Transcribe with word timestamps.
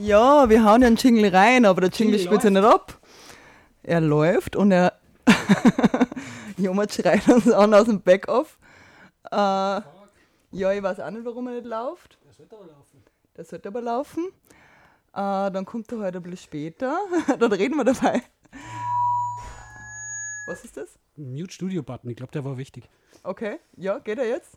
Ja, 0.00 0.48
wir 0.48 0.64
hauen 0.64 0.80
ja 0.80 0.86
einen 0.86 0.96
Jingle 0.96 1.28
rein, 1.28 1.66
aber 1.66 1.82
der 1.82 1.90
Jingle, 1.90 2.18
spielt 2.18 2.40
sich 2.40 2.50
nicht 2.50 2.64
ab. 2.64 2.98
Er 3.82 4.00
läuft 4.00 4.56
und 4.56 4.72
er. 4.72 4.94
Jemand 6.56 6.90
schreit 6.92 7.28
uns 7.28 7.50
an 7.50 7.74
aus 7.74 7.84
dem 7.84 8.00
Backoff. 8.00 8.58
Äh, 9.30 9.36
ja, 9.36 9.82
ich 10.72 10.82
weiß 10.82 11.00
auch 11.00 11.10
nicht, 11.10 11.24
warum 11.26 11.48
er 11.48 11.54
nicht 11.54 11.66
läuft. 11.66 12.18
Der 12.24 12.32
sollte 12.32 12.56
aber 12.56 12.66
laufen. 12.66 13.02
Der 13.36 13.44
sollte 13.44 13.68
aber 13.68 13.82
laufen. 13.82 14.24
Äh, 15.12 15.50
dann 15.50 15.66
kommt 15.66 15.92
er 15.92 15.98
heute 15.98 16.18
ein 16.18 16.22
bisschen 16.22 16.38
später. 16.38 16.98
dann 17.38 17.52
reden 17.52 17.76
wir 17.76 17.84
dabei. 17.84 18.22
Was 20.46 20.64
ist 20.64 20.78
das? 20.78 20.98
Mute 21.16 21.52
Studio 21.52 21.82
Button, 21.82 22.08
ich 22.08 22.16
glaube, 22.16 22.32
der 22.32 22.44
war 22.46 22.56
wichtig. 22.56 22.88
Okay, 23.22 23.58
ja, 23.76 23.98
geht 23.98 24.18
er 24.18 24.26
jetzt? 24.26 24.56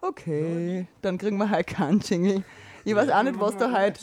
Okay, 0.00 0.86
dann 1.02 1.18
kriegen 1.18 1.36
wir 1.38 1.50
halt 1.50 1.66
keinen 1.66 1.98
Jingle. 1.98 2.44
Ich 2.84 2.94
weiß 2.94 3.10
auch 3.10 3.22
nicht, 3.22 3.40
was 3.40 3.56
da 3.56 3.70
halt. 3.70 3.98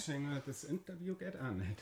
Das 0.45 0.63
Interview 0.63 1.15
geht 1.15 1.35
auch 1.39 1.53
nicht. 1.53 1.81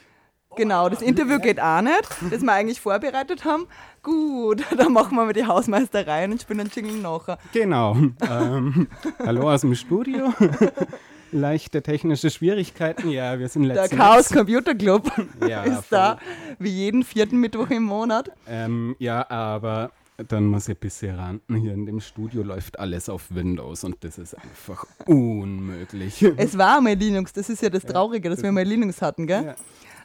Genau, 0.55 0.87
das 0.89 1.01
Interview 1.01 1.39
geht 1.39 1.59
auch 1.59 1.81
nicht, 1.81 2.07
das 2.29 2.41
wir 2.41 2.51
eigentlich 2.51 2.79
vorbereitet 2.79 3.43
haben. 3.43 3.67
Gut, 4.01 4.63
dann 4.77 4.93
machen 4.93 5.15
wir 5.15 5.25
mal 5.25 5.33
die 5.33 5.45
Hausmeisterei 5.45 6.25
und 6.25 6.41
spielen 6.41 6.61
einen 6.61 6.71
Jingle 6.73 6.97
nachher. 6.97 7.37
Genau. 7.53 7.95
Ähm, 7.95 8.87
hallo 9.25 9.51
aus 9.51 9.61
dem 9.61 9.75
Studio. 9.75 10.33
Leichte 11.31 11.81
technische 11.81 12.29
Schwierigkeiten, 12.29 13.09
ja, 13.09 13.39
wir 13.39 13.49
sind 13.49 13.63
Der 13.63 13.75
letzten 13.75 13.97
Chaos 13.97 14.29
Computer 14.29 14.75
Club 14.75 15.11
Ja, 15.47 15.63
ist 15.63 15.89
da, 15.89 16.19
wie 16.59 16.69
jeden 16.69 17.03
vierten 17.03 17.39
Mittwoch 17.39 17.71
im 17.71 17.83
Monat. 17.83 18.29
Ähm, 18.47 18.95
ja, 18.99 19.27
aber 19.31 19.89
dann 20.27 20.45
muss 20.45 20.67
ich 20.67 20.75
ein 20.75 20.79
bisschen 20.79 21.15
ranten. 21.15 21.55
Hier 21.55 21.73
in 21.73 21.85
dem 21.85 21.99
Studio 21.99 22.43
läuft 22.43 22.79
alles 22.79 23.09
auf 23.09 23.33
Windows 23.33 23.83
und 23.83 24.03
das 24.03 24.17
ist 24.17 24.35
einfach 24.35 24.85
unmöglich. 25.05 26.21
Es 26.37 26.57
war 26.57 26.81
mal 26.81 26.93
Linux, 26.93 27.33
das 27.33 27.49
ist 27.49 27.61
ja 27.61 27.69
das 27.69 27.83
Traurige, 27.83 28.29
dass 28.29 28.41
wir 28.41 28.51
mal 28.51 28.63
Linux 28.63 29.01
hatten, 29.01 29.27
gell? 29.27 29.55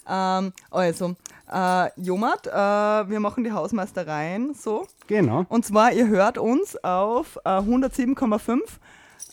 Ähm, 0.08 0.52
also, 0.70 1.14
äh, 1.52 1.90
Jomat, 2.00 2.46
äh, 2.46 2.50
wir 2.50 3.20
machen 3.20 3.44
die 3.44 3.52
Hausmeistereien 3.52 4.54
so. 4.54 4.86
Genau. 5.06 5.44
Und 5.48 5.66
zwar, 5.66 5.92
ihr 5.92 6.08
hört 6.08 6.38
uns 6.38 6.82
auf 6.82 7.38
äh, 7.44 7.48
107,5 7.48 8.60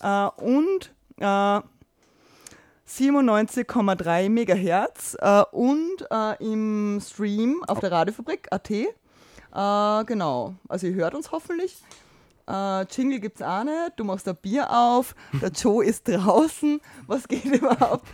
äh, 0.01 0.43
und 0.43 0.93
äh, 1.17 1.61
97,3 2.87 4.29
Megahertz 4.29 5.17
äh, 5.19 5.43
und 5.51 6.05
äh, 6.11 6.43
im 6.43 6.99
Stream 7.01 7.63
auf 7.67 7.79
der 7.79 7.91
Radiofabrik 7.91 8.47
AT. 8.51 8.69
Äh, 9.55 10.03
genau, 10.03 10.55
also 10.67 10.87
ihr 10.87 10.95
hört 10.95 11.15
uns 11.15 11.31
hoffentlich. 11.31 11.77
Äh, 12.47 12.81
Jingle 12.91 13.21
gibt's 13.21 13.41
auch 13.41 13.63
nicht. 13.63 13.93
Du 13.95 14.03
machst 14.03 14.27
ein 14.27 14.35
Bier 14.35 14.69
auf. 14.69 15.15
Der 15.41 15.49
Joe 15.55 15.83
ist 15.83 16.07
draußen. 16.07 16.81
Was 17.07 17.27
geht 17.27 17.45
überhaupt? 17.45 18.05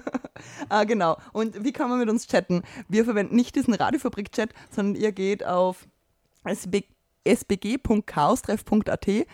ah, 0.70 0.84
genau. 0.84 1.18
Und 1.32 1.62
wie 1.62 1.72
kann 1.72 1.90
man 1.90 1.98
mit 1.98 2.08
uns 2.08 2.26
chatten? 2.26 2.62
Wir 2.88 3.04
verwenden 3.04 3.36
nicht 3.36 3.54
diesen 3.56 3.74
Radiofabrik-Chat, 3.74 4.54
sondern 4.70 5.00
ihr 5.00 5.12
geht 5.12 5.44
auf 5.44 5.86
sb 6.48 6.84
sbg.chaostreff.at 7.22 9.06
äh, 9.06 9.26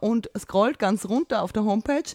und 0.00 0.30
scrollt 0.38 0.78
ganz 0.78 1.04
runter 1.04 1.42
auf 1.42 1.52
der 1.52 1.64
Homepage 1.64 2.14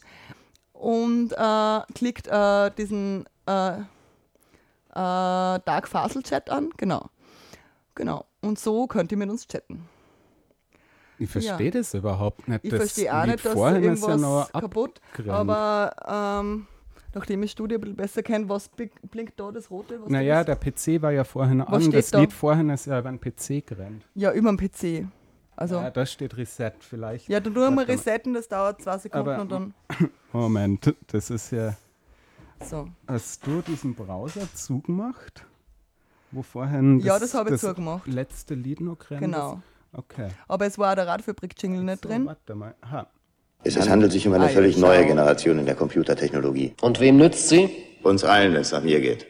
und 0.73 1.33
äh, 1.33 1.79
klickt 1.93 2.27
äh, 2.27 2.71
diesen 2.71 3.25
äh, 3.45 3.77
äh, 3.77 3.83
Dark 4.95 5.87
Fasel 5.87 6.23
Chat 6.23 6.49
an. 6.49 6.71
Genau. 6.77 7.11
Genau. 7.97 8.25
Und 8.41 8.59
so 8.59 8.85
könnt 8.85 9.11
ihr 9.11 9.17
mit 9.17 9.29
uns 9.29 9.47
chatten. 9.47 9.87
Ich 11.19 11.29
verstehe 11.31 11.71
das 11.71 11.95
überhaupt 11.95 12.47
nicht. 12.47 12.63
Ich 12.63 12.73
verstehe 12.75 13.11
auch 13.13 13.25
nicht, 13.25 13.43
dass 13.43 13.55
irgendwas 13.55 14.21
ja 14.21 14.47
kaputt. 14.61 15.01
Aber 15.27 15.95
ähm, 16.41 16.67
nachdem 17.15 17.41
ich 17.41 17.51
Studie 17.51 17.75
ein 17.75 17.81
bisschen 17.81 17.95
besser 17.95 18.21
kenne, 18.21 18.47
was 18.49 18.69
bli- 18.69 18.91
blinkt 19.09 19.39
da 19.39 19.51
das 19.51 19.71
Rote? 19.71 19.99
Was 20.03 20.09
Naja, 20.09 20.43
der 20.43 20.55
PC 20.55 21.01
war 21.01 21.11
ja 21.11 21.23
vorhin 21.23 21.61
Was 21.61 21.69
an. 21.69 21.81
steht 21.81 21.93
Das 21.95 22.11
da? 22.11 22.19
Lied 22.19 22.33
vorhin 22.33 22.69
ist 22.69 22.85
ja 22.85 22.99
über 22.99 23.09
den 23.11 23.19
PC 23.19 23.65
gerannt. 23.65 24.03
Ja, 24.13 24.31
über 24.31 24.51
dem 24.55 24.57
PC. 24.57 25.07
Also, 25.55 25.77
Ja, 25.77 25.83
ja, 25.85 25.89
da 25.89 26.05
steht 26.05 26.37
Reset 26.37 26.73
vielleicht. 26.81 27.27
dann 27.39 27.55
wir 27.55 27.71
mal 27.71 27.77
Warte 27.77 27.91
mal. 27.93 27.97
resetten, 27.97 28.33
das 28.35 28.47
dauert 28.47 28.79
zwei 28.83 28.99
Sekunden 28.99 29.27
Aber- 29.29 29.41
und 29.41 29.51
dann. 29.51 29.73
Moment, 30.31 30.93
das 31.07 31.31
ist 31.31 31.51
ja. 31.51 31.75
So. 32.63 32.89
Hast 33.07 33.45
du 33.47 33.63
diesen 33.63 33.95
Browser 33.95 34.47
zugemacht? 34.53 35.47
Wo 36.31 36.41
vorhin 36.43 36.99
Ja, 36.99 37.19
das 37.19 37.33
habe 37.33 37.49
ich 37.49 37.61
das 37.61 37.69
zugemacht. 37.69 38.05
letzte 38.07 38.53
Lied 38.53 38.81
noch 38.81 38.97
gerannt 38.99 39.21
Genau. 39.21 39.61
Okay. 39.93 40.27
Aber 40.47 40.65
es 40.65 40.77
war 40.77 40.95
der 40.95 41.07
Radfabrik-Jingle 41.07 41.83
nicht 41.83 42.03
So, 42.03 42.09
drin. 42.09 42.25
warte 42.25 42.55
mal. 42.55 42.75
Ha. 42.91 43.07
Es 43.63 43.89
handelt 43.89 44.11
sich 44.11 44.27
um 44.27 44.33
eine 44.33 44.45
Ah, 44.45 44.49
völlig 44.49 44.77
neue 44.77 45.05
Generation 45.05 45.57
in 45.59 45.65
der 45.65 45.75
Computertechnologie. 45.75 46.75
Und 46.81 46.99
wem 46.99 47.17
nützt 47.17 47.49
sie? 47.49 47.69
Uns 48.03 48.23
allen, 48.23 48.53
wenn 48.53 48.61
es 48.61 48.71
nach 48.71 48.83
mir 48.83 49.01
geht. 49.01 49.25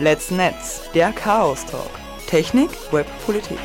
Let's 0.00 0.30
Netz, 0.30 0.82
der 0.94 1.10
Chaos 1.12 1.64
Talk. 1.66 1.90
Technik, 2.28 2.70
Web, 2.92 3.06
Politik. 3.26 3.58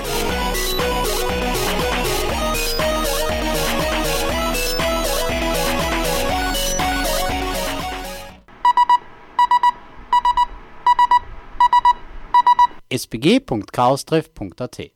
sbg.chaostreff.at 12.98 14.92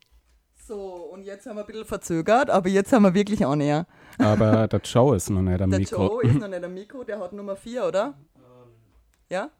So, 0.66 0.80
und 1.12 1.22
jetzt 1.24 1.46
haben 1.46 1.56
wir 1.56 1.62
ein 1.62 1.66
bisschen 1.66 1.84
verzögert, 1.84 2.50
aber 2.50 2.68
jetzt 2.68 2.92
haben 2.92 3.02
wir 3.02 3.14
wirklich 3.14 3.44
auch 3.44 3.56
näher. 3.56 3.86
Aber 4.18 4.68
der 4.72 4.80
Joe 4.80 5.16
ist 5.16 5.30
noch 5.30 5.42
nicht 5.42 5.60
am 5.60 5.70
Der 5.70 5.80
Mikro. 5.80 6.06
Joe 6.06 6.22
ist 6.30 6.38
noch 6.38 6.48
nicht 6.48 6.62
am 6.64 6.74
Mikro, 6.74 7.04
der 7.04 7.18
hat 7.18 7.32
Nummer 7.32 7.56
4, 7.56 7.86
oder? 7.86 8.14
Ja? 9.30 9.50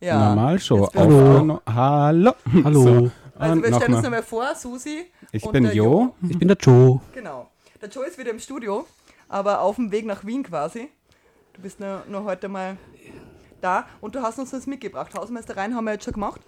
Ja. 0.00 0.28
Normal 0.28 0.58
schon. 0.58 0.88
Hallo. 0.94 1.60
Hallo. 1.66 2.32
Hallo, 2.64 2.82
So, 2.82 3.10
Also 3.38 3.62
wir 3.62 3.74
stellen 3.74 3.82
uns 3.82 3.88
mal. 3.90 4.02
nochmal 4.02 4.22
vor, 4.22 4.54
Susi. 4.54 5.06
Ich 5.32 5.44
und 5.44 5.52
bin 5.52 5.64
der 5.64 5.74
Jo. 5.74 6.14
ich 6.28 6.38
bin 6.38 6.48
der 6.48 6.56
Joe. 6.58 7.00
Genau. 7.14 7.50
Der 7.80 7.88
Joe 7.88 8.06
ist 8.06 8.18
wieder 8.18 8.30
im 8.30 8.38
Studio, 8.38 8.86
aber 9.28 9.60
auf 9.62 9.76
dem 9.76 9.90
Weg 9.92 10.04
nach 10.04 10.24
Wien 10.26 10.42
quasi. 10.42 10.88
Du 11.54 11.62
bist 11.62 11.80
nur, 11.80 12.02
nur 12.08 12.24
heute 12.24 12.48
mal 12.48 12.76
da 13.62 13.86
und 14.02 14.14
du 14.14 14.20
hast 14.20 14.38
uns 14.38 14.50
das 14.50 14.66
mitgebracht. 14.66 15.14
Hausmeistereien 15.14 15.74
haben 15.74 15.84
wir 15.84 15.92
jetzt 15.92 16.04
schon 16.04 16.14
gemacht. 16.14 16.40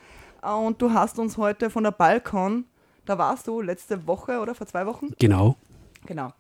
Und 0.55 0.81
du 0.81 0.93
hast 0.93 1.19
uns 1.19 1.37
heute 1.37 1.71
von 1.71 1.83
der 1.84 1.91
Balkon, 1.91 2.65
da 3.05 3.19
warst 3.19 3.47
du 3.49 3.61
letzte 3.61 4.07
Woche 4.07 4.39
oder 4.41 4.55
vor 4.55 4.67
zwei 4.67 4.87
Wochen, 4.87 5.09
Genau. 5.19 5.57
genau, 6.07 6.31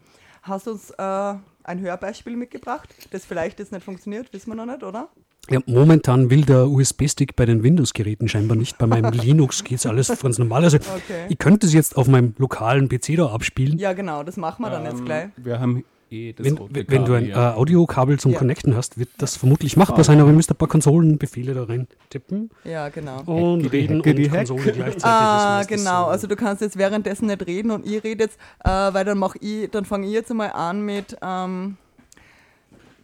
hast 0.42 0.68
uns 0.68 0.90
äh, 0.90 1.34
ein 1.64 1.80
Hörbeispiel 1.80 2.36
mitgebracht, 2.36 2.88
das 3.10 3.24
vielleicht 3.24 3.58
jetzt 3.58 3.72
nicht 3.72 3.84
funktioniert, 3.84 4.32
wissen 4.32 4.50
wir 4.50 4.54
noch 4.54 4.66
nicht, 4.66 4.82
oder? 4.84 5.08
Ja, 5.48 5.60
momentan 5.66 6.28
will 6.28 6.44
der 6.44 6.66
USB-Stick 6.68 7.36
bei 7.36 7.46
den 7.46 7.62
Windows-Geräten 7.62 8.28
scheinbar 8.28 8.56
nicht. 8.56 8.78
Bei 8.78 8.86
meinem 8.88 9.12
Linux 9.12 9.62
geht 9.62 9.78
es 9.78 9.86
alles 9.86 10.08
ganz 10.20 10.38
normal. 10.38 10.64
Also 10.64 10.78
Okay. 10.78 11.26
ich 11.28 11.38
könnte 11.38 11.66
es 11.68 11.72
jetzt 11.72 11.96
auf 11.96 12.08
meinem 12.08 12.34
lokalen 12.38 12.88
PC 12.88 13.14
da 13.16 13.26
abspielen. 13.26 13.78
Ja, 13.78 13.92
genau, 13.92 14.24
das 14.24 14.36
machen 14.36 14.62
wir 14.64 14.70
dann 14.70 14.84
jetzt 14.84 15.04
gleich. 15.04 15.28
Wir 15.36 15.60
haben 15.60 15.84
Wenn, 16.08 16.56
rote 16.56 16.74
wenn 16.74 16.88
wenn 16.88 17.04
du 17.04 17.14
ein 17.14 17.30
äh. 17.30 17.34
Audiokabel 17.34 18.18
zum 18.20 18.30
Ja. 18.32 18.38
Connecten 18.38 18.76
hast, 18.76 18.96
wird 18.96 19.08
das 19.18 19.36
vermutlich 19.36 19.76
machbar 19.76 20.04
sein, 20.04 20.20
aber 20.20 20.30
ihr 20.30 20.36
müsst 20.36 20.50
ein 20.50 20.56
paar 20.56 20.68
Konsolenbefehle 20.68 21.52
da 21.52 21.64
rein 21.64 21.88
tippen 22.10 22.50
Ja, 22.64 22.88
genau. 22.90 23.22
und 23.22 23.64
Hecke 23.64 23.72
reden 23.72 23.96
Hecke 23.96 24.14
die 24.14 24.26
und 24.26 24.32
Hecke. 24.32 24.46
Konsole 24.46 24.72
gleichzeitig. 24.72 25.04
Ah, 25.04 25.62
genau. 25.64 26.04
so. 26.04 26.10
Also 26.10 26.26
du 26.28 26.36
kannst 26.36 26.62
jetzt 26.62 26.78
währenddessen 26.78 27.26
nicht 27.26 27.44
reden 27.46 27.72
und 27.72 27.84
ich 27.84 28.04
rede 28.04 28.22
jetzt, 28.24 28.38
äh, 28.64 28.68
weil 28.68 29.04
dann 29.04 29.18
mach 29.18 29.34
ich, 29.40 29.68
dann 29.70 29.84
fange 29.84 30.06
ich 30.06 30.12
jetzt 30.12 30.30
einmal 30.30 30.52
an 30.52 30.82
mit, 30.82 31.16
ähm, 31.22 31.76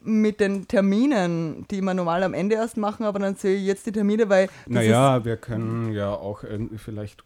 mit 0.04 0.38
den 0.40 0.68
Terminen, 0.68 1.66
die 1.70 1.80
wir 1.80 1.94
normal 1.94 2.22
am 2.22 2.34
Ende 2.34 2.54
erst 2.54 2.76
machen, 2.76 3.04
aber 3.04 3.18
dann 3.18 3.34
sehe 3.34 3.56
ich 3.56 3.64
jetzt 3.64 3.84
die 3.86 3.92
Termine, 3.92 4.28
weil 4.28 4.48
Naja, 4.66 5.24
wir 5.24 5.36
können 5.36 5.92
ja 5.92 6.10
auch 6.10 6.44
irgendwie 6.44 6.78
vielleicht. 6.78 7.24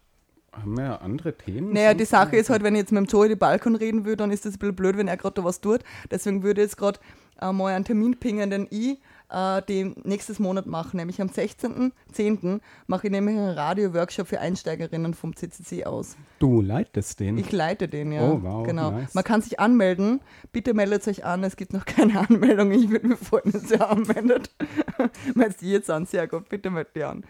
Haben 0.61 0.77
wir 0.77 0.83
ja 0.83 0.95
andere 0.97 1.37
Themen? 1.37 1.73
naja, 1.73 1.93
die? 1.93 2.05
Sache 2.05 2.35
ist 2.35 2.49
halt, 2.49 2.63
wenn 2.63 2.75
ich 2.75 2.79
jetzt 2.79 2.91
mit 2.91 3.03
dem 3.03 3.07
Joey 3.07 3.29
die 3.29 3.35
Balkon 3.35 3.75
reden 3.75 4.05
würde, 4.05 4.17
dann 4.17 4.31
ist 4.31 4.45
das 4.45 4.55
ein 4.55 4.59
bisschen 4.59 4.75
blöd, 4.75 4.97
wenn 4.97 5.07
er 5.07 5.17
gerade 5.17 5.35
da 5.35 5.43
was 5.43 5.61
tut. 5.61 5.81
Deswegen 6.09 6.43
würde 6.43 6.61
ich 6.61 6.67
jetzt 6.67 6.77
gerade 6.77 6.99
äh, 7.41 7.51
mal 7.51 7.73
einen 7.73 7.85
Termin 7.85 8.17
pingen, 8.17 8.49
den 8.49 8.67
ich 8.69 8.97
äh, 9.29 9.61
den 9.63 9.95
nächstes 10.03 10.39
Monat 10.39 10.65
mache, 10.65 10.95
nämlich 10.95 11.21
am 11.21 11.27
16.10. 11.27 12.59
mache 12.87 13.07
ich 13.07 13.11
nämlich 13.11 13.35
einen 13.35 13.49
Radio-Workshop 13.49 14.27
für 14.27 14.39
Einsteigerinnen 14.39 15.13
vom 15.13 15.35
CCC 15.35 15.85
aus. 15.85 16.15
Du 16.39 16.61
leitest 16.61 17.19
den. 17.19 17.37
Ich 17.37 17.51
leite 17.51 17.87
den, 17.87 18.11
ja. 18.11 18.21
Oh, 18.21 18.39
wow, 18.41 18.65
genau. 18.65 18.91
nice. 18.91 19.13
Man 19.13 19.23
kann 19.23 19.41
sich 19.41 19.59
anmelden. 19.59 20.21
Bitte 20.51 20.73
meldet 20.73 21.07
euch 21.07 21.25
an. 21.25 21.43
Es 21.43 21.55
gibt 21.55 21.73
noch 21.73 21.85
keine 21.85 22.19
Anmeldung. 22.29 22.71
Ich 22.71 22.89
würde 22.89 23.07
mir 23.07 23.17
freuen, 23.17 23.53
wenn 23.53 23.69
ihr 23.69 23.89
anmeldet. 23.89 24.49
Meinst 25.33 25.61
du 25.61 25.65
jetzt 25.65 25.89
an? 25.89 26.05
Sehr 26.05 26.27
gut. 26.27 26.47
Bitte 26.49 26.69
meldet 26.69 26.95
ihr 26.95 27.09
an. 27.09 27.23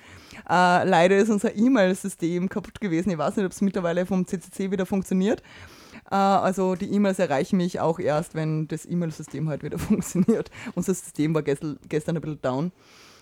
Äh, 0.50 0.88
leider 0.88 1.18
ist 1.18 1.30
unser 1.30 1.56
E-Mail-System 1.56 2.50
kaputt 2.50 2.80
gewesen. 2.80 3.10
Ich 3.10 3.18
weiß 3.18 3.38
nicht, 3.38 3.46
ob 3.46 3.52
es 3.52 3.62
mittlerweile 3.62 4.06
vom 4.06 4.26
CCC 4.26 4.72
wieder 4.72 4.86
funktioniert. 4.86 5.42
Äh, 6.09 6.15
also 6.15 6.75
die 6.75 6.92
E-Mails 6.94 7.19
erreichen 7.19 7.57
mich 7.57 7.80
auch 7.80 8.00
erst, 8.00 8.36
wenn 8.36 8.68
das 8.68 8.86
E-Mail-System 8.86 9.50
halt 9.50 9.63
wieder 9.63 9.77
funktioniert. 9.80 10.50
Unser 10.75 10.94
System 10.94 11.33
war 11.33 11.44
gestern, 11.44 11.77
gestern 11.89 12.15
ein 12.18 12.21
bisschen 12.21 12.42
down. 12.42 12.71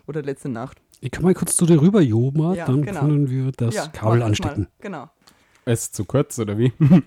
Oder 0.07 0.21
letzte 0.21 0.49
Nacht. 0.49 0.79
Ich 1.01 1.09
kann 1.11 1.23
mal 1.23 1.33
kurz 1.33 1.55
zu 1.55 1.65
dir 1.65 1.81
rüber, 1.81 1.99
Joma, 1.99 2.53
Ja, 2.53 2.65
dann 2.67 2.83
genau. 2.83 2.99
können 2.99 3.29
wir 3.29 3.51
das 3.51 3.73
Ja, 3.73 3.87
Kabel 3.87 4.19
das 4.19 4.27
anstecken. 4.27 4.61
Mal. 4.63 4.69
Genau. 4.79 5.09
Ist 5.65 5.95
zu 5.95 6.05
kurz 6.05 6.37
oder 6.39 6.57
wie? 6.57 6.71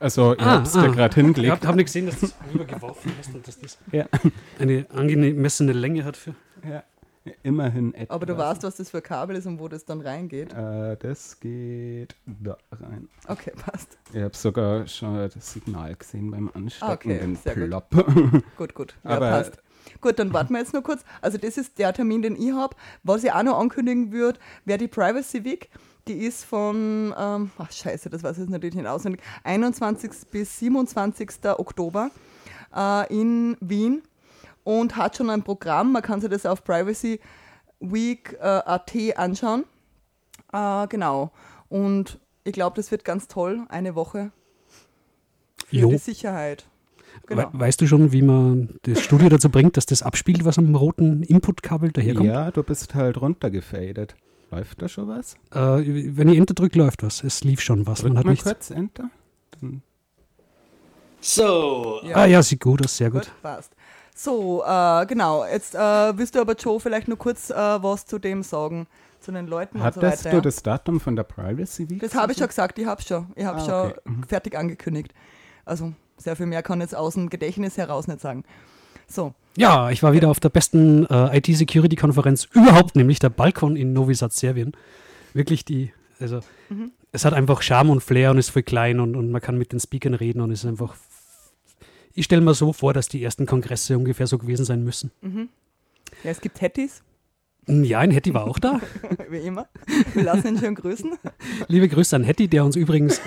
Also, 0.00 0.34
ich 0.34 0.40
Ah, 0.40 0.58
hab's 0.58 0.76
ah. 0.76 0.86
gerade 0.86 1.08
Ich 1.08 1.14
hingelegt. 1.16 1.50
habe 1.52 1.66
hab 1.66 1.74
nicht 1.74 1.86
gesehen, 1.86 2.06
dass 2.06 2.20
du 2.20 2.26
es 2.26 2.34
rübergeworfen 2.52 3.10
hast 3.18 3.34
und 3.34 3.46
dass 3.48 3.58
das 3.58 3.78
Ja. 3.90 4.06
eine 4.60 4.86
angemessene 4.94 5.72
Länge 5.72 6.04
hat 6.04 6.16
für. 6.16 6.34
ja. 6.68 6.84
Immerhin 7.42 7.94
etwas. 7.94 8.10
Aber 8.14 8.26
du 8.26 8.36
weißt, 8.36 8.62
was 8.62 8.76
das 8.76 8.90
für 8.90 9.00
Kabel 9.02 9.36
ist 9.36 9.46
und 9.46 9.58
wo 9.60 9.68
das 9.68 9.84
dann 9.84 10.00
reingeht. 10.00 10.52
Äh, 10.52 10.96
das 10.96 11.38
geht 11.40 12.14
da 12.26 12.56
rein. 12.72 13.08
Okay, 13.26 13.52
passt. 13.56 13.98
Ich 14.12 14.20
habe 14.22 14.36
sogar 14.36 14.86
schon 14.86 15.16
das 15.16 15.52
Signal 15.52 15.94
gesehen 15.94 16.30
beim 16.30 16.50
Anstecken, 16.54 16.92
Okay, 16.92 17.18
den 17.18 17.36
sehr 17.36 17.54
gut. 17.54 17.64
Plopp. 17.68 18.42
Gut, 18.56 18.74
gut. 18.74 18.94
Ja, 19.04 19.10
Aber- 19.10 19.30
passt. 19.30 19.58
Gut, 20.02 20.18
dann 20.18 20.32
warten 20.34 20.52
wir 20.52 20.60
jetzt 20.60 20.74
nur 20.74 20.82
kurz. 20.82 21.02
Also 21.22 21.38
das 21.38 21.56
ist 21.56 21.78
der 21.78 21.92
Termin, 21.94 22.20
den 22.20 22.36
ich 22.36 22.52
habe. 22.52 22.76
Was 23.04 23.24
ich 23.24 23.32
auch 23.32 23.42
noch 23.42 23.58
ankündigen 23.58 24.12
würde, 24.12 24.38
wäre 24.66 24.78
die 24.78 24.86
Privacy 24.88 25.44
Week. 25.44 25.70
Die 26.06 26.24
ist 26.24 26.44
von, 26.44 27.14
ähm, 27.18 27.50
ach 27.58 27.72
scheiße, 27.72 28.10
das 28.10 28.22
weiß 28.22 28.38
ich 28.38 28.48
natürlich 28.48 28.74
nicht 28.74 28.86
auswendig, 28.86 29.22
21. 29.44 30.10
bis 30.30 30.58
27. 30.58 31.30
Oktober 31.56 32.10
äh, 32.74 33.14
in 33.14 33.56
Wien 33.60 34.02
und 34.68 34.96
hat 34.96 35.16
schon 35.16 35.30
ein 35.30 35.42
Programm. 35.42 35.92
Man 35.92 36.02
kann 36.02 36.20
sich 36.20 36.28
das 36.28 36.44
auf 36.44 36.62
privacyweek.at 36.62 38.92
anschauen. 39.16 39.64
Äh, 40.52 40.86
genau. 40.88 41.30
Und 41.70 42.18
ich 42.44 42.52
glaube, 42.52 42.76
das 42.76 42.90
wird 42.90 43.02
ganz 43.04 43.28
toll. 43.28 43.62
Eine 43.70 43.94
Woche 43.94 44.30
für 45.68 45.76
Jo. 45.76 45.88
die 45.90 45.96
Sicherheit. 45.96 46.66
Genau. 47.26 47.50
We 47.52 47.60
weißt 47.60 47.80
du 47.80 47.86
schon, 47.86 48.12
wie 48.12 48.20
man 48.22 48.78
das 48.82 49.00
Studio 49.00 49.30
dazu 49.30 49.48
bringt, 49.48 49.76
dass 49.78 49.86
das 49.86 50.02
abspielt, 50.02 50.44
was 50.44 50.58
am 50.58 50.74
roten 50.74 51.22
Inputkabel 51.22 51.90
daherkommt? 51.90 52.28
Ja, 52.28 52.50
du 52.50 52.62
bist 52.62 52.94
halt 52.94 53.18
runtergefadet. 53.20 54.16
Läuft 54.50 54.82
da 54.82 54.88
schon 54.88 55.08
was? 55.08 55.34
Äh, 55.50 56.16
wenn 56.16 56.28
ich 56.28 56.36
Enter 56.38 56.52
drücke, 56.54 56.78
läuft 56.78 57.02
was. 57.02 57.24
Es 57.24 57.42
lief 57.42 57.60
schon 57.62 57.86
was. 57.86 58.00
Drück 58.00 58.10
Man 58.10 58.18
hat 58.18 58.24
mal 58.26 58.30
nichts. 58.32 58.44
kurz 58.44 58.70
Enter. 58.70 59.10
Dann 59.60 59.82
So, 61.20 62.00
Ja. 62.04 62.16
Ah 62.16 62.26
ja, 62.26 62.42
sieht 62.42 62.60
gut 62.60 62.84
aus, 62.84 62.96
sehr 62.98 63.10
gut. 63.10 63.22
Gut, 63.22 63.32
passt. 63.42 63.72
So, 64.20 64.64
äh, 64.66 65.06
genau. 65.06 65.44
Jetzt 65.46 65.76
äh, 65.76 65.78
willst 66.18 66.34
du 66.34 66.40
aber, 66.40 66.54
Joe, 66.56 66.80
vielleicht 66.80 67.06
nur 67.06 67.18
kurz 67.18 67.50
äh, 67.50 67.54
was 67.54 68.04
zu 68.04 68.18
dem 68.18 68.42
sagen, 68.42 68.88
zu 69.20 69.30
den 69.30 69.46
Leuten 69.46 69.76
und 69.80 69.94
so 69.94 70.02
Hattest 70.02 70.24
weiter. 70.24 70.36
du 70.36 70.42
das 70.42 70.60
Datum 70.60 70.98
von 70.98 71.14
der 71.14 71.22
Privacy 71.22 71.88
Week? 71.88 72.00
Das 72.00 72.16
habe 72.16 72.32
ich 72.32 72.38
schon 72.38 72.48
gesagt, 72.48 72.80
ich 72.80 72.86
habe 72.86 73.00
schon. 73.00 73.28
Ich 73.36 73.44
habe 73.44 73.58
Ah, 73.60 73.64
schon 73.64 73.90
okay. 73.92 74.00
Mhm. 74.06 74.22
fertig 74.24 74.58
angekündigt. 74.58 75.14
Also 75.64 75.92
sehr 76.16 76.34
viel 76.34 76.46
mehr 76.46 76.64
kann 76.64 76.80
ich 76.80 76.86
jetzt 76.86 76.96
aus 76.96 77.14
dem 77.14 77.30
Gedächtnis 77.30 77.76
heraus 77.76 78.08
nicht 78.08 78.20
sagen. 78.20 78.42
So, 79.06 79.34
Ja, 79.56 79.90
ich 79.90 80.02
war 80.02 80.12
wieder 80.12 80.28
auf 80.30 80.40
der 80.40 80.48
besten 80.48 81.06
äh, 81.06 81.38
IT-Security-Konferenz 81.38 82.48
überhaupt, 82.52 82.96
nämlich 82.96 83.20
der 83.20 83.30
Balkon 83.30 83.76
in 83.76 83.92
Novi 83.92 84.14
Sad, 84.14 84.32
Serbien. 84.32 84.72
Wirklich 85.32 85.64
die, 85.64 85.92
also 86.18 86.40
Mhm. 86.70 86.90
es 87.12 87.24
hat 87.24 87.34
einfach 87.34 87.62
Charme 87.62 87.90
und 87.90 88.02
Flair 88.02 88.32
und 88.32 88.38
ist 88.38 88.50
voll 88.50 88.64
klein 88.64 88.98
und, 88.98 89.14
und 89.14 89.30
man 89.30 89.40
kann 89.40 89.56
mit 89.58 89.70
den 89.72 89.78
Speakern 89.78 90.14
reden 90.14 90.40
und 90.40 90.50
es 90.50 90.64
ist 90.64 90.68
einfach. 90.68 90.96
Ich 92.18 92.24
stelle 92.24 92.40
mir 92.42 92.54
so 92.54 92.72
vor, 92.72 92.92
dass 92.92 93.08
die 93.08 93.22
ersten 93.22 93.46
Kongresse 93.46 93.96
ungefähr 93.96 94.26
so 94.26 94.38
gewesen 94.38 94.64
sein 94.64 94.82
müssen. 94.82 95.10
ja, 96.24 96.30
es 96.30 96.40
gibt 96.40 96.60
Hettys, 96.60 97.02
Ja, 97.68 98.00
ein 98.00 98.10
Hetty 98.10 98.34
war 98.34 98.44
auch 98.46 98.58
da. 98.58 98.80
wie 99.30 99.38
immer. 99.38 99.68
Wir 100.14 100.24
lassen 100.24 100.48
ihn 100.48 100.58
schön 100.58 100.74
grüßen. 100.74 101.12
Liebe 101.68 101.88
Grüße 101.88 102.16
an 102.16 102.24
Hetty, 102.24 102.48
der 102.48 102.64
uns 102.64 102.74
übrigens 102.76 103.20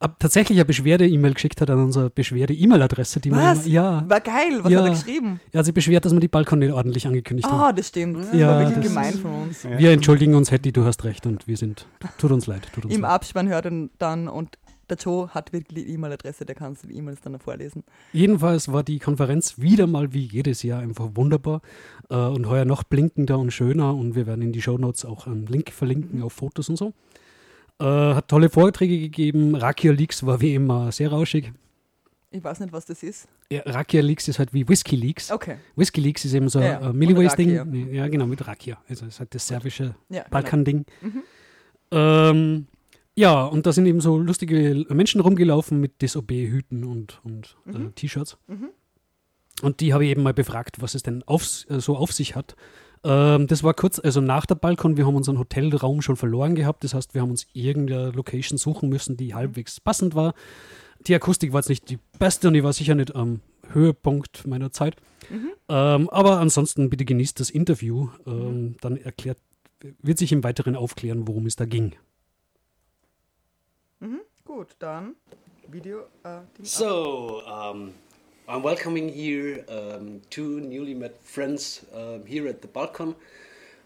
ab, 0.00 0.16
tatsächlich 0.18 0.58
eine 0.58 0.64
Beschwerde-E-Mail 0.64 1.34
geschickt 1.34 1.60
hat 1.60 1.70
an 1.70 1.78
unsere 1.78 2.10
Beschwerde-E-Mail-Adresse. 2.10 3.20
die 3.20 3.30
Was? 3.30 3.64
immer- 3.66 3.74
Ja, 3.74 4.04
War 4.08 4.20
geil, 4.20 4.58
was 4.62 4.72
Ja. 4.72 4.80
hat 4.80 4.86
er 4.86 4.90
geschrieben? 4.90 5.40
er 5.52 5.58
hat 5.60 5.64
sich 5.66 5.74
beschwert, 5.74 6.04
dass 6.04 6.12
wir 6.12 6.20
die 6.20 6.28
Balkon 6.28 6.58
nicht 6.58 6.72
ordentlich 6.72 7.06
angekündigt 7.06 7.48
haben. 7.48 7.60
Ah, 7.60 7.72
das 7.72 7.88
stimmt. 7.88 8.18
Das 8.18 8.32
Ja, 8.34 8.48
war 8.48 8.58
wirklich 8.60 8.76
das 8.84 8.86
gemein 8.88 9.14
von 9.14 9.34
uns. 9.42 9.62
Ja. 9.62 9.78
Wir 9.78 9.92
entschuldigen 9.92 10.34
uns, 10.34 10.50
Hetty, 10.50 10.72
du 10.72 10.84
hast 10.84 11.04
recht 11.04 11.26
und 11.26 11.46
wir 11.46 11.56
sind. 11.56 11.86
Tut 12.18 12.32
uns 12.32 12.46
leid. 12.48 12.66
Tut 12.74 12.86
uns 12.86 12.94
Im 12.94 13.02
leid. 13.02 13.10
Abspann 13.12 13.48
hört 13.48 13.66
er 13.66 13.88
dann 13.98 14.26
und 14.28 14.58
der 14.88 14.96
Joe 14.96 15.28
hat 15.28 15.52
wirklich 15.52 15.84
die 15.84 15.92
E-Mail-Adresse, 15.92 16.44
der 16.44 16.54
kann 16.54 16.76
die 16.82 16.96
E-Mails 16.96 17.20
dann 17.20 17.38
vorlesen. 17.38 17.84
Jedenfalls 18.12 18.72
war 18.72 18.82
die 18.82 18.98
Konferenz 18.98 19.58
wieder 19.58 19.86
mal 19.86 20.12
wie 20.12 20.24
jedes 20.24 20.62
Jahr 20.62 20.80
einfach 20.80 21.10
wunderbar 21.14 21.60
äh, 22.10 22.16
und 22.16 22.48
heuer 22.48 22.64
noch 22.64 22.82
blinkender 22.84 23.38
und 23.38 23.52
schöner 23.52 23.94
und 23.94 24.14
wir 24.14 24.26
werden 24.26 24.42
in 24.42 24.52
die 24.52 24.62
Shownotes 24.62 25.04
auch 25.04 25.26
einen 25.26 25.46
Link 25.46 25.70
verlinken 25.70 26.22
auf 26.22 26.32
Fotos 26.34 26.68
und 26.68 26.76
so. 26.76 26.92
Äh, 27.80 27.84
hat 27.84 28.28
tolle 28.28 28.50
Vorträge 28.50 28.98
gegeben. 28.98 29.54
Rakia 29.56 29.92
Leaks 29.92 30.24
war 30.24 30.40
wie 30.40 30.54
immer 30.54 30.92
sehr 30.92 31.10
rauschig. 31.10 31.52
Ich 32.30 32.42
weiß 32.42 32.60
nicht, 32.60 32.72
was 32.72 32.84
das 32.84 33.02
ist. 33.02 33.28
Ja, 33.50 33.62
Rakia 33.66 34.00
Leaks 34.02 34.26
ist 34.26 34.38
halt 34.40 34.52
wie 34.52 34.68
Whisky 34.68 34.96
Leaks. 34.96 35.30
Okay. 35.30 35.56
Whisky 35.76 36.00
Leaks 36.00 36.24
ist 36.24 36.34
eben 36.34 36.48
so 36.48 36.60
Ja, 36.60 36.80
ein 36.80 36.90
äh, 36.90 36.92
Milliways-Ding. 36.92 37.92
Ja, 37.92 38.08
genau, 38.08 38.26
mit 38.26 38.44
Rakia. 38.46 38.78
Also 38.88 39.06
ist 39.06 39.20
halt 39.20 39.34
das 39.34 39.46
serbische 39.46 39.94
Ja, 40.08 40.22
genau. 40.22 40.30
Balkan-Ding. 40.30 40.84
Ähm, 41.92 42.66
ja, 43.16 43.44
und 43.44 43.66
da 43.66 43.72
sind 43.72 43.86
eben 43.86 44.00
so 44.00 44.18
lustige 44.18 44.86
Menschen 44.88 45.20
rumgelaufen 45.20 45.80
mit 45.80 46.02
Disobey-Hüten 46.02 46.84
und, 46.84 47.20
und 47.22 47.56
äh, 47.66 47.90
T-Shirts. 47.94 48.38
Und 49.62 49.80
die 49.80 49.92
habe 49.94 50.04
ich 50.04 50.10
eben 50.10 50.22
mal 50.22 50.34
befragt, 50.34 50.82
was 50.82 50.94
es 50.94 51.02
denn 51.02 51.22
auf, 51.24 51.64
äh, 51.68 51.80
so 51.80 51.96
auf 51.96 52.12
sich 52.12 52.34
hat. 52.34 52.56
Ähm, 53.04 53.46
das 53.46 53.62
war 53.62 53.74
kurz, 53.74 54.00
also 54.00 54.20
nach 54.20 54.46
der 54.46 54.56
Balkon, 54.56 54.96
wir 54.96 55.06
haben 55.06 55.14
unseren 55.14 55.38
Hotelraum 55.38 56.02
schon 56.02 56.16
verloren 56.16 56.54
gehabt. 56.54 56.82
Das 56.82 56.94
heißt, 56.94 57.14
wir 57.14 57.22
haben 57.22 57.30
uns 57.30 57.46
irgendeine 57.52 58.10
Location 58.10 58.58
suchen 58.58 58.88
müssen, 58.88 59.16
die 59.16 59.34
halbwegs 59.34 59.80
passend 59.80 60.14
war. 60.14 60.34
Die 61.06 61.14
Akustik 61.14 61.52
war 61.52 61.60
jetzt 61.60 61.68
nicht 61.68 61.88
die 61.90 61.98
beste 62.18 62.48
und 62.48 62.54
ich 62.54 62.62
war 62.62 62.72
sicher 62.72 62.94
nicht 62.94 63.14
am 63.14 63.40
Höhepunkt 63.68 64.46
meiner 64.46 64.72
Zeit. 64.72 64.96
Ähm, 65.68 66.10
aber 66.10 66.40
ansonsten 66.40 66.90
bitte 66.90 67.04
genießt 67.04 67.38
das 67.38 67.50
Interview. 67.50 68.08
Ähm, 68.26 68.76
Dann 68.80 68.96
erklärt, 68.96 69.38
wird 70.02 70.18
sich 70.18 70.32
im 70.32 70.42
Weiteren 70.42 70.76
aufklären, 70.76 71.28
worum 71.28 71.46
es 71.46 71.56
da 71.56 71.64
ging. 71.66 71.94
Gut, 74.44 74.76
dann 74.78 75.16
Video. 75.68 76.00
Äh, 76.24 76.40
Ding 76.58 76.64
so 76.66 77.42
um, 77.46 77.94
I'm 78.46 78.62
welcoming 78.62 79.08
here 79.08 79.64
um, 79.68 80.20
two 80.28 80.60
newly 80.60 80.92
met 80.92 81.14
friends 81.22 81.86
um, 81.94 82.26
here 82.26 82.46
at 82.46 82.60
the 82.60 82.68
BalCCon 82.68 83.14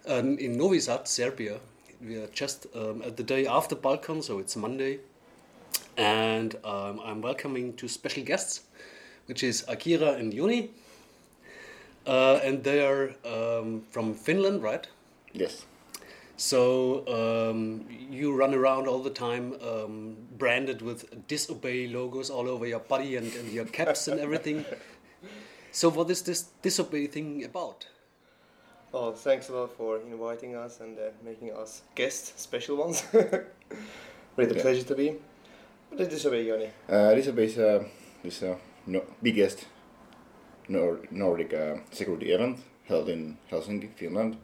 um, 0.09 0.37
in 0.38 0.56
Novi 0.56 0.81
Sad, 0.81 1.06
Serbia. 1.06 1.61
We 2.00 2.17
are 2.17 2.26
just 2.32 2.67
um, 2.75 3.03
at 3.03 3.17
the 3.17 3.23
day 3.23 3.47
after 3.47 3.76
BalCCon, 3.76 4.25
so 4.25 4.41
it's 4.41 4.56
Monday, 4.56 4.99
and 5.97 6.56
um, 6.65 7.00
I'm 7.05 7.23
welcoming 7.23 7.75
two 7.75 7.87
special 7.87 8.25
guests, 8.25 8.62
which 9.26 9.44
is 9.44 9.65
Akira 9.69 10.15
and 10.15 10.32
Juni, 10.32 10.70
uh, 12.06 12.41
and 12.43 12.65
they 12.65 12.85
are 12.85 13.15
um, 13.25 13.82
from 13.93 14.15
Finland, 14.15 14.65
right? 14.65 14.88
Yes. 15.32 15.65
So 16.38 17.02
um, 17.50 17.85
you 17.90 18.32
run 18.32 18.55
around 18.55 18.87
all 18.87 19.02
the 19.02 19.11
time, 19.11 19.56
um, 19.61 20.17
branded 20.38 20.82
with 20.82 21.26
disobey 21.26 21.88
logos 21.88 22.31
all 22.31 22.49
over 22.49 22.64
your 22.64 22.79
body 22.79 23.17
and, 23.17 23.35
and 23.35 23.50
your 23.50 23.64
caps 23.64 24.06
and 24.06 24.20
everything. 24.20 24.65
So 25.72 25.91
what 25.91 26.08
is 26.10 26.22
this 26.22 26.43
disobey 26.63 27.08
thing 27.08 27.43
about? 27.43 27.89
Oh, 28.94 29.10
thanks 29.10 29.48
a 29.48 29.53
lot 29.53 29.77
for 29.77 29.98
inviting 29.98 30.55
us 30.55 30.79
and 30.81 30.96
uh, 30.96 31.10
making 31.24 31.53
us 31.53 31.82
guests, 31.96 32.41
special 32.41 32.77
ones. 32.77 33.05
really 34.36 34.58
a 34.58 34.63
pleasure 34.63 34.84
to 34.84 34.94
be. 34.94 35.17
What 35.89 36.01
is 36.03 36.08
disobey, 36.08 36.48
about, 36.48 36.60
Joni? 36.60 36.70
Uh, 36.89 37.15
this 37.17 37.27
is 37.27 37.58
uh, 37.58 37.84
this 38.22 38.43
uh, 38.44 38.56
no, 38.86 39.03
biggest 39.20 39.67
Nor- 40.69 41.01
Nordic 41.10 41.53
uh, 41.53 41.79
security 41.91 42.31
event 42.31 42.60
held 42.86 43.08
in 43.08 43.39
Helsinki, 43.51 43.91
Finland, 43.96 44.36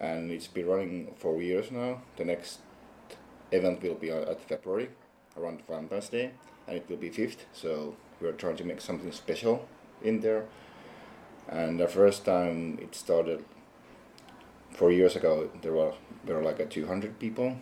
and 0.00 0.30
it's 0.30 0.46
been 0.46 0.66
running 0.66 1.14
for 1.16 1.40
years 1.40 1.70
now. 1.70 2.02
The 2.16 2.24
next 2.24 2.60
event 3.52 3.82
will 3.82 3.94
be 3.94 4.10
at 4.10 4.40
February, 4.40 4.90
around 5.36 5.62
Valentine's 5.66 6.08
Day, 6.08 6.32
and 6.66 6.76
it 6.76 6.88
will 6.88 6.96
be 6.96 7.10
fifth. 7.10 7.46
So 7.52 7.96
we 8.20 8.28
are 8.28 8.32
trying 8.32 8.56
to 8.56 8.64
make 8.64 8.80
something 8.80 9.12
special 9.12 9.68
in 10.02 10.20
there. 10.20 10.46
And 11.48 11.78
the 11.78 11.86
first 11.86 12.24
time 12.24 12.78
it 12.82 12.94
started 12.94 13.44
four 14.70 14.90
years 14.90 15.16
ago, 15.16 15.50
there 15.62 15.72
were 15.72 15.92
there 16.24 16.36
were 16.36 16.42
like 16.42 16.58
a 16.58 16.66
200 16.66 17.18
people 17.18 17.56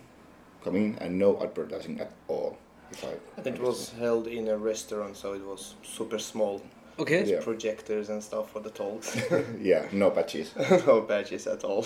coming 0.63 0.97
and 0.99 1.19
no 1.19 1.41
advertising 1.41 1.99
at 1.99 2.11
all. 2.27 2.57
If 2.91 3.03
I 3.05 3.41
It 3.49 3.59
was 3.59 3.93
held 3.99 4.27
in 4.27 4.47
a 4.47 4.57
restaurant, 4.57 5.15
so 5.17 5.33
it 5.33 5.45
was 5.45 5.75
super 5.83 6.19
small. 6.19 6.61
Okay. 6.97 7.25
Yeah. 7.25 7.41
Projectors 7.41 8.09
and 8.09 8.23
stuff 8.23 8.51
for 8.51 8.61
the 8.61 8.69
talks. 8.69 9.17
yeah, 9.61 9.85
no 9.91 10.11
patches. 10.11 10.55
no 10.87 11.01
badges 11.01 11.47
at 11.47 11.63
all. 11.63 11.85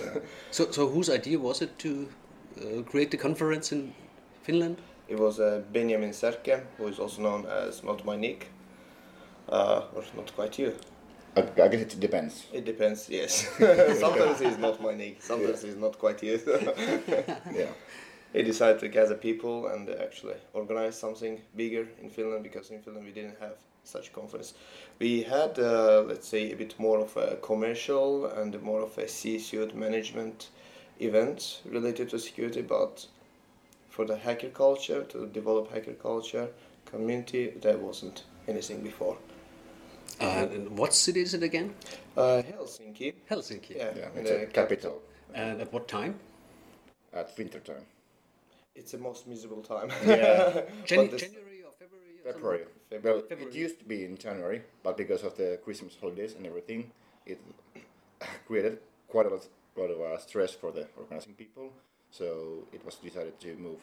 So 0.52 0.72
so 0.72 0.88
whose 0.88 1.10
idea 1.10 1.40
was 1.40 1.62
it 1.62 1.80
to 1.80 2.08
uh, 2.58 2.84
create 2.84 3.10
the 3.12 3.18
conference 3.18 3.72
in 3.72 3.94
Finland? 4.44 4.78
It 5.08 5.18
was 5.18 5.40
uh, 5.40 5.62
Benjamin 5.74 6.12
Serke, 6.12 6.62
who 6.78 6.88
is 6.88 7.00
also 7.00 7.22
known 7.22 7.46
as 7.48 7.84
Not 7.84 8.06
My 8.06 8.16
Nick. 8.16 8.52
Uh, 9.50 9.82
or 9.96 10.04
not 10.16 10.32
quite 10.36 10.60
you. 10.60 10.76
I, 11.36 11.42
I 11.42 11.68
guess 11.68 11.82
it 11.82 12.00
depends. 12.00 12.46
It 12.54 12.66
depends, 12.66 13.10
yes. 13.10 13.48
sometimes 14.00 14.40
he's 14.40 14.60
not 14.60 14.80
my 14.80 14.94
Nick, 14.94 15.24
sometimes 15.24 15.64
he's 15.64 15.76
not 15.76 15.98
quite 15.98 16.22
you. 16.22 16.40
Yeah. 17.52 17.72
he 18.34 18.44
decided 18.44 18.80
to 18.80 18.88
gather 18.88 19.16
people 19.16 19.68
and 19.68 19.90
actually 19.90 20.36
organize 20.54 21.00
something 21.00 21.42
bigger 21.56 21.88
in 22.02 22.10
Finland 22.12 22.44
because 22.44 22.70
in 22.70 22.82
Finland 22.82 23.06
we 23.06 23.12
didn't 23.12 23.40
have 23.40 23.58
such 23.84 24.14
conference. 24.14 24.54
We 25.00 25.24
had, 25.24 25.58
uh, 25.60 26.04
let's 26.08 26.28
say, 26.28 26.52
a 26.52 26.56
bit 26.56 26.80
more 26.80 27.00
of 27.00 27.16
a 27.18 27.38
commercial 27.42 28.26
and 28.26 28.62
more 28.62 28.82
of 28.82 28.98
a 28.98 29.08
C-suite 29.08 29.76
management 29.76 30.50
event 31.00 31.62
related 31.66 32.10
to 32.10 32.20
security, 32.20 32.62
but 32.62 33.08
for 33.90 34.06
the 34.06 34.18
hacker 34.18 34.50
culture, 34.50 35.04
to 35.06 35.26
develop 35.28 35.72
hacker 35.72 35.94
culture, 35.94 36.50
community, 36.86 37.50
there 37.62 37.78
wasn't 37.78 38.24
anything 38.48 38.82
before. 38.82 39.18
Uh, 40.20 40.48
and 40.52 40.78
what 40.78 40.94
city 40.94 41.22
is 41.22 41.34
it 41.34 41.44
again? 41.44 41.74
Uh, 42.18 42.42
Helsinki. 42.52 43.14
Helsinki. 43.30 43.76
Yeah, 43.78 43.92
Yeah, 43.96 44.10
in 44.14 44.20
it's 44.20 44.30
the 44.30 44.44
a 44.44 44.46
capital 44.48 45.02
And 45.34 45.62
at 45.62 45.72
what 45.72 45.88
time? 45.88 46.20
at 47.14 47.36
winter 47.38 47.60
time. 47.60 47.86
It's 48.76 48.92
the 48.92 48.98
most 48.98 49.28
miserable 49.28 49.62
time. 49.64 49.90
Yeah. 50.06 50.62
Jan- 50.86 51.10
January 51.18 51.64
or 51.66 51.72
February? 51.80 52.20
Or 52.26 52.34
February. 52.34 52.66
February. 52.90 53.22
Well, 53.30 53.40
it 53.40 53.54
used 53.54 53.80
to 53.80 53.86
be 53.86 54.04
in 54.06 54.18
January, 54.18 54.62
but 54.84 54.98
because 54.98 55.24
of 55.24 55.36
the 55.38 55.60
Christmas 55.64 55.96
holidays 56.00 56.34
and 56.36 56.46
everything, 56.46 56.92
it 57.26 57.40
created 58.48 58.80
quite 59.08 59.26
a 59.26 59.30
lot, 59.30 59.48
lot 59.78 59.90
of 59.92 60.02
uh, 60.02 60.18
stress 60.18 60.54
for 60.54 60.72
the 60.72 60.88
organizing 60.98 61.34
people. 61.34 61.72
So 62.12 62.68
it 62.74 62.84
was 62.86 62.96
decided 62.96 63.40
to 63.42 63.56
move 63.56 63.80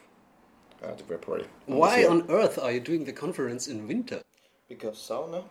uh, 0.82 0.92
to 0.92 1.04
February. 1.04 1.46
Why 1.66 2.04
on 2.04 2.28
earth 2.30 2.58
are 2.58 2.72
you 2.72 2.80
doing 2.80 3.04
the 3.04 3.12
conference 3.12 3.68
in 3.68 3.86
winter? 3.88 4.22
because 4.68 4.96
sauna 4.98 5.44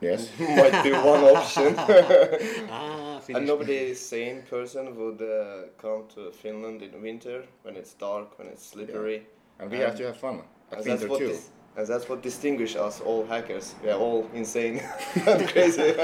Yes. 0.00 0.30
might 0.40 0.82
be 0.82 0.92
one 0.92 1.24
option. 1.24 1.74
Ah, 2.70 3.20
and 3.28 3.46
nobody 3.46 3.94
sane 3.94 4.42
person 4.42 4.94
would 4.96 5.20
uh, 5.20 5.68
come 5.76 6.04
to 6.14 6.30
Finland 6.30 6.82
in 6.82 7.02
winter 7.02 7.44
when 7.62 7.76
it's 7.76 7.94
dark, 7.94 8.38
when 8.38 8.48
it's 8.48 8.64
slippery. 8.64 9.26
and 9.58 9.70
we 9.70 9.78
have 9.78 9.96
to 9.96 10.04
have 10.06 10.16
fun 10.16 10.40
at 10.70 10.78
And 10.78 10.86
that's, 10.86 11.02
winter 11.02 11.08
what 11.08 11.18
too. 11.18 11.28
dis- 11.28 11.50
and 11.78 11.86
that's 11.86 12.08
what 12.08 12.22
distinguishes 12.22 12.76
us 12.76 13.00
all 13.00 13.24
hackers. 13.26 13.74
We 13.82 13.90
are 13.90 13.98
all 13.98 14.28
insane 14.34 14.82
and 15.26 15.48
crazy. 15.48 15.94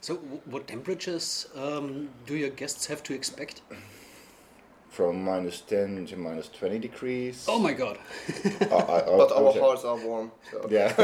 So, 0.00 0.16
w- 0.16 0.40
what 0.44 0.68
temperatures 0.68 1.48
um, 1.56 2.10
do 2.26 2.36
your 2.36 2.50
guests 2.50 2.86
have 2.86 3.02
to 3.04 3.14
expect? 3.14 3.62
From 4.88 5.24
minus 5.24 5.60
10 5.62 6.06
to 6.06 6.16
minus 6.16 6.48
20 6.48 6.78
degrees. 6.78 7.44
Oh 7.48 7.58
my 7.58 7.72
god! 7.72 7.98
I- 8.28 8.64
I- 8.70 9.00
I- 9.00 9.16
but 9.16 9.32
I 9.32 9.34
our 9.42 9.52
hearts 9.58 9.84
are 9.84 9.96
warm. 9.96 10.30
So. 10.52 10.64
Yeah. 10.70 10.94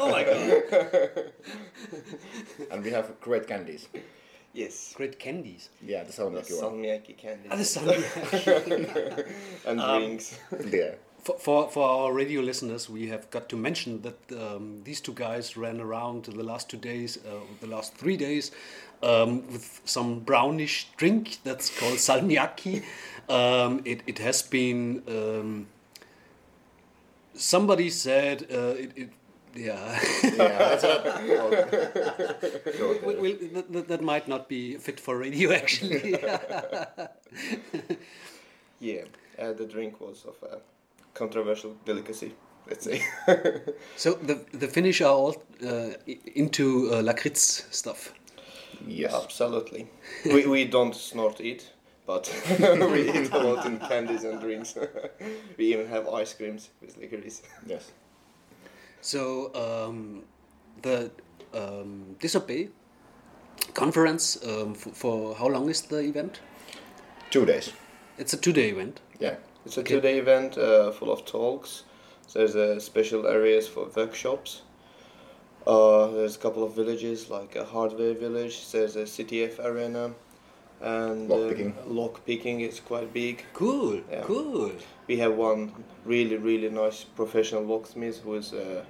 Oh 0.00 0.08
my 0.08 0.22
god! 0.22 1.32
and 2.70 2.84
we 2.84 2.90
have 2.92 3.18
great 3.20 3.48
candies. 3.48 3.88
Yes. 4.52 4.94
Great 4.96 5.18
candies. 5.18 5.70
Yeah, 5.82 6.04
the 6.04 6.12
sound 6.12 6.34
The 6.36 6.40
like 6.40 6.48
you 6.50 6.56
salmiakki 6.56 7.16
candy. 7.18 7.48
Ah, 7.50 7.56
the 7.56 7.64
sun. 7.64 7.88
and 9.66 9.80
Um, 9.80 10.00
drinks. 10.00 10.38
Yeah. 10.70 10.94
For, 11.24 11.38
for, 11.38 11.70
for 11.70 11.88
our 11.88 12.12
radio 12.12 12.42
listeners, 12.42 12.88
we 12.90 13.08
have 13.08 13.30
got 13.30 13.48
to 13.48 13.56
mention 13.56 14.02
that 14.02 14.18
um, 14.38 14.82
these 14.84 15.00
two 15.00 15.14
guys 15.14 15.56
ran 15.56 15.80
around 15.80 16.26
the 16.26 16.42
last 16.42 16.68
two 16.68 16.76
days, 16.76 17.16
uh, 17.26 17.30
the 17.60 17.66
last 17.66 17.94
three 17.94 18.16
days, 18.18 18.50
um, 19.02 19.50
with 19.50 19.80
some 19.86 20.20
brownish 20.20 20.88
drink 20.98 21.38
that's 21.42 21.70
called 21.78 21.96
salmiakki. 21.98 22.84
Um, 23.28 23.80
it, 23.86 24.02
it 24.06 24.18
has 24.18 24.42
been. 24.42 25.02
Um, 25.08 25.66
somebody 27.34 27.90
said 27.90 28.46
uh, 28.52 28.74
it, 28.78 28.92
it. 28.96 29.10
Yeah, 29.56 30.00
Yeah, 30.24 30.30
that's 30.58 30.82
not. 30.82 31.04
Well, 31.04 32.98
Well, 33.04 33.16
well, 33.22 33.36
that, 33.52 33.72
that- 33.72 33.88
that 33.88 34.02
might 34.02 34.26
not 34.26 34.48
be 34.48 34.76
fit 34.78 34.98
for 34.98 35.16
radio, 35.16 35.52
actually. 35.52 36.16
Yeah. 38.80 39.04
Uh, 39.38 39.52
the 39.52 39.66
drink 39.66 40.00
was 40.00 40.24
of 40.24 40.36
a 40.48 40.58
controversial 41.14 41.76
delicacy, 41.84 42.34
let's 42.68 42.84
say. 42.84 43.02
so 43.96 44.14
the 44.14 44.44
the 44.52 44.68
Finnish 44.68 45.00
are 45.00 45.12
all 45.12 45.42
uh, 45.62 45.90
into 46.34 46.90
uh, 46.92 47.02
lakritz 47.02 47.64
stuff. 47.70 48.12
yes. 48.86 49.14
Absolutely. 49.14 49.86
we, 50.24 50.46
we 50.46 50.64
don't 50.64 50.94
snort 50.94 51.40
it, 51.40 51.72
but 52.06 52.30
we 52.58 53.10
eat 53.10 53.32
a 53.32 53.38
lot 53.38 53.66
in 53.66 53.78
candies 53.78 54.24
and 54.24 54.40
drinks. 54.40 54.76
we 55.58 55.72
even 55.72 55.86
have 55.88 56.08
ice 56.08 56.34
creams 56.34 56.70
with 56.80 56.96
licorice. 56.98 57.42
Yes. 57.66 57.92
So 59.00 59.50
um, 59.54 60.22
the 60.82 61.10
um, 61.54 62.16
Disobey 62.20 62.68
conference 63.74 64.38
um, 64.46 64.74
for, 64.74 64.90
for 64.90 65.34
how 65.34 65.48
long 65.48 65.68
is 65.70 65.82
the 65.82 65.98
event? 66.00 66.40
Two 67.30 67.44
days. 67.44 67.72
It's 68.18 68.32
a 68.32 68.36
two-day 68.36 68.70
event. 68.70 69.00
Yeah. 69.18 69.36
It's 69.64 69.76
a 69.76 69.80
Okay. 69.80 69.94
two-day 69.94 70.18
event 70.18 70.58
uh, 70.58 70.90
full 70.92 71.10
of 71.10 71.24
talks. 71.24 71.84
There's 72.32 72.56
uh, 72.56 72.80
special 72.80 73.26
areas 73.26 73.68
for 73.68 73.86
workshops. 73.96 74.62
Uh, 75.66 76.08
there's 76.08 76.36
a 76.36 76.38
couple 76.38 76.62
of 76.64 76.74
villages 76.74 77.30
like 77.30 77.56
a 77.56 77.64
hardware 77.64 78.14
village. 78.14 78.70
There's 78.70 78.96
a 78.96 79.04
CTF 79.06 79.58
arena, 79.64 80.12
and 80.80 81.28
Lock 81.28 81.48
picking. 81.48 81.74
lock 81.86 82.24
picking 82.26 82.60
is 82.60 82.80
quite 82.80 83.12
big. 83.12 83.44
Cool, 83.54 84.00
Yeah. 84.10 84.22
cool. 84.26 84.72
We 85.06 85.16
have 85.18 85.34
one 85.36 85.72
really 86.04 86.36
really 86.36 86.68
nice 86.68 87.04
professional 87.04 87.62
locksmith 87.62 88.18
who 88.24 88.34
is 88.34 88.52
uh, 88.52 88.84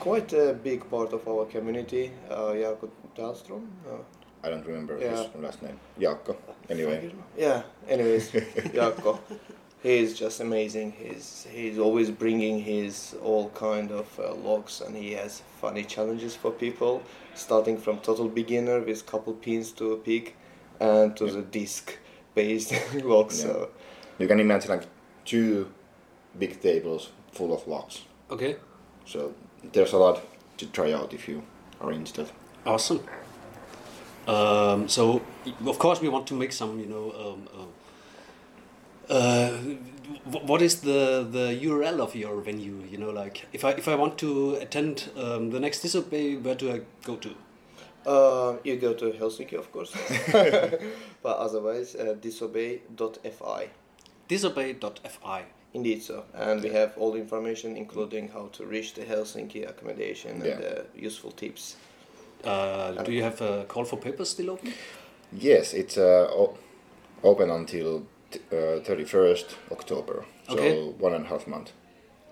quite 0.00 0.32
a 0.32 0.54
big 0.54 0.88
part 0.88 1.12
of 1.12 1.26
our 1.28 1.44
community. 1.46 2.10
Uh, 2.30 2.54
Jaakko 2.62 2.88
Dahlström. 3.16 3.66
Uh, 3.86 3.98
I 4.44 4.48
don't 4.50 4.66
remember 4.66 4.98
Yeah. 4.98 5.10
his 5.10 5.42
last 5.42 5.62
name. 5.62 5.78
Jaakko. 6.00 6.36
Anyway. 6.70 7.12
Yeah. 7.36 7.62
Anyways, 7.88 8.30
Jaakko, 8.74 9.18
he's 9.82 10.18
just 10.18 10.40
amazing. 10.40 10.92
He's 10.92 11.46
he's 11.50 11.78
always 11.78 12.10
bringing 12.10 12.60
his 12.62 13.14
all 13.22 13.50
kind 13.50 13.90
of 13.90 14.06
uh, 14.20 14.34
logs, 14.34 14.80
and 14.80 14.96
he 14.96 15.12
has 15.12 15.42
funny 15.60 15.84
challenges 15.84 16.34
for 16.36 16.50
people, 16.50 17.02
starting 17.34 17.78
from 17.78 17.98
total 17.98 18.28
beginner 18.28 18.80
with 18.80 19.06
couple 19.06 19.32
pins 19.34 19.72
to 19.72 19.92
a 19.92 19.96
pick, 19.96 20.36
and 20.80 21.16
to 21.16 21.26
the 21.30 21.42
disc 21.42 21.98
based 22.34 22.72
logs. 23.04 23.40
Yeah. 23.40 23.46
So 23.52 23.68
You 24.18 24.28
can 24.28 24.40
imagine 24.40 24.70
like 24.70 24.86
two 25.24 25.66
big 26.38 26.60
tables 26.60 27.10
full 27.32 27.52
of 27.52 27.66
locks. 27.66 28.02
Okay, 28.30 28.56
So 29.04 29.34
there's 29.72 29.92
a 29.92 29.98
lot 29.98 30.22
to 30.58 30.66
try 30.66 30.92
out 30.92 31.12
if 31.12 31.28
you 31.28 31.42
are 31.80 31.92
into 31.92 32.12
that. 32.12 32.32
awesome. 32.64 33.00
Um, 34.26 34.88
so 34.88 35.20
of 35.66 35.78
course 35.78 36.00
we 36.00 36.08
want 36.08 36.26
to 36.28 36.34
make 36.34 36.52
some, 36.52 36.78
you 36.80 36.86
know. 36.86 37.12
Um, 37.12 37.48
uh, 37.52 37.66
uh, 39.08 39.50
what 40.24 40.62
is 40.62 40.80
the 40.80 41.26
the 41.30 41.58
URL 41.62 42.00
of 42.00 42.14
your 42.14 42.40
venue? 42.40 42.82
You 42.90 42.98
know, 42.98 43.10
like 43.10 43.46
if 43.52 43.64
I 43.64 43.70
if 43.70 43.88
I 43.88 43.94
want 43.94 44.18
to 44.18 44.54
attend 44.56 45.10
um, 45.16 45.50
the 45.50 45.60
next 45.60 45.80
Disobey, 45.82 46.36
where 46.36 46.54
do 46.54 46.72
I 46.72 46.80
go 47.04 47.16
to? 47.16 47.30
uh, 48.06 48.56
you 48.64 48.76
go 48.76 48.92
to 48.94 49.12
Helsinki, 49.12 49.56
of 49.58 49.70
course, 49.72 49.92
but 51.22 51.36
otherwise 51.38 51.94
uh, 51.94 52.14
disobey.fi. 52.20 53.68
Disobey.fi. 54.28 55.44
Indeed, 55.74 56.02
so. 56.02 56.24
And 56.34 56.62
we 56.62 56.70
have 56.70 56.92
all 56.98 57.12
the 57.12 57.18
information, 57.18 57.76
including 57.76 58.28
how 58.28 58.48
to 58.52 58.66
reach 58.66 58.94
the 58.94 59.02
Helsinki 59.02 59.68
accommodation 59.68 60.42
and 60.42 60.64
uh, 60.64 60.82
useful 60.94 61.30
tips. 61.30 61.76
Uh, 62.44 62.90
do 63.04 63.12
you 63.12 63.22
have 63.22 63.40
a 63.40 63.64
call 63.68 63.84
for 63.84 63.96
papers 63.96 64.30
still 64.30 64.50
open? 64.50 64.74
Yes, 65.32 65.72
it's 65.72 65.96
uh, 65.96 66.28
o- 66.30 66.58
open 67.22 67.50
until 67.50 68.02
t- 68.32 68.40
uh, 68.50 68.80
31st 68.84 69.46
October. 69.70 70.24
So 70.48 70.54
Okay. 70.54 70.74
one 70.98 71.14
and 71.14 71.24
a 71.24 71.28
half 71.28 71.46
month 71.46 71.72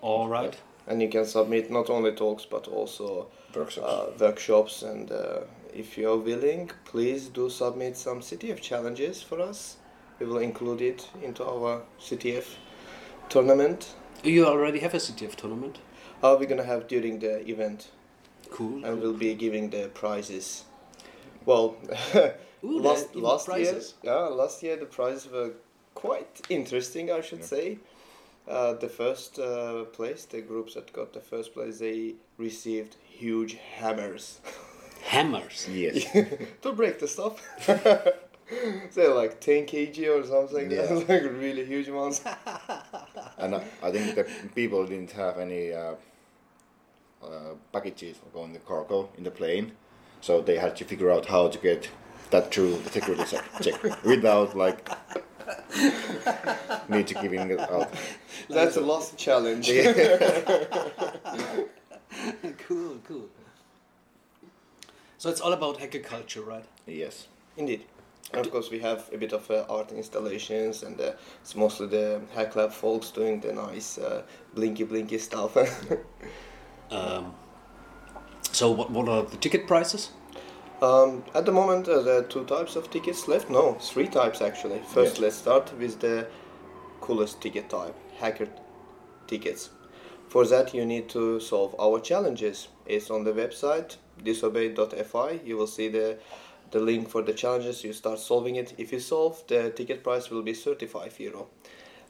All 0.03 0.29
right. 0.29 0.57
And 0.87 1.01
you 1.03 1.09
can 1.09 1.25
submit 1.27 1.71
not 1.71 1.91
only 1.91 2.13
talks 2.13 2.45
but 2.47 2.67
also 2.69 3.29
workshops. 3.55 3.87
uh, 3.87 4.07
workshops. 4.19 4.83
And 4.83 5.11
uh, 5.13 5.41
if 5.75 5.97
you're 5.99 6.17
willing, 6.17 6.71
please 6.85 7.29
do 7.29 7.49
submit 7.51 7.97
some 7.97 8.21
CTF 8.21 8.61
challenges 8.61 9.23
for 9.23 9.41
us. 9.41 9.77
We 10.19 10.27
will 10.27 10.39
include 10.43 10.81
it 10.83 11.09
into 11.23 11.45
our 11.45 11.83
CTF 12.01 12.47
tournament. 13.29 13.95
You 14.25 14.47
already 14.47 14.81
have 14.81 14.95
a 14.95 14.99
CTF 14.99 15.35
tournament. 15.37 15.79
Uh, 16.23 16.37
we're 16.39 16.49
gonna 16.49 16.65
have 16.65 16.87
during 16.89 17.19
the 17.21 17.49
event, 17.49 17.89
Cool. 18.51 18.85
and 18.85 19.01
we'll 19.01 19.15
be 19.19 19.35
giving 19.35 19.71
the 19.71 19.89
prizes. 19.95 20.65
Well, 21.47 21.77
Ooh, 22.65 22.79
last 22.81 23.13
there 23.15 23.23
are 23.23 23.27
last 23.33 23.49
year, 23.49 23.81
yeah, 24.03 24.29
last 24.29 24.63
year 24.63 24.77
the 24.77 24.85
prizes 24.87 25.31
were 25.33 25.53
quite 25.95 26.41
interesting, 26.49 27.11
I 27.11 27.21
should 27.21 27.45
say. 27.45 27.79
Uh, 28.49 28.73
the 28.75 28.89
first 28.89 29.39
uh, 29.39 29.85
place, 29.85 30.25
the 30.25 30.41
groups 30.41 30.75
that 30.75 30.93
got 30.93 31.13
the 31.13 31.21
first 31.21 31.55
place, 31.55 31.79
they 31.79 32.15
received 32.39 32.97
huge 33.09 33.55
hammers 33.77 34.41
Hammers. 35.03 35.69
yes. 35.71 36.05
to 36.63 36.73
break 36.73 36.99
the 36.99 37.07
stuff. 37.09 37.41
They're 38.95 39.15
like 39.15 39.41
10 39.41 39.67
kg 39.67 40.21
or 40.21 40.27
something, 40.27 40.71
Yeah. 40.71 40.93
like 41.09 41.23
really 41.23 41.65
huge 41.65 41.89
ones. 41.89 42.23
and 43.39 43.55
I, 43.55 43.63
I 43.83 43.91
think 43.93 44.15
the 44.17 44.27
people 44.55 44.85
didn't 44.87 45.13
have 45.13 45.39
any 45.39 45.73
uh, 45.73 45.95
uh, 47.23 47.55
packages 47.73 48.17
going 48.33 48.53
the 48.53 48.59
cargo 48.59 49.09
in 49.17 49.25
the 49.25 49.31
plane, 49.31 49.73
so 50.21 50.41
they 50.41 50.57
had 50.57 50.75
to 50.77 50.85
figure 50.85 51.11
out 51.11 51.27
how 51.27 51.49
to 51.49 51.59
get 51.59 51.89
that 52.31 52.53
through 52.53 52.77
the 52.79 52.91
security 52.91 53.25
check, 53.25 53.45
check 53.63 54.05
without 54.05 54.57
like 54.57 54.89
need 56.89 57.07
to 57.09 57.15
giving 57.15 57.51
it 57.51 57.61
out. 57.61 57.93
That's 58.49 58.77
a 58.77 58.81
lost 58.81 59.17
challenge. 59.17 59.69
cool, 62.59 62.99
cool. 63.07 63.29
So 65.19 65.29
it's 65.29 65.41
all 65.41 65.53
about 65.53 65.79
hacker 65.79 65.99
culture, 65.99 66.43
right? 66.43 66.65
Yes. 66.87 67.29
Indeed. 67.57 67.85
And 68.33 68.47
of 68.47 68.53
course, 68.53 68.71
we 68.71 68.79
have 68.79 69.11
a 69.13 69.19
bit 69.19 69.33
of 69.33 69.51
uh, 69.51 69.65
art 69.69 69.91
installations, 69.93 70.85
and 70.85 71.01
uh, 71.01 71.13
it's 71.43 71.57
mostly 71.57 71.89
the 71.89 72.21
Hack 72.35 72.55
Lab 72.55 72.73
folks 72.73 73.11
doing 73.11 73.41
the 73.41 73.53
nice 73.53 73.99
uh, 73.99 74.23
blinky 74.55 74.85
blinky 74.85 75.19
stuff. 75.19 75.57
Um, 76.91 77.35
so 78.53 78.71
what, 78.71 78.91
what 78.91 79.09
are 79.09 79.23
the 79.23 79.37
ticket 79.37 79.67
prices? 79.67 80.11
Um, 80.83 81.25
at 81.35 81.45
the 81.47 81.53
moment, 81.53 81.89
uh, 81.89 82.01
there 82.03 82.19
are 82.19 82.23
two 82.23 82.45
types 82.45 82.77
of 82.77 82.91
tickets 82.91 83.29
left. 83.29 83.51
No, 83.51 83.75
three 83.75 84.09
types 84.09 84.41
actually. 84.41 84.81
First, 84.95 85.15
Yes. 85.17 85.21
let's 85.21 85.37
start 85.37 85.73
with 85.79 86.01
the 86.01 86.27
coolest 87.01 87.41
ticket 87.41 87.69
type 87.69 87.95
hacker 88.19 88.49
tickets. 89.27 89.71
For 90.29 90.47
that, 90.47 90.73
you 90.75 90.85
need 90.87 91.09
to 91.11 91.41
solve 91.41 91.75
our 91.81 91.99
challenges. 92.01 92.69
It's 92.87 93.11
on 93.11 93.25
the 93.25 93.33
website 93.33 93.97
disobey.fi. 94.23 95.41
You 95.45 95.57
will 95.57 95.67
see 95.67 95.89
the 95.89 96.19
the 96.71 96.79
link 96.79 97.09
for 97.09 97.23
the 97.23 97.33
challenges. 97.33 97.83
You 97.83 97.93
start 97.93 98.19
solving 98.21 98.55
it. 98.57 98.75
If 98.79 98.93
you 98.93 99.01
solve, 99.01 99.43
the 99.49 99.71
ticket 99.71 100.05
price 100.05 100.31
will 100.31 100.43
be 100.43 100.53
35 100.53 101.19
euro. 101.19 101.49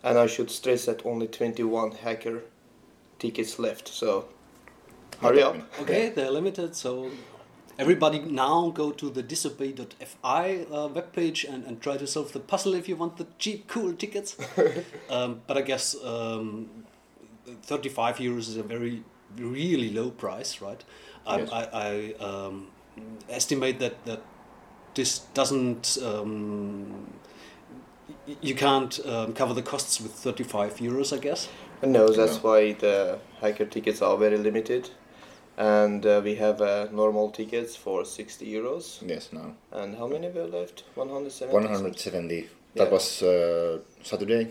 And 0.03 0.19
I 0.19 0.27
should 0.27 0.51
stress 0.51 0.85
that 0.85 1.07
only 1.07 1.29
21 1.29 1.93
hacker 1.93 2.43
tickets 3.19 3.59
left. 3.59 3.89
So 3.89 4.27
hurry 5.23 5.43
up. 5.43 5.57
Okay, 5.81 6.09
they're 6.15 6.31
limited, 6.31 6.77
so 6.77 7.11
everybody 7.81 8.19
now 8.19 8.71
go 8.71 8.91
to 8.93 9.09
the 9.09 9.23
disobey.fi 9.23 10.67
uh, 10.71 10.89
webpage 10.89 11.49
and, 11.53 11.65
and 11.65 11.81
try 11.81 11.97
to 11.97 12.07
solve 12.07 12.33
the 12.33 12.41
puzzle 12.41 12.75
if 12.75 12.89
you 12.89 12.95
want 12.95 13.17
the 13.17 13.27
cheap, 13.39 13.67
cool 13.69 13.95
tickets. 13.95 14.37
um, 15.11 15.41
but 15.47 15.57
I 15.57 15.63
guess 15.63 15.97
um, 16.05 16.69
35 17.63 18.19
euros 18.19 18.49
is 18.51 18.57
a 18.59 18.63
very, 18.63 19.03
really 19.37 19.91
low 19.91 20.11
price, 20.11 20.61
right? 20.61 20.85
I, 21.27 21.39
Yes. 21.39 21.51
I, 21.53 21.63
I 21.73 22.15
um, 22.25 22.69
estimate 23.29 23.79
that, 23.79 24.05
that 24.05 24.23
this 24.95 25.21
doesn't. 25.35 25.99
Um, 26.05 27.07
you 28.43 28.55
can't 28.55 28.99
um, 29.07 29.33
cover 29.33 29.55
the 29.55 29.63
costs 29.63 30.01
with 30.01 30.13
35 30.13 30.77
euros, 30.77 31.17
I 31.17 31.21
guess. 31.21 31.49
No, 31.83 32.09
that's 32.09 32.43
why 32.43 32.73
the 32.75 33.19
hiker 33.41 33.65
tickets 33.65 34.03
are 34.03 34.17
very 34.17 34.37
limited. 34.37 34.91
And 35.61 36.07
uh, 36.07 36.23
we 36.25 36.37
have 36.37 36.63
uh, 36.63 36.87
normal 36.91 37.31
tickets 37.31 37.77
for 37.77 38.07
60 38.07 38.47
euros. 38.51 39.07
Yes, 39.07 39.29
now. 39.31 39.53
And 39.73 39.95
how 39.95 40.07
many 40.07 40.29
were 40.31 40.47
left? 40.47 40.85
170? 40.95 41.53
170. 41.53 42.49
That 42.77 42.85
Yeah. 42.85 42.91
was 42.91 43.23
uh, 43.23 43.79
Saturday, 44.03 44.49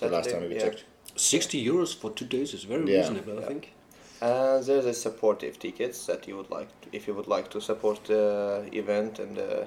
the 0.00 0.08
last 0.08 0.30
time 0.30 0.48
we 0.48 0.56
yeah. 0.56 0.62
checked. 0.64 0.84
60 1.14 1.64
euros 1.64 1.94
for 1.94 2.10
two 2.10 2.24
days 2.24 2.54
is 2.54 2.64
very 2.64 2.90
Yeah. 2.90 2.98
reasonable, 2.98 3.38
I 3.38 3.42
think. 3.46 3.72
And 4.20 4.64
there's 4.64 4.86
a 4.86 4.94
supportive 4.94 5.60
tickets 5.60 6.06
that 6.06 6.26
you 6.26 6.36
would 6.36 6.50
like, 6.50 6.68
to, 6.80 6.88
if 6.92 7.06
you 7.06 7.14
would 7.14 7.28
like 7.28 7.50
to 7.50 7.60
support 7.60 8.04
the 8.06 8.68
event, 8.72 9.20
and 9.20 9.38
uh, 9.38 9.64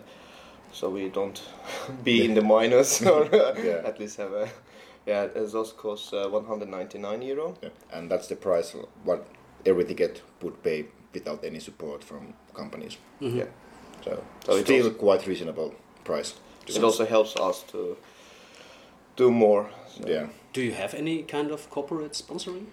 so 0.73 0.89
we 0.89 1.07
don't 1.07 1.41
be 2.03 2.25
in 2.25 2.33
the 2.33 2.41
minus, 2.41 3.01
or 3.13 3.33
uh, 3.33 3.55
Yeah. 3.63 3.81
at 3.85 3.97
least 3.97 4.17
have 4.17 4.33
a. 4.33 4.49
Yeah, 5.05 5.23
it 5.23 5.51
those 5.51 5.71
cost 5.71 6.13
uh, 6.13 6.27
199 6.27 7.21
euro. 7.21 7.55
Yeah. 7.63 7.69
And 7.93 8.11
that's 8.11 8.27
the 8.27 8.35
price 8.35 8.75
what 9.05 9.25
every 9.65 9.85
ticket 9.85 10.21
would 10.41 10.61
pay 10.63 10.85
without 11.13 11.43
any 11.43 11.59
support 11.59 12.03
from 12.03 12.33
companies. 12.53 12.97
Mhm. 13.21 13.35
Yeah. 13.37 13.45
So, 14.03 14.23
So 14.45 14.61
still 14.63 14.85
also- 14.85 14.97
quite 14.97 15.27
reasonable 15.27 15.73
price. 16.03 16.33
It 16.67 16.83
also 16.83 17.05
helps 17.05 17.35
us 17.35 17.63
to 17.71 17.97
do 19.17 19.31
more. 19.31 19.69
so- 19.87 20.07
Yeah. 20.07 20.27
Do 20.53 20.61
you 20.61 20.71
have 20.71 20.93
any 20.97 21.23
kind 21.23 21.51
of 21.51 21.69
corporate 21.69 22.13
sponsoring? 22.13 22.65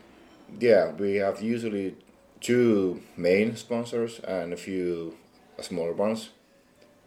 Yeah, 0.61 0.93
we 0.99 1.17
have 1.21 1.43
usually 1.43 1.95
two 2.41 3.01
main 3.17 3.57
sponsors 3.57 4.21
and 4.21 4.53
a 4.53 4.57
few 4.57 5.15
smaller 5.61 5.93
ones, 5.93 6.31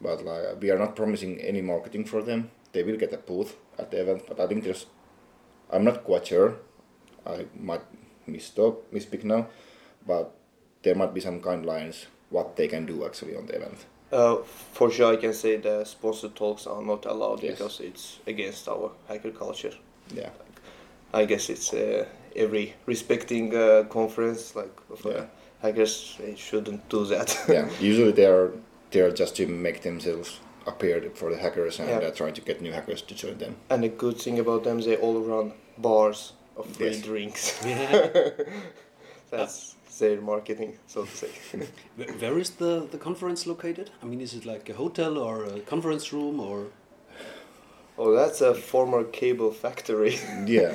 but 0.01 0.23
like 0.25 0.61
we 0.61 0.69
are 0.71 0.77
not 0.79 0.95
promising 0.95 1.39
any 1.41 1.61
marketing 1.61 2.05
for 2.05 2.21
them. 2.23 2.50
They 2.73 2.83
will 2.83 2.97
get 2.97 3.13
a 3.13 3.17
booth 3.17 3.55
at 3.77 3.89
the 3.91 4.01
event, 4.01 4.23
but 4.27 4.39
I 4.39 4.47
think 4.47 4.63
there's, 4.63 4.85
I'm 5.69 5.83
not 5.83 6.03
quite 6.03 6.27
sure. 6.27 6.55
I 7.25 7.45
might 7.59 7.81
misspeak, 8.27 8.75
misspeak 8.93 9.23
now, 9.23 9.47
but 10.05 10.31
there 10.84 10.96
might 10.96 11.13
be 11.13 11.22
some 11.22 11.39
guidelines 11.41 12.05
what 12.29 12.56
they 12.56 12.67
can 12.67 12.86
do 12.86 13.06
actually 13.06 13.36
on 13.36 13.45
the 13.45 13.56
event. 13.56 13.86
Uh, 14.12 14.38
for 14.73 14.91
sure, 14.91 15.13
I 15.13 15.15
can 15.17 15.34
say 15.34 15.58
the 15.58 15.86
sponsor 15.86 16.30
talks 16.30 16.67
are 16.67 16.82
not 16.82 17.06
allowed 17.06 17.41
Yes. 17.43 17.52
because 17.58 17.80
it's 17.80 18.19
against 18.28 18.67
our 18.67 18.91
hacker 19.08 19.32
culture. 19.32 19.73
Yeah, 20.13 20.30
I 21.13 21.25
guess 21.25 21.49
it's 21.49 21.73
uh, 21.73 22.06
every 22.36 22.73
respecting 22.86 23.56
uh, 23.56 23.84
conference 23.89 24.56
like 24.56 24.75
of, 24.89 25.06
uh, 25.06 25.10
Yeah. 25.10 25.25
hackers 25.62 26.17
they 26.19 26.36
shouldn't 26.36 26.89
do 26.89 27.06
that. 27.06 27.38
yeah. 27.47 27.69
Usually 27.80 28.12
they 28.12 28.25
are 28.25 28.52
they 28.91 28.99
are 29.02 29.12
just 29.12 29.36
to 29.38 29.47
make 29.47 29.82
themselves 29.82 30.39
appear 30.67 31.10
for 31.13 31.30
the 31.32 31.38
hackers, 31.38 31.80
and 31.80 31.89
Yeah. 31.89 31.99
they're 31.99 32.12
trying 32.15 32.34
to 32.34 32.41
get 32.41 32.62
new 32.62 32.73
hackers 32.73 33.02
to 33.04 33.15
join 33.15 33.38
them. 33.38 33.56
and 33.69 33.84
the 33.84 33.89
good 33.89 34.17
thing 34.21 34.39
about 34.39 34.63
them, 34.63 34.82
they 34.82 34.97
all 34.97 35.19
run 35.21 35.54
bars 35.78 36.34
of 36.58 36.65
free 36.75 36.88
Yes. 36.91 37.02
drinks. 37.02 37.60
Yeah. 37.65 38.30
That's 39.32 39.75
their 40.01 40.19
marketing, 40.33 40.71
so 40.93 41.05
to 41.05 41.15
say. 41.21 41.31
Where- 41.97 42.13
Where 42.21 42.37
is 42.39 42.49
the, 42.63 42.73
the 42.93 42.97
conference 43.07 43.41
located? 43.53 43.87
I 44.03 44.05
mean, 44.09 44.21
is 44.27 44.33
it 44.33 44.45
like 44.45 44.65
a 44.73 44.73
hotel 44.83 45.13
or 45.17 45.35
a 45.45 45.59
conference 45.73 46.05
room 46.13 46.39
or 46.39 46.57
oh, 47.97 48.11
that's 48.19 48.41
a 48.41 48.53
former 48.53 49.03
cable 49.19 49.51
factory. 49.63 50.15
Yeah. 50.57 50.73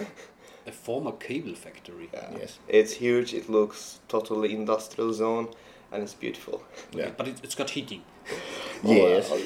a 0.67 0.73
former 0.73 1.13
cable 1.29 1.55
factory? 1.55 2.09
Yeah. 2.15 2.31
Yes. 2.41 2.59
It's 2.69 2.93
huge. 3.05 3.35
It 3.41 3.47
looks 3.51 4.01
totally 4.09 4.51
industrial 4.63 5.13
zone, 5.13 5.47
and 5.93 6.03
it's 6.05 6.15
beautiful. 6.15 6.57
Yeah. 7.01 7.11
But 7.19 7.29
it, 7.29 7.37
it's 7.45 7.55
got 7.61 7.71
heating. 7.71 8.03
Yes. 8.83 9.29
Oh, 9.31 9.35
well, 9.35 9.45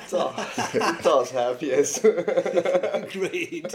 it, 0.00 0.10
does, 0.10 0.74
it 0.74 1.02
does 1.10 1.28
have 1.40 1.56
yes. 1.72 1.88
Great. 3.16 3.70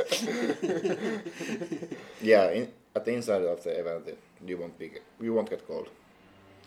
Yeah, 2.22 2.52
in, 2.58 2.68
at 2.96 3.06
the 3.06 3.14
inside 3.14 3.44
of 3.44 3.64
the 3.64 3.72
event, 3.82 4.06
you 4.48 4.58
won't 4.58 4.78
be 4.80 4.92
you 5.20 5.34
won't 5.34 5.50
get 5.50 5.68
cold. 5.68 5.90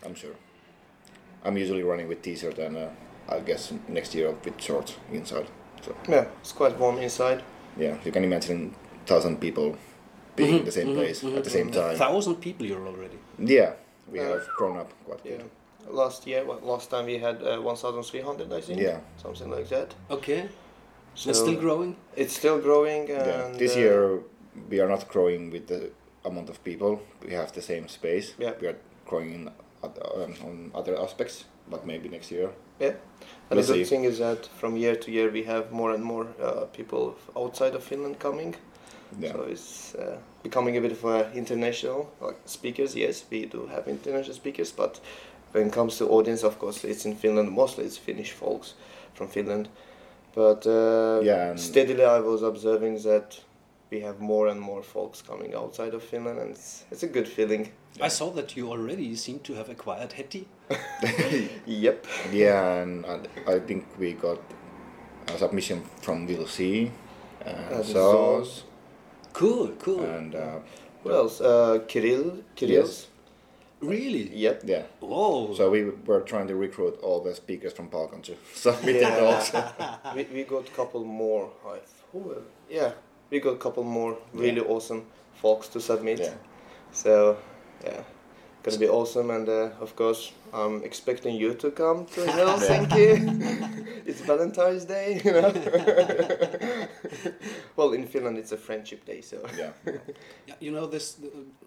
I'm 0.05 0.15
sure. 0.15 0.35
I'm 1.43 1.57
usually 1.57 1.83
running 1.83 2.07
with 2.07 2.21
t-shirt 2.21 2.57
and 2.59 2.77
uh, 2.77 2.87
I 3.29 3.39
guess 3.39 3.73
next 3.87 4.15
year 4.15 4.31
with 4.43 4.59
shorts 4.61 4.95
inside. 5.11 5.47
So 5.81 5.95
yeah, 6.09 6.25
it's 6.41 6.51
quite 6.53 6.77
warm 6.79 6.97
inside. 6.97 7.43
yeah, 7.77 7.97
you 8.05 8.11
can 8.11 8.23
imagine 8.23 8.73
thousand 9.05 9.39
people 9.39 9.75
being 10.35 10.59
in 10.59 10.65
the 10.65 10.71
same 10.71 10.93
place 10.95 11.23
at 11.23 11.43
the 11.43 11.49
same 11.49 11.69
A 11.69 11.71
time. 11.71 11.95
thousand 11.97 12.35
people 12.35 12.65
you're 12.65 12.87
already. 12.87 13.17
Yeah, 13.39 13.73
we 14.11 14.19
Uh, 14.19 14.27
have 14.33 14.47
grown 14.57 14.77
up 14.77 14.91
quite 15.05 15.21
Yeah. 15.25 15.37
good. 15.37 15.49
Last 15.95 16.25
year, 16.27 16.43
well, 16.45 16.59
last 16.63 16.89
time 16.89 17.05
we 17.05 17.19
had 17.19 17.35
uh, 17.43 17.61
1,300, 17.61 18.51
I 18.51 18.61
think. 18.61 18.81
Yeah. 18.81 18.99
Something 19.21 19.51
like 19.51 19.67
that. 19.69 19.93
Okay. 20.09 20.49
So 21.13 21.29
it's 21.29 21.39
still 21.39 21.59
growing? 21.59 21.95
It's 22.15 22.35
still 22.35 22.59
growing. 22.59 23.07
Yeah. 23.07 23.45
And, 23.45 23.59
This 23.59 23.75
uh, 23.75 23.79
year 23.79 24.19
we 24.69 24.79
are 24.81 24.89
not 24.89 25.07
growing 25.07 25.51
with 25.51 25.67
the 25.67 25.91
amount 26.25 26.49
of 26.49 26.63
people. 26.63 27.01
We 27.25 27.33
have 27.33 27.51
the 27.51 27.61
same 27.61 27.87
space. 27.87 28.33
Yeah. 28.39 28.53
We 28.61 28.67
are 28.67 28.77
growing 29.05 29.33
in, 29.33 29.49
oth- 29.83 29.99
um, 30.15 30.33
on 30.43 30.71
other 30.73 30.99
aspects, 30.99 31.45
but 31.69 31.85
maybe 31.85 32.09
next 32.09 32.31
year. 32.31 32.49
Yeah. 32.79 32.93
And 33.49 33.57
We'll 33.57 33.63
the 33.63 33.73
good 33.73 33.87
thing 33.87 34.03
is 34.05 34.17
that 34.19 34.45
from 34.59 34.75
year 34.77 34.95
to 34.95 35.11
year 35.11 35.31
we 35.31 35.43
have 35.43 35.71
more 35.71 35.93
and 35.93 36.03
more 36.03 36.27
uh, 36.41 36.65
people 36.65 37.15
outside 37.35 37.75
of 37.75 37.83
Finland 37.83 38.19
coming. 38.19 38.55
Yeah. 39.19 39.31
So 39.33 39.41
it's 39.43 39.95
uh, 39.95 40.17
becoming 40.43 40.77
a 40.77 40.81
bit 40.81 40.91
of 40.91 41.03
a 41.05 41.31
international 41.33 42.11
like 42.19 42.37
speakers. 42.45 42.95
Yes, 42.95 43.23
we 43.31 43.45
do 43.45 43.67
have 43.67 43.87
international 43.87 44.33
speakers, 44.35 44.71
but 44.71 44.99
when 45.53 45.67
it 45.67 45.73
comes 45.73 45.97
to 45.97 46.09
audience, 46.09 46.43
of 46.43 46.59
course, 46.59 46.83
it's 46.83 47.05
in 47.05 47.15
Finland. 47.15 47.49
Mostly 47.51 47.85
it's 47.85 47.97
Finnish 47.97 48.31
folks 48.33 48.73
from 49.13 49.27
Finland. 49.27 49.69
But 50.33 50.65
uh, 50.67 51.21
Yeah, 51.23 51.55
steadily 51.55 52.03
I 52.03 52.19
was 52.19 52.41
observing 52.41 53.03
that 53.03 53.39
we 53.91 53.99
have 54.01 54.19
more 54.19 54.47
and 54.47 54.59
more 54.59 54.81
folks 54.83 55.21
coming 55.21 55.53
outside 55.55 55.93
of 55.93 56.03
Finland, 56.03 56.39
and 56.39 56.51
it's, 56.51 56.85
it's 56.91 57.03
a 57.03 57.07
good 57.07 57.27
feeling. 57.27 57.71
I 58.01 58.09
saw 58.09 58.29
that 58.31 58.55
you 58.57 58.69
already 58.71 59.15
seem 59.15 59.39
to 59.39 59.53
have 59.53 59.69
acquired 59.69 60.11
Hetty. 60.13 60.47
Yep. 61.65 62.05
Yeah, 62.31 62.81
and 62.81 63.05
I, 63.05 63.19
I 63.55 63.59
think 63.59 63.85
we 63.99 64.13
got 64.13 64.39
a 65.27 65.37
submission 65.37 65.83
from 66.01 66.25
Will 66.27 66.47
C. 66.47 66.91
Uh, 67.45 67.49
And 67.75 67.85
Sauce 67.85 68.63
Cool, 69.33 69.67
cool. 69.79 70.03
and 70.03 70.35
uh, 70.35 70.59
What 71.03 71.13
else? 71.15 71.41
Uh, 71.41 71.79
Kirill. 71.87 72.37
Kirill. 72.55 72.81
Yes. 72.85 73.07
really? 73.81 74.29
Yep. 74.35 74.61
yeah. 74.65 74.83
Oh. 75.01 75.53
So 75.53 75.69
we 75.69 75.83
were 76.05 76.21
trying 76.21 76.47
to 76.47 76.55
recruit 76.55 76.97
all 77.03 77.21
the 77.21 77.35
speakers 77.35 77.73
from 77.73 77.89
BalCCon 77.89 78.23
to 78.23 78.35
submit 78.53 79.01
Yeah. 79.01 79.15
it 79.17 79.23
also. 79.23 79.63
we, 80.15 80.23
we 80.33 80.43
got 80.43 80.67
a 80.67 80.71
couple 80.71 81.03
more. 81.05 81.49
I 81.67 81.77
who, 82.11 82.35
yeah, 82.69 82.91
we 83.29 83.39
got 83.39 83.53
a 83.53 83.57
couple 83.57 83.83
more 83.83 84.17
really 84.33 84.61
awesome 84.61 85.05
folks 85.33 85.67
to 85.69 85.79
submit. 85.79 86.19
Yeah. 86.19 86.33
So 86.91 87.37
yeah, 87.83 88.01
gonna 88.63 88.77
be 88.77 88.87
awesome. 88.87 89.31
And 89.31 89.47
uh, 89.49 89.69
of 89.79 89.95
course, 89.95 90.31
I'm 90.53 90.83
expecting 90.83 91.35
you 91.35 91.53
to 91.55 91.71
come 91.71 92.05
to 92.05 92.21
Helsinki. 92.25 94.05
it's 94.05 94.21
Valentine's 94.21 94.85
Day, 94.85 95.21
you 95.23 95.31
know. 95.31 95.51
well, 97.75 97.93
in 97.93 98.07
Finland, 98.07 98.37
it's 98.37 98.51
a 98.51 98.57
friendship 98.57 99.05
day. 99.05 99.21
So 99.21 99.37
Yeah. 99.57 99.71
Yeah, 100.47 100.55
you 100.59 100.71
know, 100.71 100.87
this 100.87 101.17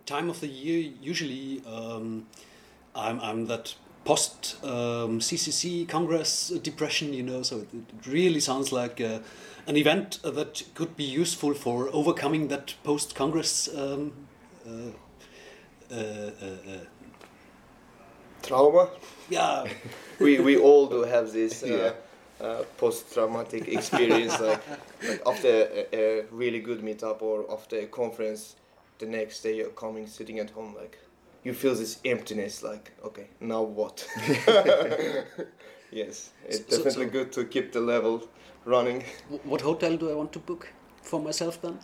time 0.06 0.30
of 0.30 0.40
the 0.40 0.48
year, 0.48 0.92
usually 1.00 1.62
um, 1.66 2.26
I'm, 2.94 3.20
I'm 3.20 3.46
that 3.46 3.74
post 4.08 4.56
um, 4.64 5.20
CCC 5.20 5.86
Congress 5.86 6.48
depression, 6.62 7.12
you 7.12 7.22
know. 7.22 7.42
So 7.42 7.58
it, 7.58 7.68
it 7.74 8.06
really 8.06 8.40
sounds 8.40 8.72
like 8.72 9.00
uh, 9.02 9.18
an 9.66 9.76
event 9.76 10.18
that 10.22 10.62
could 10.74 10.96
be 10.96 11.04
useful 11.04 11.52
for 11.54 11.90
overcoming 11.92 12.48
that 12.48 12.74
post 12.84 13.14
Congress. 13.14 13.68
Um, 13.76 14.12
uh, 14.66 14.92
uh, 15.90 15.94
uh, 15.94 16.72
uh, 16.72 16.84
Trauma. 18.42 18.88
yeah, 19.28 19.66
we 20.20 20.40
we 20.40 20.56
all 20.56 20.86
do 20.86 21.02
have 21.02 21.32
this 21.32 21.62
uh, 21.62 21.92
Yeah. 22.40 22.62
post-traumatic 22.78 23.68
experience, 23.68 24.40
like, 24.40 24.62
like 25.02 25.20
after 25.26 25.48
a, 25.48 25.86
a 25.92 26.24
really 26.30 26.60
good 26.60 26.80
meetup 26.80 27.20
or 27.22 27.44
after 27.52 27.76
a 27.78 27.86
conference, 27.86 28.56
the 28.98 29.06
next 29.06 29.42
day 29.42 29.56
you're 29.56 29.74
coming, 29.84 30.06
sitting 30.06 30.38
at 30.38 30.50
home, 30.50 30.74
like 30.74 30.98
you 31.44 31.52
feel 31.54 31.74
this 31.74 31.98
emptiness, 32.04 32.62
like 32.62 32.92
okay, 33.04 33.26
now 33.40 33.62
what? 33.62 34.06
yes, 35.90 36.30
it's 36.46 36.58
So- 36.58 36.64
so- 36.70 36.84
definitely 36.84 37.06
so- 37.06 37.10
good 37.12 37.32
to 37.32 37.44
keep 37.44 37.72
the 37.72 37.80
level 37.80 38.22
running. 38.64 39.04
What 39.44 39.60
hotel 39.62 39.96
do 39.96 40.10
I 40.10 40.14
want 40.14 40.32
to 40.32 40.38
book 40.38 40.68
for 41.02 41.20
myself 41.20 41.60
then? 41.62 41.78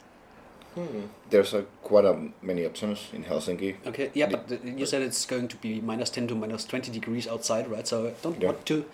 There's 1.31 1.55
uh, 1.55 1.63
quite 1.85 2.05
a 2.05 2.17
many 2.43 2.67
options 2.67 2.99
in 3.13 3.23
Helsinki. 3.25 3.77
Okay, 3.87 4.11
yeah, 4.13 4.27
but 4.29 4.49
the, 4.49 4.59
you 4.77 4.87
said 4.87 5.03
it's 5.03 5.25
going 5.25 5.47
to 5.47 5.57
be 5.59 5.81
minus 5.81 6.11
10 6.11 6.27
to 6.29 6.35
minus 6.35 6.65
20 6.65 6.91
degrees 6.91 7.29
outside, 7.29 7.69
right? 7.71 7.87
So 7.87 8.09
I 8.09 8.15
don't 8.23 8.41
Yeah. 8.43 8.49
want 8.49 8.67
to 8.67 8.85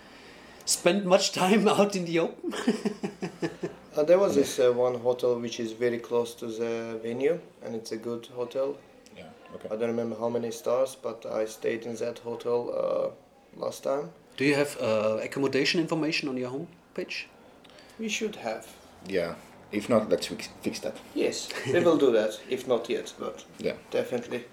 spend 0.65 1.05
much 1.05 1.31
time 1.31 1.67
out 1.79 1.95
in 1.95 2.05
the 2.05 2.19
open. 2.19 2.53
Uh, 3.97 4.03
there 4.03 4.19
was 4.19 4.35
this 4.35 4.59
uh, 4.59 4.71
one 4.71 4.99
hotel 4.99 5.39
which 5.39 5.59
is 5.59 5.71
very 5.71 5.97
close 5.97 6.35
to 6.35 6.45
the 6.47 6.99
venue, 7.01 7.39
and 7.63 7.73
it's 7.75 7.91
a 7.91 7.97
good 7.97 8.27
hotel. 8.35 8.77
Yeah. 9.51 9.55
Okay. 9.57 9.67
I 9.75 9.77
don't 9.77 9.89
remember 9.89 10.15
how 10.19 10.29
many 10.29 10.51
stars, 10.51 10.95
but 11.01 11.25
I 11.25 11.45
stayed 11.45 11.85
in 11.85 11.95
that 11.95 12.19
hotel 12.19 12.69
uh, 12.73 13.59
last 13.59 13.83
time. 13.83 14.09
Do 14.37 14.45
you 14.45 14.55
have 14.55 14.77
uh, 14.81 15.19
accommodation 15.23 15.79
information 15.81 16.29
on 16.29 16.37
your 16.37 16.49
homepage? 16.49 17.25
We 17.99 18.09
should 18.09 18.35
have. 18.37 18.65
Yeah. 19.07 19.35
If 19.71 19.89
not, 19.89 20.09
let's 20.09 20.27
fix, 20.27 20.49
fix 20.61 20.79
that. 20.79 20.97
Yes, 21.15 21.49
we 21.65 21.79
will 21.83 21.97
do 21.97 22.11
that. 22.11 22.39
If 22.49 22.67
not 22.67 22.89
yet, 22.89 23.13
but 23.19 23.45
Yeah. 23.59 23.73
definitely. 23.91 24.43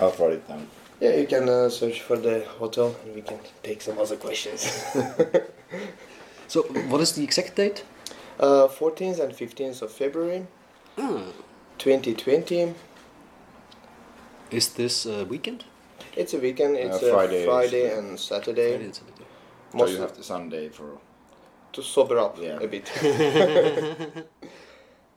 I'll 0.00 0.12
write 0.18 0.32
it 0.34 0.48
down. 0.48 0.68
Yeah, 1.00 1.16
you 1.16 1.26
can 1.26 1.48
uh, 1.48 1.68
search 1.68 2.00
for 2.02 2.16
the 2.16 2.44
hotel, 2.58 2.94
and 3.04 3.14
we 3.14 3.22
can 3.22 3.38
take 3.62 3.82
some 3.82 3.98
other 3.98 4.16
questions. 4.16 4.84
So, 6.48 6.62
what 6.90 7.00
is 7.00 7.12
the 7.12 7.24
exact 7.24 7.56
date? 7.56 7.82
uh, 8.38 8.68
14th 8.68 9.20
and 9.20 9.32
15th 9.32 9.80
of 9.82 9.90
February, 9.90 10.46
Ah, 10.98 11.22
2020. 11.78 12.74
Is 14.52 14.68
this 14.74 15.06
a 15.06 15.24
weekend? 15.24 15.64
It's 16.16 16.34
a 16.34 16.38
weekend. 16.38 16.76
It's 16.76 17.02
Uh, 17.02 17.06
a 17.06 17.10
Friday, 17.10 17.44
Friday, 17.44 17.82
Saturday. 17.82 17.98
and 17.98 18.20
Saturday. 18.20 18.70
Friday 18.70 18.84
and 18.84 18.94
Saturday. 18.94 19.26
So 19.72 19.78
Most 19.78 19.90
you 19.92 19.98
have 20.00 20.16
the 20.16 20.22
Sunday 20.22 20.68
for. 20.68 20.98
to 21.72 21.82
sober 21.82 22.18
up 22.18 22.36
Yeah. 22.38 22.58
a 22.60 22.66
bit. 22.66 22.90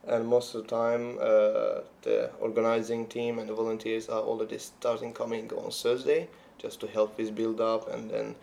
and 0.06 0.26
most 0.26 0.54
of 0.54 0.62
the 0.62 0.68
time, 0.68 1.18
uh, 1.20 1.80
the 2.02 2.30
organizing 2.40 3.06
team 3.06 3.38
and 3.38 3.48
the 3.48 3.54
volunteers 3.54 4.08
are 4.08 4.22
already 4.22 4.58
starting 4.58 5.12
coming 5.12 5.50
on 5.52 5.70
Thursday 5.70 6.28
just 6.58 6.80
to 6.80 6.86
help 6.86 7.18
with 7.18 7.34
build 7.34 7.60
up 7.60 7.92
and 7.92 8.10
then 8.10 8.34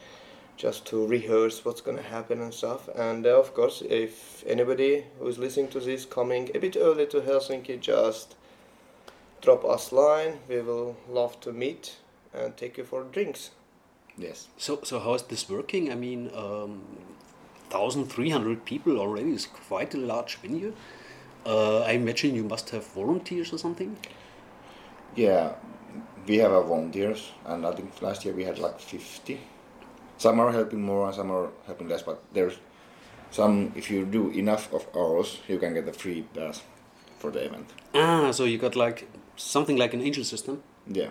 just 0.58 0.86
to 0.86 1.08
rehearse 1.08 1.65
what's 1.65 1.82
going 1.82 1.97
to 1.97 2.03
happen 2.03 2.39
and 2.39 2.53
stuff. 2.53 2.88
And 2.95 3.25
uh, 3.25 3.39
of 3.39 3.56
course, 3.56 3.82
if 3.89 4.43
anybody 4.45 5.06
who 5.17 5.27
is 5.27 5.39
listening 5.39 5.69
to 5.69 5.79
this 5.79 6.06
coming 6.06 6.51
a 6.53 6.60
bit 6.60 6.77
early 6.77 7.08
to 7.08 7.21
Helsinki, 7.21 7.79
just 7.79 8.36
drop 9.43 9.63
us 9.65 9.91
line. 9.91 10.39
We 10.47 10.62
will 10.62 10.95
love 11.08 11.39
to 11.41 11.51
meet 11.51 11.97
and 12.34 12.58
take 12.58 12.77
you 12.77 12.86
for 12.86 13.03
drinks. 13.03 13.51
Yes. 14.17 14.47
So, 14.58 14.79
so 14.84 14.99
how 14.99 15.13
is 15.13 15.23
this 15.23 15.49
working? 15.49 15.91
I 15.91 15.95
mean, 15.95 16.32
um, 16.34 16.82
1,300 17.69 18.65
people 18.65 18.99
already 18.99 19.34
is 19.34 19.45
quite 19.45 19.93
a 19.93 19.97
large 19.97 20.36
venue. 20.38 20.73
Uh, 21.45 21.79
I 21.79 21.91
imagine 21.91 22.36
you 22.36 22.43
must 22.43 22.69
have 22.69 22.86
volunteers 22.88 23.51
or 23.51 23.58
something. 23.58 23.97
Yeah. 25.15 25.53
We 26.25 26.38
have 26.38 26.53
our 26.53 26.63
volunteers, 26.63 27.32
and 27.45 27.65
I 27.65 27.73
think 27.73 28.01
last 28.01 28.23
year 28.23 28.34
we 28.34 28.45
had 28.45 28.58
like 28.58 28.79
50. 28.79 29.41
Some 30.17 30.39
are 30.39 30.51
helping 30.51 30.82
more, 30.82 31.08
and 31.08 31.15
some 31.15 31.29
are 31.32 31.49
helping 31.65 31.89
less. 31.89 32.01
But 32.01 32.23
there's 32.32 32.58
some. 33.29 33.73
If 33.75 33.91
you 33.91 34.06
do 34.06 34.29
enough 34.29 34.71
of 34.73 34.88
hours, 34.95 35.39
you 35.49 35.60
can 35.60 35.73
get 35.73 35.86
a 35.88 35.91
free 35.91 36.21
pass 36.34 36.62
for 37.19 37.29
the 37.29 37.43
event. 37.43 37.69
Ah, 37.93 38.32
so 38.32 38.45
you 38.45 38.58
got 38.58 38.77
like 38.77 39.06
something 39.35 39.77
like 39.77 39.93
an 39.93 40.01
angel 40.01 40.23
system, 40.23 40.61
Yeah. 40.87 41.09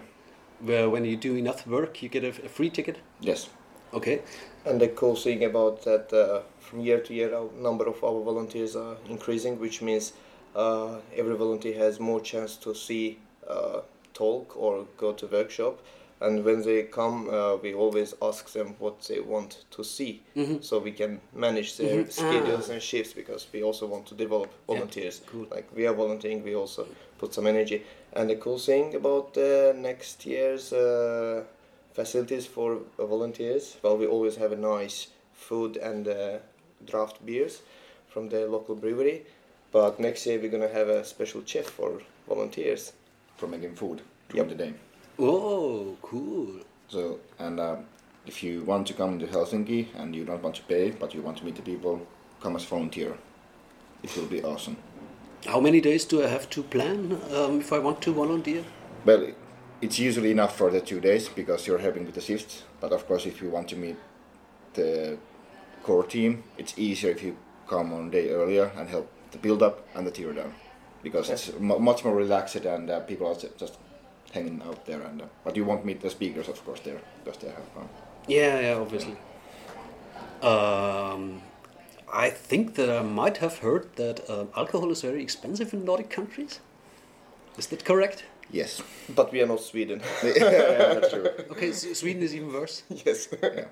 where 0.61 0.89
when 0.89 1.05
you 1.05 1.17
do 1.17 1.35
enough 1.37 1.67
work, 1.67 2.03
you 2.03 2.09
get 2.09 2.25
a, 2.25 2.29
a 2.29 2.49
free 2.49 2.71
ticket. 2.71 2.99
Yes. 3.21 3.49
Okay. 3.93 4.23
And 4.65 4.81
the 4.81 4.89
cool 4.89 5.17
thing 5.17 5.45
about 5.45 5.83
that, 5.85 6.13
uh, 6.13 6.43
from 6.61 6.81
year 6.81 7.01
to 7.01 7.13
year, 7.15 7.35
our 7.35 7.51
number 7.61 7.87
of 7.89 8.03
our 8.05 8.23
volunteers 8.23 8.77
are 8.77 8.97
increasing, 9.09 9.59
which 9.59 9.83
means 9.83 10.13
uh, 10.55 10.97
every 11.17 11.35
volunteer 11.37 11.77
has 11.79 11.99
more 12.01 12.21
chance 12.21 12.57
to 12.57 12.75
see, 12.75 13.19
uh, 13.49 13.81
talk, 14.15 14.57
or 14.57 14.87
go 14.97 15.13
to 15.13 15.27
workshop. 15.27 15.81
And 16.23 16.45
when 16.45 16.63
they 16.63 16.85
come, 16.85 17.29
uh, 17.29 17.57
we 17.57 17.75
always 17.75 18.15
ask 18.23 18.53
them 18.53 18.69
what 18.79 19.01
they 19.09 19.21
want 19.21 19.65
to 19.77 19.83
see, 19.85 20.23
so 20.61 20.79
we 20.79 20.93
can 20.93 21.21
manage 21.35 21.77
their 21.77 22.05
Mhm. 22.05 22.11
schedules 22.13 22.69
Ah. 22.69 22.73
and 22.75 22.83
shifts 22.83 23.13
because 23.15 23.47
we 23.53 23.63
also 23.65 23.87
want 23.87 24.07
to 24.07 24.15
develop 24.15 24.49
volunteers. 24.69 25.21
cool. 25.27 25.47
Like 25.51 25.67
we 25.77 25.87
are 25.89 25.97
volunteering, 25.97 26.45
we 26.45 26.55
also 26.55 26.87
put 27.19 27.35
some 27.35 27.49
energy. 27.49 27.83
And 28.13 28.29
the 28.31 28.37
cool 28.37 28.59
thing 28.59 28.95
about 28.95 29.37
uh, 29.37 29.73
next 29.75 30.25
year's 30.27 30.73
uh, 30.73 31.43
facilities 31.93 32.47
for 32.47 32.69
uh, 32.99 33.07
volunteers, 33.07 33.77
well, 33.83 33.97
we 33.99 34.07
always 34.07 34.37
have 34.37 34.53
a 34.53 34.57
nice 34.79 35.09
food 35.33 35.77
and 35.77 36.07
uh, 36.09 36.39
draft 36.87 37.17
beers 37.27 37.63
from 38.09 38.29
the 38.29 38.47
local 38.47 38.75
brewery. 38.77 39.25
But 39.73 39.99
next 39.99 40.27
year 40.27 40.39
we're 40.41 40.51
gonna 40.57 40.69
have 40.81 40.89
a 40.89 41.05
special 41.05 41.43
chef 41.45 41.67
for 41.67 42.01
volunteers. 42.29 42.93
For 43.37 43.49
making 43.49 43.75
food 43.75 44.03
during 44.29 44.49
Yep. 44.51 44.59
the 44.59 44.65
day. 44.65 44.73
Oh, 45.19 45.97
cool. 46.03 46.61
So, 46.89 47.21
and 47.39 47.61
uh, 47.61 47.77
if 48.27 48.43
you 48.43 48.63
want 48.65 48.87
to 48.89 48.95
come 48.95 49.19
to 49.19 49.27
Helsinki 49.27 49.89
and 49.97 50.15
you 50.15 50.25
don't 50.25 50.43
want 50.43 50.57
to 50.57 50.63
pay, 50.63 50.91
but 50.91 51.15
you 51.15 51.23
want 51.23 51.39
to 51.39 51.45
meet 51.45 51.57
the 51.57 51.63
people, 51.63 52.07
come 52.41 52.57
as 52.57 52.65
volunteer. 52.65 53.17
It 54.03 54.17
will 54.17 54.27
be 54.27 54.43
awesome. 54.43 54.77
How 55.47 55.61
many 55.61 55.81
days 55.81 56.05
do 56.05 56.23
I 56.23 56.29
have 56.29 56.49
to 56.51 56.63
plan 56.63 57.19
um, 57.35 57.61
if 57.61 57.73
I 57.73 57.79
want 57.79 58.01
to 58.03 58.13
volunteer? 58.13 58.65
Well, 59.05 59.33
it's 59.81 59.99
usually 59.99 60.31
enough 60.31 60.57
for 60.57 60.71
the 60.71 60.81
two 60.81 61.01
days 61.01 61.29
because 61.29 61.67
you're 61.67 61.79
helping 61.79 62.05
with 62.05 62.15
the 62.15 62.21
shifts. 62.21 62.63
But 62.81 62.93
of 62.93 63.07
course, 63.07 63.27
if 63.27 63.43
you 63.43 63.51
want 63.51 63.69
to 63.71 63.77
meet 63.77 63.97
the 64.75 65.19
core 65.83 66.05
team, 66.05 66.45
it's 66.57 66.79
easier 66.79 67.11
if 67.11 67.23
you 67.23 67.37
come 67.67 67.93
on 67.93 68.11
day 68.11 68.31
earlier 68.31 68.71
and 68.77 68.89
help 68.89 69.11
the 69.33 69.39
build 69.39 69.63
up 69.63 69.87
and 69.95 70.07
the 70.07 70.11
tear 70.11 70.33
down 70.33 70.55
because 71.03 71.31
it's 71.31 71.53
mu 71.59 71.79
much 71.79 72.05
more 72.05 72.15
relaxed 72.15 72.65
and 72.65 72.91
uh, 72.91 73.01
people 73.01 73.27
are 73.27 73.35
just 73.35 73.79
hanging 74.33 74.63
out 74.67 74.85
there. 74.87 75.01
And 75.03 75.23
uh, 75.23 75.27
but 75.45 75.57
you 75.57 75.65
won't 75.65 75.85
meet 75.85 76.01
the 76.01 76.11
speakers, 76.11 76.49
of 76.49 76.65
course, 76.65 76.81
there 76.81 77.01
because 77.25 77.41
they 77.41 77.49
have 77.49 77.69
fun. 77.75 77.89
Yeah, 78.29 78.61
yeah, 78.61 78.75
obviously. 78.81 79.17
Um, 80.43 81.43
I 82.13 82.31
think 82.31 82.75
that 82.75 82.91
I 82.91 83.03
might 83.03 83.39
have 83.39 83.59
heard 83.59 83.95
that 83.97 84.29
um, 84.29 84.49
alcohol 84.57 84.91
is 84.91 85.03
very 85.03 85.23
expensive 85.23 85.73
in 85.73 85.85
Nordic 85.85 86.11
countries. 86.11 86.61
Is 87.59 87.67
that 87.69 87.85
correct? 87.85 88.25
Yes, 88.51 88.83
But 89.15 89.33
we 89.33 89.41
are 89.41 89.47
not 89.47 89.61
Sweden. 89.61 90.03
yeah, 90.25 90.95
that's 90.95 91.11
true. 91.11 91.27
Okay, 91.51 91.71
S- 91.71 91.99
Sweden 91.99 92.23
is 92.23 92.35
even 92.35 92.53
worse. 92.53 92.83
yes. 93.07 93.29
Yeah. 93.43 93.65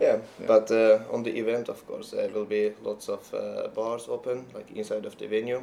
Yeah, 0.00 0.18
but 0.46 0.70
uh, 0.70 1.00
on 1.12 1.24
the 1.24 1.36
event, 1.36 1.68
of 1.68 1.84
course, 1.86 2.12
there 2.12 2.28
will 2.28 2.44
be 2.46 2.72
lots 2.82 3.08
of 3.08 3.34
uh, 3.34 3.68
bars 3.74 4.06
open, 4.08 4.46
like 4.54 4.70
inside 4.70 5.04
of 5.04 5.18
the 5.18 5.26
venue. 5.26 5.60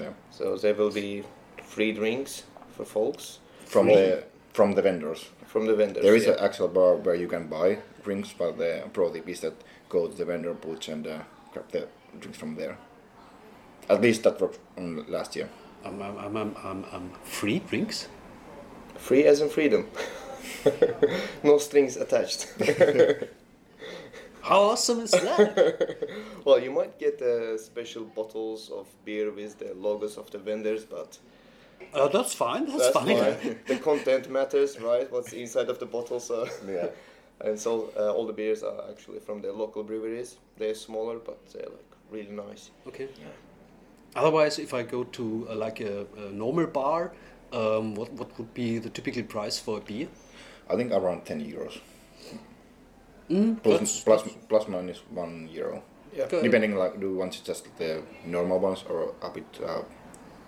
Yeah. 0.00 0.10
So 0.30 0.56
there 0.56 0.74
will 0.74 0.90
be 0.90 1.22
free 1.62 1.92
drinks 1.92 2.44
for 2.76 2.84
folks 2.84 3.38
From 3.66 3.86
Free. 3.86 3.94
the 3.94 4.24
from 4.52 4.72
the 4.74 4.82
vendors. 4.82 5.30
from 5.46 5.66
the 5.66 5.74
vendors. 5.74 6.02
There 6.02 6.14
is 6.14 6.26
yeah. 6.26 6.34
an 6.34 6.38
actual 6.40 6.68
bar 6.68 6.94
where 6.96 7.16
you 7.16 7.28
can 7.28 7.48
buy 7.48 7.78
drinks, 8.04 8.32
but 8.38 8.56
the 8.58 8.84
pro 8.92 9.12
tip 9.12 9.28
is 9.28 9.40
that 9.40 9.54
go 9.88 10.06
to 10.06 10.16
the 10.16 10.24
vendor 10.24 10.54
booth 10.54 10.88
and 10.88 11.06
uh, 11.06 11.18
grab 11.52 11.70
the 11.70 11.88
drinks 12.20 12.38
from 12.38 12.54
there. 12.54 12.76
At 13.88 14.00
least 14.00 14.22
that 14.22 14.40
was 14.40 14.58
on 14.76 15.04
last 15.08 15.36
year. 15.36 15.48
Um, 15.84 16.00
um, 16.00 16.16
um, 16.18 16.36
um, 16.36 16.56
um, 16.64 16.84
um, 16.92 17.12
free 17.24 17.58
drinks? 17.58 18.08
free 18.96 19.24
as 19.24 19.40
in 19.40 19.48
freedom. 19.48 19.86
no 21.42 21.58
strings 21.58 21.96
attached. 21.96 22.48
How 24.42 24.60
awesome 24.60 25.00
is 25.00 25.10
that? 25.10 26.08
well, 26.44 26.58
you 26.58 26.70
might 26.70 26.98
get 26.98 27.20
uh, 27.22 27.56
special 27.58 28.04
bottles 28.04 28.70
of 28.70 28.86
beer 29.04 29.30
with 29.30 29.58
the 29.58 29.72
logos 29.74 30.18
of 30.18 30.30
the 30.30 30.38
vendors, 30.38 30.84
but 30.84 31.18
uh, 31.94 32.08
that's 32.08 32.34
fine. 32.34 32.66
That's, 32.66 32.90
that's 32.90 32.96
fine. 32.96 33.16
fine. 33.34 33.58
the 33.66 33.76
content 33.78 34.30
matters, 34.30 34.80
right? 34.80 35.10
What's 35.10 35.32
inside 35.32 35.68
of 35.68 35.78
the 35.78 35.86
bottle, 35.86 36.20
so. 36.20 36.46
Yeah. 36.68 36.88
And 37.40 37.58
so 37.58 37.90
uh, 37.96 38.12
all 38.12 38.26
the 38.26 38.32
beers 38.32 38.62
are 38.62 38.84
actually 38.90 39.18
from 39.18 39.42
the 39.42 39.52
local 39.52 39.82
breweries. 39.82 40.36
They're 40.56 40.74
smaller, 40.74 41.18
but 41.18 41.36
they're 41.52 41.68
like 41.68 41.90
really 42.10 42.30
nice. 42.30 42.70
Okay. 42.86 43.08
Yeah. 43.18 43.26
Otherwise, 44.14 44.60
if 44.60 44.72
I 44.72 44.82
go 44.84 45.02
to 45.04 45.48
uh, 45.50 45.56
like 45.56 45.80
a, 45.80 46.06
a 46.16 46.30
normal 46.30 46.66
bar, 46.68 47.12
um, 47.52 47.96
what 47.96 48.12
what 48.12 48.38
would 48.38 48.54
be 48.54 48.78
the 48.78 48.88
typical 48.88 49.24
price 49.24 49.58
for 49.58 49.78
a 49.78 49.80
beer? 49.80 50.06
I 50.70 50.76
think 50.76 50.92
around 50.92 51.24
10 51.26 51.40
euros. 51.44 51.80
Mm, 53.30 53.62
Plus, 53.62 53.74
that's- 53.74 54.04
plus, 54.04 54.22
plus 54.48 54.68
minus 54.68 54.98
1 55.10 55.48
euro. 55.52 55.82
Yeah. 56.16 56.26
Depending, 56.28 56.76
like, 56.76 57.00
do 57.00 57.08
you 57.08 57.16
want 57.16 57.42
just 57.44 57.66
the 57.76 58.02
normal 58.24 58.60
ones 58.60 58.84
or 58.88 59.14
a 59.20 59.30
bit 59.30 59.44
uh, 59.66 59.82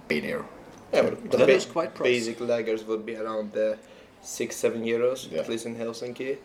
bigger? 0.06 0.44
Yeah, 0.92 1.02
but 1.02 1.30
the 1.30 1.36
That 1.38 1.46
ba- 1.46 1.52
is 1.54 1.64
quite 1.66 1.94
pricey. 1.94 2.02
basic 2.04 2.38
lagers 2.38 2.86
would 2.86 3.04
be 3.04 3.16
around 3.16 3.52
the 3.52 3.76
six, 4.22 4.56
seven 4.56 4.84
euros, 4.84 5.30
Yeah. 5.30 5.40
at 5.40 5.48
least 5.48 5.66
in 5.66 5.76
Helsinki. 5.76 6.36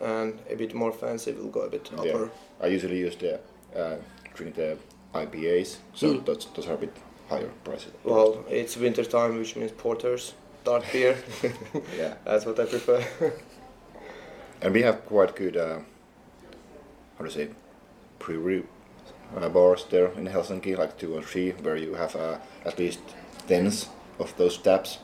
And 0.00 0.38
a 0.50 0.54
bit 0.56 0.74
more 0.74 0.92
fancy 0.92 1.32
will 1.32 1.50
go 1.50 1.60
a 1.60 1.68
bit 1.68 1.90
upper. 1.92 2.06
Yeah. 2.06 2.28
I 2.60 2.66
usually 2.68 2.98
use 2.98 3.16
the 3.16 3.38
uh, 3.76 3.96
drink 4.34 4.54
the 4.54 4.76
IPAs, 5.14 5.76
so 5.94 6.06
Mm. 6.06 6.24
those, 6.24 6.46
those 6.54 6.68
are 6.68 6.74
a 6.74 6.78
bit 6.78 6.92
higher 7.28 7.50
prices. 7.64 7.92
Well, 8.04 8.44
it's 8.50 8.76
winter 8.76 9.04
time, 9.04 9.38
which 9.38 9.56
means 9.56 9.72
porters, 9.72 10.34
dark 10.64 10.84
beer. 10.92 11.16
Yeah, 11.98 12.14
That's 12.24 12.46
what 12.46 12.58
I 12.60 12.64
prefer. 12.64 13.04
and 14.62 14.74
we 14.74 14.82
have 14.82 15.04
quite 15.06 15.34
good, 15.36 15.56
uh, 15.56 15.78
how 17.18 17.24
to 17.24 17.30
say, 17.30 17.48
brewery 18.18 18.62
uh, 19.36 19.48
bars 19.48 19.84
there 19.90 20.06
in 20.16 20.26
Helsinki, 20.28 20.76
like 20.78 20.96
two 20.98 21.14
or 21.16 21.22
three, 21.22 21.50
where 21.62 21.76
you 21.76 21.94
have 21.94 22.16
uh, 22.16 22.36
at 22.64 22.78
least 22.78 23.00
tens 23.46 23.88
of 24.18 24.36
those 24.36 24.58
taps, 24.58 24.98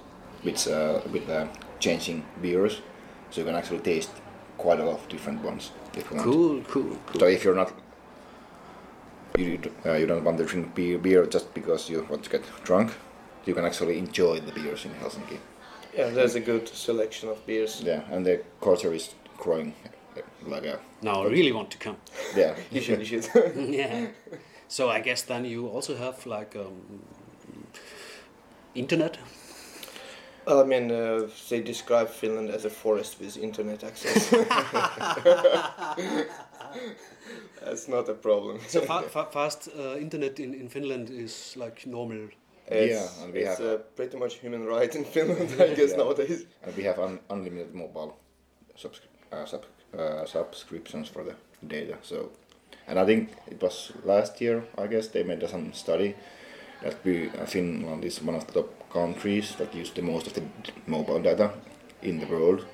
with 0.44 0.66
uh, 0.68 1.00
with 1.12 1.28
uh, 1.28 1.46
changing 1.80 2.24
beers, 2.42 2.80
so 3.30 3.40
you 3.40 3.46
can 3.46 3.54
actually 3.56 3.80
taste 3.80 4.10
quite 4.56 4.80
a 4.80 4.84
lot 4.84 5.00
of 5.00 5.08
different 5.08 5.42
ones 5.42 5.70
if 5.94 6.10
you 6.10 6.16
want. 6.16 6.24
Cool, 6.30 6.62
cool, 6.62 6.96
cool. 7.06 7.20
So 7.20 7.26
if 7.26 7.44
you're 7.44 7.54
not, 7.54 7.72
you 9.38 9.58
uh, 9.86 9.92
you 9.94 10.06
don't 10.06 10.24
want 10.24 10.38
to 10.38 10.44
drink 10.44 10.74
beer, 10.74 10.98
beer 10.98 11.26
just 11.26 11.54
because 11.54 11.88
you 11.90 12.06
want 12.10 12.24
to 12.24 12.30
get 12.30 12.42
drunk, 12.64 12.92
you 13.46 13.54
can 13.54 13.64
actually 13.64 13.98
enjoy 13.98 14.40
the 14.40 14.52
beers 14.52 14.84
in 14.84 14.92
Helsinki. 14.94 15.38
yeah, 15.96 16.10
there's 16.10 16.34
a 16.34 16.40
good 16.40 16.68
selection 16.68 17.28
of 17.28 17.44
beers. 17.46 17.82
Yeah, 17.84 18.02
and 18.10 18.24
the 18.26 18.42
culture 18.60 18.94
is 18.94 19.14
growing 19.36 19.74
uh, 20.16 20.20
like 20.46 20.64
a 20.66 20.78
Now 21.02 21.22
I 21.22 21.26
really 21.28 21.52
want 21.52 21.70
to 21.70 21.78
come. 21.78 21.96
yeah. 22.36 22.54
You 22.70 22.80
should, 22.80 22.98
you 22.98 23.04
should. 23.04 23.28
yeah. 23.56 24.06
So 24.68 24.90
I 24.90 25.00
guess 25.00 25.22
then 25.22 25.44
you 25.44 25.66
also 25.68 25.96
have 25.96 26.26
like 26.26 26.56
um, 26.56 27.02
internet. 28.74 29.18
I 30.46 30.62
mean, 30.64 30.90
uh, 30.90 31.28
they 31.50 31.60
describe 31.60 32.08
Finland 32.08 32.50
as 32.50 32.64
a 32.64 32.70
forest 32.70 33.20
with 33.20 33.36
internet 33.36 33.84
access. 33.84 34.30
That's 37.64 37.88
not 37.88 38.08
a 38.08 38.14
problem. 38.14 38.58
So 38.68 38.80
fa- 38.80 39.02
fa- 39.08 39.28
fast 39.30 39.68
uh, 39.78 39.96
internet 39.98 40.38
in, 40.40 40.54
in 40.54 40.68
Finland 40.68 41.10
is 41.10 41.54
like 41.56 41.86
normal. 41.86 42.28
It's, 42.66 42.92
Yeah, 42.92 43.24
and 43.24 43.32
we 43.34 43.40
it's 43.40 43.58
have- 43.58 43.74
uh, 43.74 43.78
pretty 43.96 44.16
much 44.16 44.34
human 44.40 44.64
right 44.66 44.94
in 44.94 45.04
Finland, 45.04 45.50
I 45.60 45.74
guess, 45.74 45.90
Yeah. 45.90 45.96
nowadays. 45.98 46.46
And 46.62 46.76
we 46.76 46.84
have 46.84 46.98
un- 46.98 47.20
unlimited 47.30 47.74
mobile 47.74 48.12
subscri- 48.76 49.08
uh, 49.32 49.44
sub- 49.46 49.64
uh, 49.98 50.24
subscriptions 50.26 51.08
for 51.08 51.24
the 51.24 51.34
data. 51.66 51.96
So, 52.02 52.30
and 52.86 52.98
I 52.98 53.04
think 53.06 53.28
it 53.50 53.62
was 53.62 53.92
last 54.04 54.40
year. 54.40 54.62
I 54.78 54.86
guess 54.86 55.08
they 55.08 55.22
made 55.24 55.46
some 55.48 55.72
study 55.72 56.14
that 56.82 56.96
we 57.04 57.28
uh, 57.28 57.46
Finland 57.46 58.04
is 58.04 58.22
one 58.22 58.36
of 58.36 58.46
the 58.46 58.52
top 58.52 58.68
countries 58.92 59.54
that 59.56 59.74
use 59.74 59.90
the 59.94 60.02
most 60.02 60.26
of 60.26 60.32
the 60.34 60.42
mobile 60.86 61.22
data 61.22 61.50
in 62.02 62.20
the 62.20 62.26
world. 62.26 62.66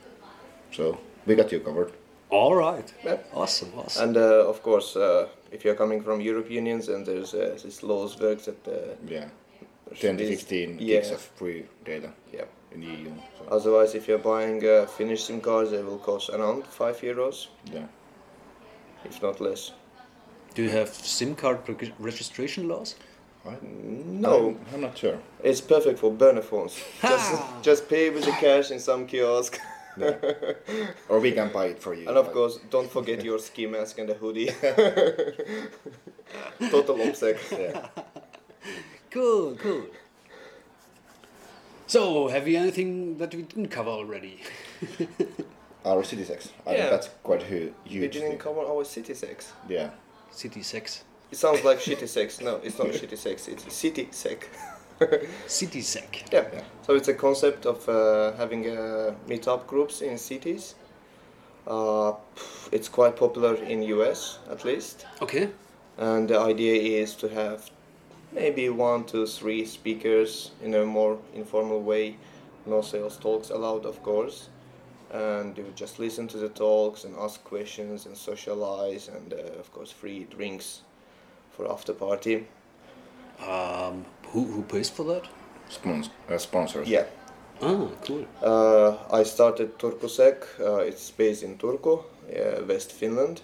So 0.71 0.99
we 1.27 1.35
got 1.35 1.53
you 1.53 1.61
covered. 1.61 1.93
All 2.31 2.55
right. 2.55 2.93
Yeah. 3.05 3.19
Awesome, 3.33 3.73
awesome. 3.77 4.09
And 4.09 4.17
uh, 4.17 4.49
of 4.49 4.63
course, 4.63 4.97
uh, 4.97 5.29
if 5.53 5.65
you're 5.65 5.77
coming 5.77 6.03
from 6.03 6.21
European 6.21 6.67
Unions, 6.67 6.89
and 6.89 7.07
there's 7.07 7.35
uh, 7.35 7.59
this 7.63 7.83
laws 7.83 8.21
works 8.21 8.49
at 8.49 8.65
the 8.65 8.97
Yeah, 9.07 9.29
10 10.01 10.17
to 10.19 10.27
15 10.27 10.79
yeah. 10.79 10.87
gigs 10.87 11.11
of 11.11 11.21
free 11.21 11.65
data 11.85 12.11
yeah. 12.33 12.45
in 12.73 12.81
the 12.81 12.87
EU. 12.87 13.13
So, 13.39 13.45
Otherwise, 13.51 13.95
if 13.95 14.09
you're 14.09 14.19
buying 14.19 14.65
uh, 14.67 14.87
Finnish 14.87 15.25
SIM 15.25 15.41
cards, 15.41 15.71
they 15.71 15.83
will 15.83 15.99
cost 15.99 16.31
around 16.31 16.65
five 16.67 17.01
euros, 17.03 17.49
yeah. 17.73 17.87
if 19.05 19.23
not 19.23 19.41
less. 19.41 19.73
Do 20.55 20.63
you 20.63 20.71
have 20.71 20.89
SIM 20.89 21.35
card 21.35 21.59
registration 21.99 22.69
laws? 22.69 22.97
I, 23.47 23.57
No, 23.63 24.49
I'm, 24.49 24.59
I'm 24.75 24.81
not 24.81 24.97
sure. 24.97 25.19
it's 25.43 25.61
perfect 25.61 25.99
for 25.99 26.11
burner 26.11 26.43
phones. 26.43 26.79
Just, 27.03 27.35
just 27.63 27.89
pay 27.89 28.11
with 28.11 28.25
the 28.25 28.33
cash 28.33 28.71
in 28.71 28.81
some 28.81 29.07
kiosk, 29.07 29.59
Or 31.09 31.21
we 31.21 31.33
can 31.33 31.51
buy 31.53 31.67
it 31.67 31.79
for 31.79 31.95
you. 31.95 32.09
and 32.09 32.17
of 32.17 32.27
but- 32.27 32.35
course, 32.35 32.59
don't 32.71 32.91
forget 32.91 33.23
your 33.25 33.39
ski 33.49 33.67
mask 33.67 33.99
and 33.99 34.09
the 34.09 34.15
hoodie. 34.15 34.51
Total 36.71 36.97
OPSEC. 36.97 37.37
Yeah. 37.59 37.87
Cool, 39.11 39.57
cool. 39.57 39.85
So, 41.87 42.29
have 42.29 42.49
you 42.49 42.59
anything 42.59 43.19
that 43.19 43.35
we 43.35 43.43
didn't 43.43 43.69
cover 43.69 43.91
already? 43.91 44.41
Our 45.85 46.03
city 46.03 46.25
sex. 46.25 46.49
I 46.67 46.71
Yeah. 46.73 46.77
think 46.79 46.91
that's 46.91 47.11
quite 47.23 47.43
hu- 47.43 47.73
We 47.85 48.09
didn't 48.09 48.31
thing. 48.31 48.39
cover 48.39 48.61
our 48.61 48.85
city 48.85 49.15
sex. 49.15 49.53
Yeah. 49.69 49.91
City 50.31 50.63
sex. 50.63 51.05
It 51.35 51.39
sounds 51.39 51.65
like 51.65 51.79
shitty 51.81 52.07
sex. 52.07 52.41
No, 52.41 52.61
it's 52.63 52.79
not 52.79 52.87
shitty 52.91 53.19
sex. 53.19 53.49
It's 53.49 53.65
city 53.75 54.07
sec. 54.13 54.49
City 55.49 55.81
sec. 55.81 56.23
Yeah. 56.33 56.47
Yeah. 56.53 56.63
So 56.83 56.95
it's 56.95 57.09
a 57.09 57.15
concept 57.15 57.67
of 57.67 57.89
uh, 57.89 58.37
having 58.37 58.65
uh, 58.71 59.17
meetup 59.29 59.67
groups 59.67 60.01
in 60.01 60.17
cities. 60.17 60.77
Uh, 61.67 62.13
it's 62.71 62.89
quite 62.89 63.17
popular 63.17 63.57
in 63.57 63.83
US 63.83 64.39
at 64.49 64.65
least, 64.65 65.07
Okay. 65.21 65.49
and 65.99 66.29
the 66.29 66.39
idea 66.39 67.03
is 67.03 67.17
to 67.17 67.29
have 67.29 67.69
maybe 68.31 68.69
one 68.69 69.03
to 69.07 69.27
three 69.27 69.67
speakers 69.67 70.53
in 70.63 70.73
a 70.75 70.85
more 70.85 71.19
informal 71.35 71.83
way. 71.83 72.17
No 72.65 72.81
sales 72.81 73.17
talks 73.17 73.51
allowed, 73.51 73.87
of 73.87 74.01
course. 74.05 74.51
And 75.11 75.59
you 75.59 75.73
just 75.75 75.99
listen 75.99 76.29
to 76.29 76.39
the 76.39 76.51
talks 76.51 77.03
and 77.05 77.17
ask 77.19 77.43
questions 77.43 78.07
and 78.07 78.17
socialize, 78.17 79.09
and 79.09 79.33
uh, 79.33 79.59
of 79.59 79.73
course 79.73 79.91
free 79.91 80.29
drinks 80.31 80.83
for 81.57 81.71
after 81.71 81.93
party. 81.93 82.47
Um, 83.41 84.05
who, 84.29 84.45
who 84.45 84.63
pays 84.63 84.91
for 84.91 85.05
that? 85.05 85.25
Spons- 85.71 86.11
uh, 86.31 86.39
sponsors. 86.39 86.89
Yeah. 86.89 87.07
Ah, 87.63 87.89
cool. 88.07 88.27
Uh, 88.43 88.97
I 89.13 89.23
started 89.23 89.79
TurkuSec. 89.79 90.45
Uh, 90.61 90.77
it's 90.79 91.11
based 91.11 91.43
in 91.43 91.57
Turku, 91.57 91.99
uh, 92.03 92.65
West 92.67 92.93
Finland. 92.93 93.43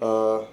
Uh, 0.00 0.44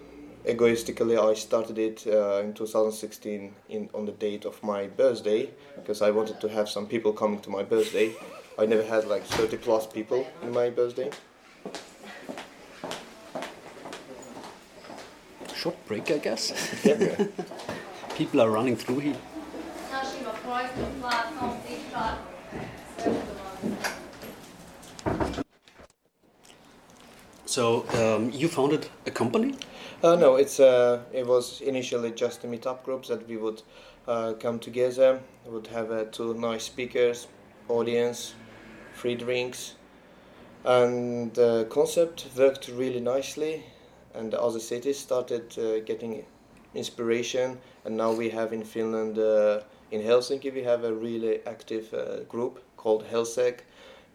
egoistically, 0.48 1.18
I 1.18 1.34
started 1.34 1.78
it 1.78 2.08
uh, 2.08 2.42
in 2.44 2.54
2016 2.54 3.54
in, 3.70 3.90
on 3.94 4.06
the 4.06 4.14
date 4.14 4.46
of 4.46 4.64
my 4.64 4.88
birthday 4.88 5.50
because 5.76 6.02
I 6.02 6.12
wanted 6.12 6.40
to 6.42 6.48
have 6.50 6.70
some 6.70 6.88
people 6.88 7.14
coming 7.14 7.40
to 7.42 7.50
my 7.50 7.64
birthday. 7.64 8.14
I 8.58 8.66
never 8.66 8.84
had 8.84 9.06
like 9.08 9.24
30 9.24 9.58
plus 9.58 9.88
people 9.88 10.26
in 10.44 10.52
my 10.52 10.70
birthday. 10.70 11.10
Short 15.62 15.76
break, 15.88 16.10
I 16.10 16.18
guess. 16.18 16.52
Yeah. 16.86 17.28
People 18.18 18.42
are 18.42 18.50
running 18.50 18.76
through 18.76 19.00
here. 19.00 19.16
Kanske 19.92 20.26
var 20.26 20.34
kvar 20.34 20.68
på 20.76 21.00
plats 21.02 21.28
någonting 21.42 21.80
klart. 21.92 22.18
So, 27.46 27.86
um, 27.94 28.32
you 28.34 28.50
founded 28.50 28.86
a 29.06 29.12
company? 29.12 29.54
Uh, 30.04 30.16
no, 30.16 30.38
it's 30.38 30.60
uh, 30.60 31.00
it 31.14 31.28
was 31.28 31.62
initially 31.62 32.12
just 32.16 32.44
a 32.44 32.48
meetup 32.48 32.84
group 32.84 33.06
that 33.06 33.28
we 33.28 33.38
would 33.38 33.62
uh, 34.08 34.34
come 34.42 34.60
together. 34.60 35.20
We 35.46 35.52
would 35.52 35.68
have 35.68 35.92
uh, 35.92 36.06
two 36.12 36.34
nice 36.34 36.64
speakers, 36.64 37.28
audience, 37.70 38.34
free 38.94 39.16
drinks, 39.16 39.76
and 40.64 41.34
the 41.36 41.68
concept 41.70 42.26
worked 42.36 42.68
really 42.68 43.00
nicely. 43.00 43.64
And 44.16 44.32
the 44.32 44.42
other 44.42 44.60
cities 44.60 45.00
started 45.00 45.58
uh, 45.58 45.80
getting 45.86 46.26
inspiration, 46.74 47.58
and 47.86 47.98
now 47.98 48.12
we 48.14 48.30
have 48.30 48.54
in 48.54 48.64
Finland, 48.64 49.18
uh, 49.18 49.62
in 49.92 50.02
Helsinki, 50.02 50.54
we 50.54 50.64
have 50.64 50.84
a 50.84 50.94
really 50.94 51.42
active 51.46 51.94
uh, 51.94 52.24
group 52.30 52.60
called 52.78 53.04
Helsec, 53.12 53.60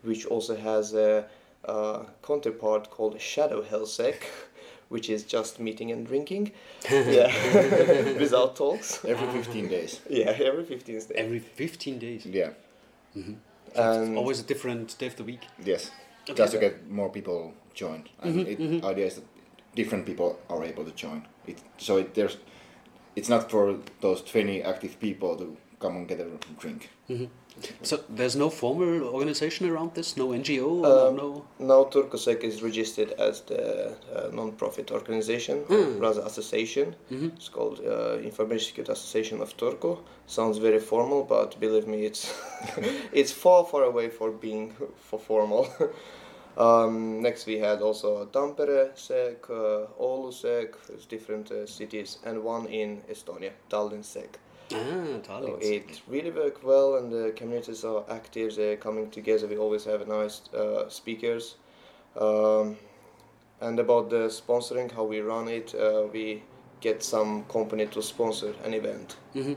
which 0.02 0.26
also 0.26 0.56
has 0.56 0.94
a, 0.94 1.24
uh 1.64 2.04
counterpart 2.22 2.90
called 2.90 3.20
Shadow 3.20 3.62
Helsec, 3.62 4.14
which 4.88 5.11
is 5.11 5.24
just 5.24 5.59
meeting 5.59 5.90
and 5.92 6.06
drinking, 6.06 6.52
yeah, 6.90 7.32
without 8.20 8.56
talks. 8.56 9.04
Every 9.04 9.28
15 9.42 9.68
days. 9.68 10.00
Yeah, 10.09 10.30
every 10.30 10.64
15 10.64 10.94
days. 10.94 11.11
Every 11.14 11.40
15 11.40 11.98
days. 11.98 12.26
Yeah. 12.26 12.50
And 13.74 14.16
Always 14.16 14.40
a 14.40 14.42
different 14.44 14.96
day 14.98 15.06
of 15.06 15.16
the 15.16 15.24
week. 15.24 15.42
Yes. 15.64 15.90
Okay. 16.28 16.35
Just 16.35 16.52
to 16.52 16.59
get 16.59 16.88
more 16.90 17.11
people 17.11 17.52
joined. 17.74 18.09
And 18.22 18.46
Mm-hmm, 18.46 18.74
it, 18.74 18.85
idea 18.85 19.06
is 19.06 19.14
that 19.16 19.24
different 19.76 20.04
people 20.06 20.28
are 20.50 20.64
able 20.64 20.84
to 20.84 20.92
join. 21.04 21.20
It, 21.46 21.58
so 21.78 21.98
it, 21.98 22.14
there's, 22.14 22.36
it's 23.14 23.28
not 23.28 23.50
for 23.50 23.76
those 24.00 24.22
20 24.22 24.62
active 24.62 24.98
people 24.98 25.36
to 25.36 25.56
come 25.78 25.96
and 25.96 26.08
get 26.08 26.18
a 26.20 26.26
drink. 26.58 26.90
Mm-hmm. 27.08 27.26
So 27.82 28.00
there's 28.10 28.36
no 28.36 28.50
formal 28.50 29.04
organization 29.14 29.68
around 29.70 29.94
this, 29.94 30.16
no 30.16 30.28
NGO, 30.28 30.84
Um, 30.84 31.16
no. 31.16 31.44
Now 31.58 31.84
TurkuSec 31.84 32.42
is 32.44 32.62
registered 32.62 33.12
as 33.12 33.40
the 33.42 33.62
uh, 34.14 34.28
non-profit 34.32 34.90
organization, 34.90 35.56
or 35.70 35.76
Mm. 35.78 36.00
rather 36.00 36.22
association. 36.30 36.94
Mhm. 37.10 37.28
It's 37.36 37.48
called 37.56 37.80
uh, 37.80 38.18
Information 38.30 38.66
Security 38.66 38.92
Association 38.92 39.40
of 39.40 39.56
Turku. 39.56 39.98
Sounds 40.26 40.58
very 40.58 40.80
formal, 40.80 41.22
but 41.24 41.58
believe 41.60 41.86
me, 41.86 41.98
it's 42.10 42.22
it's 43.20 43.32
far 43.32 43.64
far 43.70 43.82
away 43.84 44.08
for 44.10 44.28
being 44.30 44.66
for 45.08 45.18
formal. 45.18 45.62
um, 46.56 47.20
next 47.22 47.46
we 47.46 47.58
had 47.58 47.82
also 47.82 48.26
Tampere 48.26 48.90
Sec, 48.94 49.48
uh, 49.50 49.86
Oulu 50.00 50.32
Sec, 50.32 50.74
different 51.08 51.50
uh, 51.50 51.66
cities, 51.66 52.18
and 52.24 52.42
one 52.42 52.66
in 52.66 53.02
Estonia, 53.10 53.52
Tallinn 53.70 54.04
Sec. 54.04 54.38
Ah, 54.72 54.76
So 54.76 55.20
Tallinn. 55.22 55.62
it 55.62 56.00
really 56.08 56.30
worked 56.30 56.64
well, 56.64 56.96
and 56.96 57.12
the 57.12 57.32
communities 57.36 57.84
are 57.84 58.04
active. 58.10 58.56
They're 58.56 58.76
coming 58.76 59.10
together. 59.10 59.46
We 59.46 59.56
always 59.58 59.84
have 59.84 60.06
nice 60.08 60.42
uh, 60.54 60.88
speakers. 60.88 61.56
Um, 62.18 62.76
and 63.60 63.78
about 63.78 64.10
the 64.10 64.28
sponsoring, 64.28 64.90
how 64.90 65.04
we 65.04 65.20
run 65.20 65.48
it, 65.48 65.74
uh, 65.74 66.04
we 66.12 66.42
get 66.80 67.02
some 67.02 67.44
company 67.44 67.86
to 67.86 68.02
sponsor 68.02 68.54
an 68.64 68.74
event. 68.74 69.16
Mhm. 69.34 69.56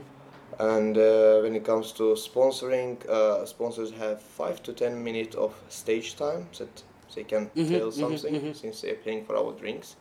And 0.58 0.96
uh, 0.98 1.40
when 1.42 1.54
it 1.56 1.64
comes 1.64 1.92
to 1.92 2.14
sponsoring, 2.16 2.98
uh, 3.08 3.46
sponsors 3.46 3.90
have 3.92 4.20
five 4.20 4.62
to 4.62 4.72
ten 4.72 5.02
minutes 5.02 5.36
of 5.36 5.52
stage 5.68 6.16
time 6.16 6.46
that 6.58 6.82
they 7.14 7.24
can 7.24 7.50
Mhm, 7.56 7.68
tell 7.78 7.90
mhm, 7.90 7.92
something 7.92 8.34
mhm. 8.34 8.54
since 8.54 8.80
they're 8.82 8.94
paying 9.04 9.24
for 9.24 9.36
our 9.36 9.52
drinks. 9.52 9.96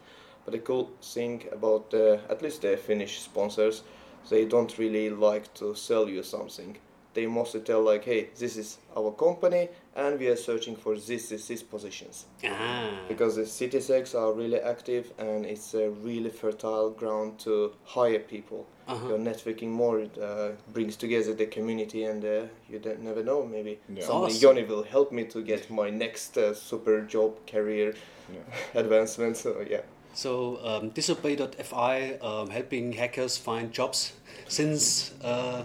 But 0.46 0.52
the 0.54 0.60
cool 0.60 0.92
thing 1.02 1.44
about 1.52 1.94
uh, 1.94 2.18
at 2.30 2.42
least 2.42 2.62
the 2.62 2.78
Finnish 2.78 3.20
sponsors, 3.22 3.84
they 4.30 4.46
don't 4.46 4.78
really 4.78 5.10
like 5.10 5.54
to 5.56 5.76
sell 5.76 6.10
you 6.10 6.24
something. 6.24 6.78
They 7.14 7.26
mostly 7.26 7.62
tell 7.62 7.82
like, 7.82 8.06
hey, 8.06 8.30
this 8.38 8.56
is 8.56 8.78
our 8.96 9.12
company, 9.12 9.70
and 9.96 10.20
we 10.20 10.28
are 10.28 10.36
searching 10.36 10.76
for 10.76 10.96
this, 10.96 11.30
this, 11.30 11.48
this 11.48 11.64
positions 11.64 12.26
Ah. 12.44 12.92
because 13.08 13.36
the 13.36 13.44
CitySecs 13.44 14.14
are 14.14 14.32
really 14.32 14.60
active 14.60 15.12
and 15.18 15.44
it's 15.46 15.74
a 15.74 15.90
really 15.90 16.30
fertile 16.30 16.92
ground 16.92 17.40
to 17.40 17.74
hire 17.84 18.20
people. 18.20 18.68
Uh-huh. 18.88 19.10
Your 19.10 19.18
networking 19.18 19.70
more 19.70 20.00
it, 20.02 20.18
uh, 20.18 20.50
brings 20.74 20.96
together 20.96 21.34
the 21.34 21.46
community, 21.48 22.04
and 22.06 22.24
uh, 22.24 22.42
you 22.70 22.80
don't 22.80 23.02
never 23.02 23.24
know. 23.24 23.44
Maybe 23.46 23.80
Yeah. 23.90 24.04
someday 24.06 24.26
Awesome. 24.28 24.42
Johnny 24.42 24.64
will 24.64 24.84
help 24.84 25.12
me 25.12 25.26
to 25.26 25.42
get 25.42 25.70
my 25.70 25.90
next 25.90 26.38
uh, 26.38 26.54
super 26.54 27.02
job 27.02 27.32
career 27.48 27.94
Yeah. 28.34 28.42
advancement. 28.82 29.38
So 29.38 29.50
yeah, 29.70 29.82
So 30.14 30.60
um, 30.64 30.90
disobey.fi 30.90 32.18
um, 32.22 32.50
helping 32.50 32.94
hackers 32.94 33.38
find 33.38 33.72
jobs 33.72 34.14
since 34.48 35.14
uh, 35.24 35.64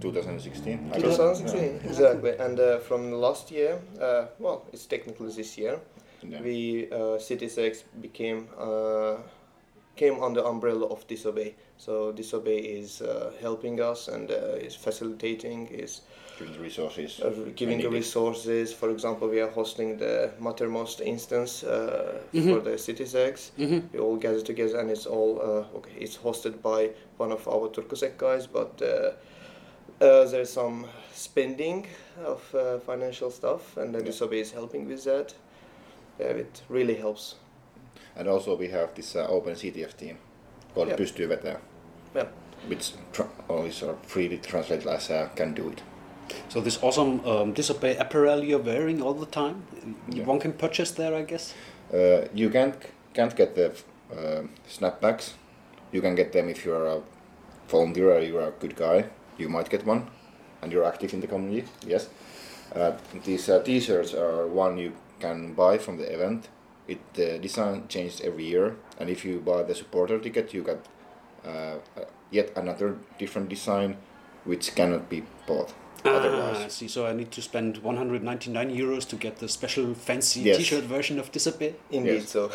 2016. 0.00 0.90
I 0.92 0.98
guess. 0.98 1.16
2016 1.16 1.80
exactly. 1.88 2.30
And 2.38 2.58
uh, 2.60 2.78
from 2.78 3.12
last 3.12 3.50
year, 3.50 3.78
uh, 4.00 4.26
well, 4.38 4.64
it's 4.72 4.86
technically 4.86 5.30
this 5.32 5.56
year. 5.58 5.78
Yeah. 6.22 6.40
we 6.42 6.88
uh, 6.90 7.18
CitySec 7.18 7.84
became 8.00 8.48
uh, 8.58 9.16
came 9.96 10.22
under 10.22 10.40
the 10.42 10.46
umbrella 10.48 10.86
of 10.86 11.06
Disobey. 11.06 11.54
So 11.78 12.10
Disobey 12.12 12.56
is 12.58 13.00
uh, 13.02 13.32
helping 13.40 13.80
us 13.80 14.08
and 14.08 14.30
uh, 14.30 14.66
is 14.66 14.74
facilitating, 14.74 15.68
is 15.68 16.00
Giving 16.38 16.52
the 16.54 16.60
resources. 16.60 17.20
uh, 17.20 17.30
giving 17.54 17.80
the 17.80 17.88
resources. 17.90 18.72
For 18.72 18.90
example, 18.90 19.28
we 19.28 19.40
are 19.40 19.48
hosting 19.50 19.96
the 19.98 20.30
Mattermost 20.40 21.00
instance 21.00 21.64
uh, 21.64 22.20
for 22.32 22.60
the 22.60 22.76
CitySec. 22.76 23.50
mhm. 23.58 23.82
We 23.92 23.98
all 24.00 24.16
gather 24.16 24.42
together, 24.42 24.78
and 24.80 24.90
it's 24.90 25.06
all 25.06 25.38
uh, 25.40 25.76
okay. 25.78 25.92
It's 26.00 26.16
hosted 26.18 26.60
by 26.62 26.90
one 27.18 27.32
of 27.32 27.46
our 27.48 27.68
TurkuSec 27.68 28.16
guys, 28.18 28.46
but. 28.46 28.82
Uh, 30.00 30.24
there's 30.30 30.50
some 30.52 30.86
spending 31.14 31.86
of 32.24 32.54
uh, 32.54 32.78
financial 32.78 33.30
stuff, 33.30 33.76
and 33.76 33.94
then 33.94 34.02
Yeah. 34.02 34.06
Disobey 34.10 34.40
is 34.40 34.52
helping 34.52 34.88
with 34.88 35.04
that. 35.04 35.34
Yeah, 36.20 36.36
it 36.40 36.62
really 36.68 36.94
helps. 36.94 37.34
And 38.16 38.28
also 38.28 38.56
we 38.56 38.68
have 38.68 38.88
this 38.94 39.16
uh, 39.16 39.26
open 39.28 39.54
CTF 39.54 39.96
team 39.96 40.16
called 40.74 40.88
Yeah. 40.88 40.96
Pystyy 40.98 41.28
vetää, 41.28 41.60
Yeah. 42.14 42.26
which 42.68 42.92
tra- 43.12 43.30
or 43.48 43.66
is 43.66 43.84
freely 44.06 44.38
translated 44.38 44.86
as 44.86 45.10
uh, 45.10 45.28
can 45.36 45.54
do 45.54 45.68
it. 45.68 45.82
so 46.48 46.60
this 46.60 46.82
awesome 46.82 47.20
um, 47.24 47.52
disobey 47.54 47.96
apparel 47.98 48.42
you're 48.44 48.64
wearing 48.64 49.02
all 49.02 49.14
the 49.14 49.26
time. 49.26 49.54
Yeah. 50.08 50.26
One 50.28 50.40
can 50.40 50.52
purchase 50.52 50.92
there, 50.94 51.14
I 51.14 51.22
guess. 51.24 51.54
Uh, 51.94 52.26
you 52.34 52.50
can't 52.50 52.74
can't 53.14 53.36
get 53.36 53.54
the 53.54 53.70
uh, 54.12 54.42
snapbacks. 54.68 55.34
You 55.92 56.02
can 56.02 56.14
get 56.16 56.32
them 56.32 56.48
if 56.48 56.64
you're 56.66 56.86
a 56.86 57.00
volunteer 57.68 58.10
or 58.12 58.20
you're 58.20 58.48
a 58.48 58.52
good 58.60 58.74
guy. 58.76 59.04
You 59.38 59.48
might 59.48 59.68
get 59.70 59.86
one, 59.86 60.06
and 60.62 60.72
you're 60.72 60.84
active 60.84 61.12
in 61.14 61.20
the 61.20 61.26
community. 61.26 61.68
Yes. 61.86 62.08
Uh, 62.74 62.92
these 63.24 63.48
uh, 63.48 63.62
T-shirts 63.62 64.14
are 64.14 64.46
one 64.46 64.76
you 64.78 64.92
can 65.20 65.54
buy 65.54 65.78
from 65.78 65.96
the 65.98 66.12
event. 66.12 66.48
It 66.88 66.98
the 67.14 67.38
design 67.38 67.84
changes 67.88 68.20
every 68.20 68.44
year, 68.44 68.76
and 68.98 69.10
if 69.10 69.24
you 69.24 69.40
buy 69.40 69.62
the 69.62 69.74
supporter 69.74 70.18
ticket, 70.18 70.54
you 70.54 70.62
get 70.62 70.78
uh, 71.44 71.48
uh, 71.96 72.04
yet 72.30 72.52
another 72.56 72.96
different 73.18 73.48
design, 73.48 73.96
which 74.44 74.74
cannot 74.74 75.08
be 75.08 75.22
bought 75.46 75.72
Ah, 76.04 76.10
otherwise. 76.10 76.64
I 76.64 76.68
see. 76.68 76.88
So 76.88 77.06
I 77.06 77.12
need 77.12 77.30
to 77.32 77.42
spend 77.42 77.78
199 77.78 78.70
euros 78.70 79.08
to 79.08 79.16
get 79.16 79.38
the 79.38 79.48
special 79.48 79.94
fancy 79.94 80.40
Yes. 80.40 80.56
T-shirt 80.58 80.84
version 80.84 81.18
of 81.18 81.32
Disobey. 81.32 81.74
Indeed, 81.90 82.14
Yes. 82.20 82.28
so 82.30 82.50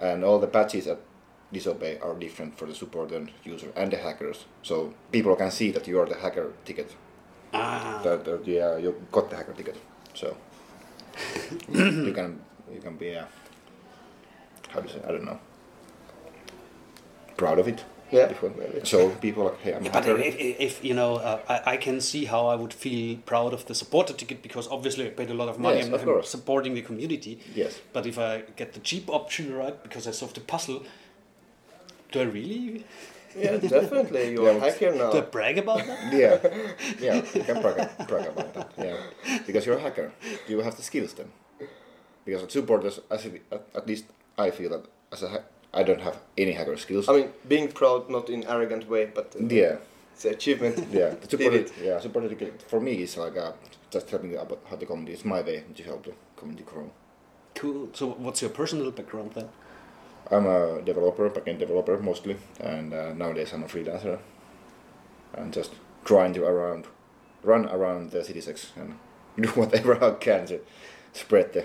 and 0.00 0.22
all 0.24 0.38
the 0.38 0.46
patches 0.46 0.86
at 0.86 0.98
Disobey 1.52 1.98
are 2.00 2.14
different 2.14 2.56
for 2.58 2.66
the 2.66 2.74
supporter 2.74 3.26
user 3.44 3.68
and 3.76 3.92
the 3.92 3.96
hackers. 3.98 4.44
So 4.62 4.94
people 5.10 5.36
can 5.36 5.50
see 5.50 5.70
that 5.72 5.86
you 5.86 6.00
are 6.00 6.06
the 6.06 6.16
hacker 6.16 6.52
ticket. 6.64 6.94
Ah. 7.52 8.00
That, 8.04 8.24
that 8.24 8.46
yeah, 8.46 8.76
you 8.78 8.94
got 9.12 9.28
the 9.30 9.36
hacker 9.36 9.52
ticket. 9.52 9.76
So 10.14 10.36
you 11.68 12.12
can 12.14 12.40
you 12.72 12.80
can 12.80 12.96
be 12.96 13.14
uh, 13.16 13.24
how 14.70 14.80
do 14.80 14.88
you 14.88 14.94
say 14.94 15.00
I 15.06 15.12
don't 15.12 15.24
know 15.24 15.38
proud 17.36 17.58
of 17.58 17.66
it. 17.68 17.84
yeah, 18.10 18.26
If 18.30 18.42
one- 18.42 18.54
really. 18.56 18.84
So 18.84 19.10
people 19.20 19.44
like 19.44 19.60
hey 19.60 19.74
I'm 19.74 19.86
a 19.86 19.90
But 19.90 20.04
hacker. 20.04 20.18
if, 20.18 20.36
if, 20.36 20.60
if 20.60 20.84
you 20.84 20.94
know, 20.94 21.16
uh, 21.16 21.40
I, 21.48 21.72
I 21.72 21.76
can 21.76 22.00
see 22.00 22.24
how 22.26 22.46
I 22.46 22.54
would 22.56 22.72
feel 22.72 23.16
proud 23.26 23.52
of 23.52 23.66
the 23.66 23.74
supporter 23.74 24.12
ticket 24.14 24.42
because 24.42 24.68
obviously 24.68 25.06
I 25.06 25.10
paid 25.10 25.30
a 25.30 25.34
lot 25.34 25.48
of 25.48 25.58
money 25.58 25.76
Yes, 25.78 25.86
and 25.86 25.94
of 25.94 26.06
I'm 26.08 26.22
supporting 26.24 26.74
the 26.74 26.82
community. 26.82 27.40
Yes. 27.54 27.80
But 27.92 28.06
if 28.06 28.18
I 28.18 28.42
get 28.56 28.72
the 28.74 28.80
cheap 28.80 29.08
option 29.10 29.54
right 29.54 29.82
because 29.82 30.06
I 30.06 30.12
solved 30.12 30.36
the 30.36 30.40
puzzle, 30.42 30.84
do 32.12 32.20
I 32.20 32.24
really 32.24 32.84
yeah, 33.36 33.56
definitely. 33.56 34.32
You're 34.32 34.52
Yeah, 34.52 34.56
a 34.56 34.60
hacker 34.60 34.94
now. 34.94 35.10
do 35.10 35.18
I 35.18 35.20
brag 35.22 35.58
about 35.58 35.86
that? 35.86 36.12
Yeah, 36.22 36.38
yeah, 37.00 37.14
you 37.34 37.42
can 37.44 37.62
brag, 37.62 38.06
brag 38.06 38.26
about 38.26 38.52
that. 38.54 38.70
Yeah, 38.78 38.96
because 39.46 39.64
you're 39.66 39.78
a 39.78 39.80
hacker, 39.80 40.12
you 40.48 40.60
have 40.60 40.76
the 40.76 40.82
skills 40.82 41.14
then. 41.14 41.30
Because 42.24 42.42
as 42.44 42.52
supporters, 42.52 43.00
as 43.10 43.24
it, 43.26 43.42
at, 43.50 43.66
at 43.74 43.86
least 43.86 44.04
I 44.38 44.50
feel 44.50 44.70
that 44.70 44.84
as 45.12 45.22
a 45.22 45.28
ha- 45.28 45.46
I 45.74 45.82
don't 45.82 46.00
have 46.00 46.18
any 46.36 46.52
hacker 46.52 46.76
skills. 46.76 47.08
I 47.08 47.12
mean, 47.16 47.28
being 47.48 47.68
proud, 47.68 48.10
not 48.10 48.28
in 48.28 48.44
arrogant 48.44 48.88
way, 48.88 49.06
but 49.06 49.34
uh, 49.34 49.44
yeah, 49.46 49.76
it's 50.12 50.24
an 50.26 50.34
achievement. 50.34 50.76
yeah. 50.92 51.10
The 51.10 51.26
Did 51.26 51.30
supporter, 51.30 51.56
it. 51.56 51.72
yeah, 51.82 52.00
supporter 52.00 52.28
for 52.68 52.80
me 52.80 52.92
is 53.02 53.16
like 53.16 53.36
uh, 53.36 53.52
just 53.90 54.10
helping 54.10 54.36
about 54.36 54.60
how 54.68 54.76
the 54.76 54.86
community 54.86 55.14
is 55.14 55.24
my 55.24 55.40
way 55.40 55.64
to 55.74 55.82
help 55.82 56.04
the 56.04 56.12
community 56.36 56.64
grow. 56.64 56.90
Cool. 57.54 57.88
So 57.94 58.08
what's 58.08 58.40
your 58.42 58.50
personal 58.50 58.90
background 58.90 59.32
then? 59.34 59.48
I'm 60.32 60.46
a 60.46 60.80
developer, 60.82 61.28
backend 61.30 61.58
developer 61.58 61.98
mostly, 61.98 62.36
and 62.60 62.92
uh, 62.94 63.12
nowadays 63.12 63.52
I'm 63.52 63.62
a 63.64 63.66
freelancer. 63.68 64.18
And 65.34 65.52
just 65.52 65.72
trying 66.04 66.32
to 66.34 66.44
around, 66.44 66.86
run 67.42 67.66
around 67.68 68.10
the 68.10 68.18
CitySec 68.20 68.66
and 68.76 68.94
do 69.40 69.48
whatever 69.50 70.02
I 70.02 70.10
can 70.12 70.46
to 70.46 70.60
spread 71.12 71.52
the 71.52 71.64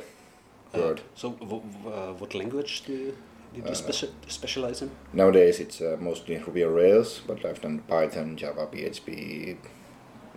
word. 0.73 1.01
So 1.15 1.30
uh, 1.32 2.13
what 2.19 2.34
language 2.36 2.84
do 2.86 2.93
you, 2.93 3.17
did 3.53 3.65
you 3.65 3.71
Uh, 3.71 3.75
speci- 3.75 4.13
specialize 4.27 4.82
in? 4.82 4.91
Nowadays 5.13 5.60
it's 5.60 5.82
uh, 5.82 5.97
mostly 5.99 6.38
Ruby 6.38 6.63
on 6.63 6.73
Rails, 6.73 7.21
but 7.27 7.45
I've 7.45 7.62
done 7.62 7.80
Python, 7.88 8.36
Java, 8.38 8.67
PHP, 8.67 9.58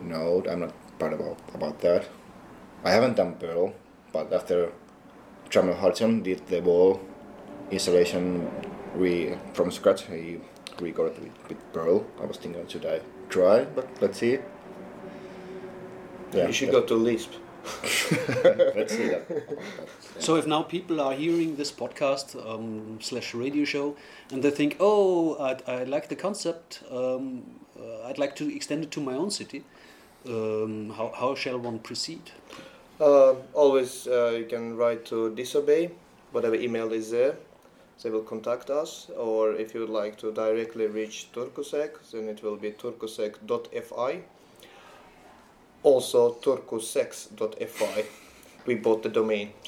Node. 0.01 0.47
I'm 0.49 0.61
not 0.61 0.73
part 0.99 1.12
about 1.12 1.38
about 1.55 1.81
that. 1.81 2.05
I 2.85 2.90
haven't 2.90 3.16
done 3.16 3.35
Perl, 3.35 3.75
but 4.12 4.33
after 4.33 4.73
Trammell 5.51 5.79
Hudson 5.79 6.23
did 6.23 6.47
the 6.47 6.61
wall 6.61 7.01
installation 7.71 8.51
re 8.95 9.37
from 9.53 9.71
scratch, 9.71 10.03
he 10.05 10.39
recorded 10.81 11.19
with, 11.23 11.49
with 11.49 11.73
Perl. 11.73 12.07
I 12.21 12.27
was 12.27 12.37
thinking 12.37 12.67
should 12.69 12.87
I 12.87 13.01
try, 13.29 13.65
but 13.65 13.89
let's 14.01 14.19
see. 14.19 14.39
you 16.35 16.53
should 16.53 16.71
go 16.71 16.83
to 16.83 16.95
Lisp. 16.95 17.33
let's 18.75 18.97
see 18.97 19.09
that. 19.09 19.27
So 20.19 20.37
if 20.37 20.47
now 20.47 20.63
people 20.63 21.01
are 21.01 21.13
hearing 21.13 21.57
this 21.57 21.71
podcast 21.71 22.35
um, 22.49 22.99
slash 23.01 23.35
radio 23.35 23.65
show 23.65 23.97
and 24.31 24.43
they 24.43 24.51
think, 24.51 24.77
oh, 24.81 25.37
I, 25.39 25.57
I 25.71 25.85
like 25.85 26.09
the 26.09 26.17
concept, 26.17 26.83
um, 26.90 27.42
uh, 27.79 28.07
I'd 28.07 28.19
like 28.19 28.35
to 28.37 28.55
extend 28.55 28.85
it 28.85 28.90
to 28.92 29.01
my 29.01 29.15
own 29.15 29.31
city. 29.31 29.65
Um, 30.27 30.90
how, 30.90 31.13
how 31.15 31.35
shall 31.35 31.59
one 31.59 31.79
proceed? 31.79 32.31
Uh, 33.01 33.35
always 33.55 34.07
uh, 34.07 34.35
you 34.38 34.44
can 34.44 34.77
write 34.77 35.07
to 35.07 35.35
disobey, 35.35 35.90
whatever 36.33 36.54
email 36.54 36.92
is 36.92 37.10
there. 37.10 37.37
They 38.02 38.08
will 38.08 38.22
contact 38.22 38.70
us, 38.70 39.10
or 39.16 39.52
if 39.52 39.74
you 39.74 39.81
would 39.81 39.90
like 39.90 40.16
to 40.18 40.33
directly 40.33 40.87
reach 40.87 41.28
TurkuSec, 41.35 42.10
then 42.12 42.28
it 42.28 42.42
will 42.42 42.56
be 42.56 42.70
turkusec.fi. 42.72 44.22
Also, 45.83 46.35
turkusex.fi. 46.35 48.04
We 48.66 48.74
bought 48.76 49.02
the 49.02 49.08
domain. 49.08 49.52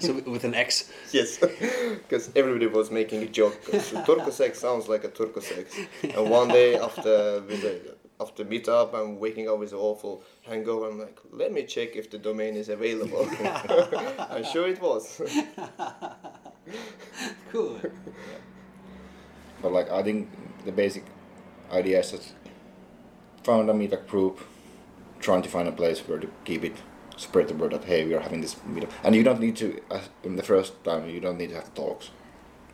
so 0.00 0.14
with 0.26 0.44
an 0.44 0.54
X. 0.54 0.90
Yes, 1.12 1.38
because 2.08 2.30
everybody 2.34 2.66
was 2.66 2.90
making 2.90 3.22
a 3.22 3.26
joke. 3.26 3.56
'cause 3.70 3.92
Turkosex 3.92 4.56
sounds 4.56 4.88
like 4.88 5.04
a 5.04 5.08
Turkosex. 5.08 5.66
And 6.02 6.30
one 6.30 6.48
day 6.48 6.76
after 6.76 7.40
the, 7.40 7.94
after 8.20 8.44
meetup, 8.44 8.94
I'm 8.94 9.18
waking 9.18 9.48
up 9.48 9.58
with 9.58 9.72
an 9.72 9.78
awful 9.78 10.22
hangover. 10.42 10.88
I'm 10.88 10.98
like, 10.98 11.18
let 11.30 11.52
me 11.52 11.64
check 11.64 11.96
if 11.96 12.10
the 12.10 12.18
domain 12.18 12.56
is 12.56 12.68
available. 12.68 13.28
I'm 14.30 14.44
sure 14.44 14.68
it 14.68 14.80
was. 14.80 15.22
Cool. 17.50 17.80
But 19.62 19.72
like 19.72 19.90
I 19.90 20.02
think 20.02 20.28
the 20.64 20.72
basic 20.72 21.04
idea 21.72 22.00
is 22.00 22.10
that 22.12 22.32
found 23.42 23.70
a 23.70 23.72
meetup 23.72 24.06
group, 24.06 24.40
trying 25.20 25.42
to 25.42 25.48
find 25.48 25.66
a 25.66 25.72
place 25.72 26.00
where 26.00 26.18
to 26.18 26.28
keep 26.44 26.64
it, 26.64 26.76
spread 27.16 27.48
the 27.48 27.54
word 27.54 27.72
that 27.72 27.84
hey 27.84 28.04
we 28.04 28.14
are 28.14 28.20
having 28.20 28.40
this 28.42 28.54
meetup, 28.56 28.90
and 29.02 29.14
you 29.14 29.22
don't 29.22 29.40
need 29.40 29.56
to 29.56 29.80
uh, 29.90 30.00
in 30.22 30.36
the 30.36 30.42
first 30.42 30.84
time 30.84 31.08
you 31.08 31.20
don't 31.20 31.38
need 31.38 31.48
to 31.50 31.56
have 31.56 31.72
talks. 31.74 32.10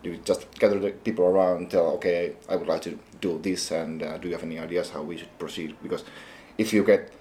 You 0.05 0.17
just 0.23 0.47
gather 0.59 0.79
the 0.79 0.91
people 0.91 1.25
around 1.25 1.57
and 1.57 1.71
tell 1.71 1.87
okay 1.97 2.35
I 2.47 2.55
would 2.55 2.67
like 2.67 2.81
to 2.83 2.99
do 3.21 3.39
this 3.39 3.71
and 3.71 4.03
uh, 4.03 4.17
do 4.17 4.27
you 4.27 4.33
have 4.35 4.43
any 4.43 4.59
ideas 4.59 4.91
how 4.91 5.01
we 5.01 5.17
should 5.17 5.37
proceed 5.39 5.75
because 5.81 6.03
if 6.57 6.71
you 6.73 6.83
get 6.83 7.11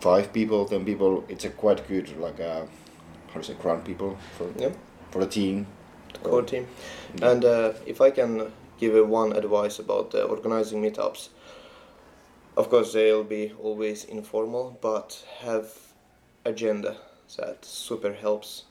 five 0.00 0.32
people 0.32 0.64
then 0.64 0.84
people 0.84 1.24
it's 1.28 1.44
a 1.44 1.50
quite 1.50 1.86
good 1.88 2.18
like 2.18 2.40
uh, 2.40 2.62
how 3.32 3.40
to 3.40 3.44
say 3.44 3.54
ground 3.54 3.84
people 3.84 4.16
for 4.36 4.48
Yep. 4.56 4.76
for 5.10 5.20
the 5.24 5.26
team. 5.30 5.66
the 6.12 6.18
core 6.20 6.42
team. 6.42 6.66
And 7.22 7.44
uh, 7.44 7.72
if 7.86 8.00
I 8.00 8.10
can 8.10 8.50
give 8.78 9.08
one 9.08 9.32
advice 9.32 9.78
about 9.78 10.14
uh, 10.14 10.22
organizing 10.22 10.82
meetups, 10.82 11.28
of 12.56 12.70
course 12.70 12.92
they'll 12.92 13.24
be 13.24 13.52
always 13.62 14.04
informal, 14.04 14.78
but 14.80 15.24
have 15.40 15.66
agenda. 16.44 16.96
That 17.36 17.64
super 17.64 18.14
helps 18.14 18.64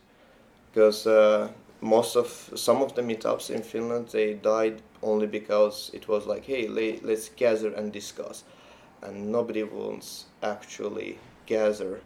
because 0.73 1.05
uh, 1.05 1.49
most 1.82 2.15
of 2.15 2.28
some 2.55 2.82
of 2.82 2.93
the 2.95 3.01
meetups 3.01 3.49
in 3.49 3.61
Finland 3.61 4.07
they 4.09 4.34
died 4.34 4.82
only 5.03 5.28
because 5.28 5.91
it 5.93 6.07
was 6.07 6.25
like, 6.25 6.43
hey, 6.45 6.67
le- 6.67 6.99
let's 7.07 7.30
gather 7.30 7.71
and 7.73 7.91
discuss, 7.93 8.43
and 9.01 9.32
nobody 9.32 9.63
wants 9.63 10.25
actually 10.41 11.17
gather 11.45 12.01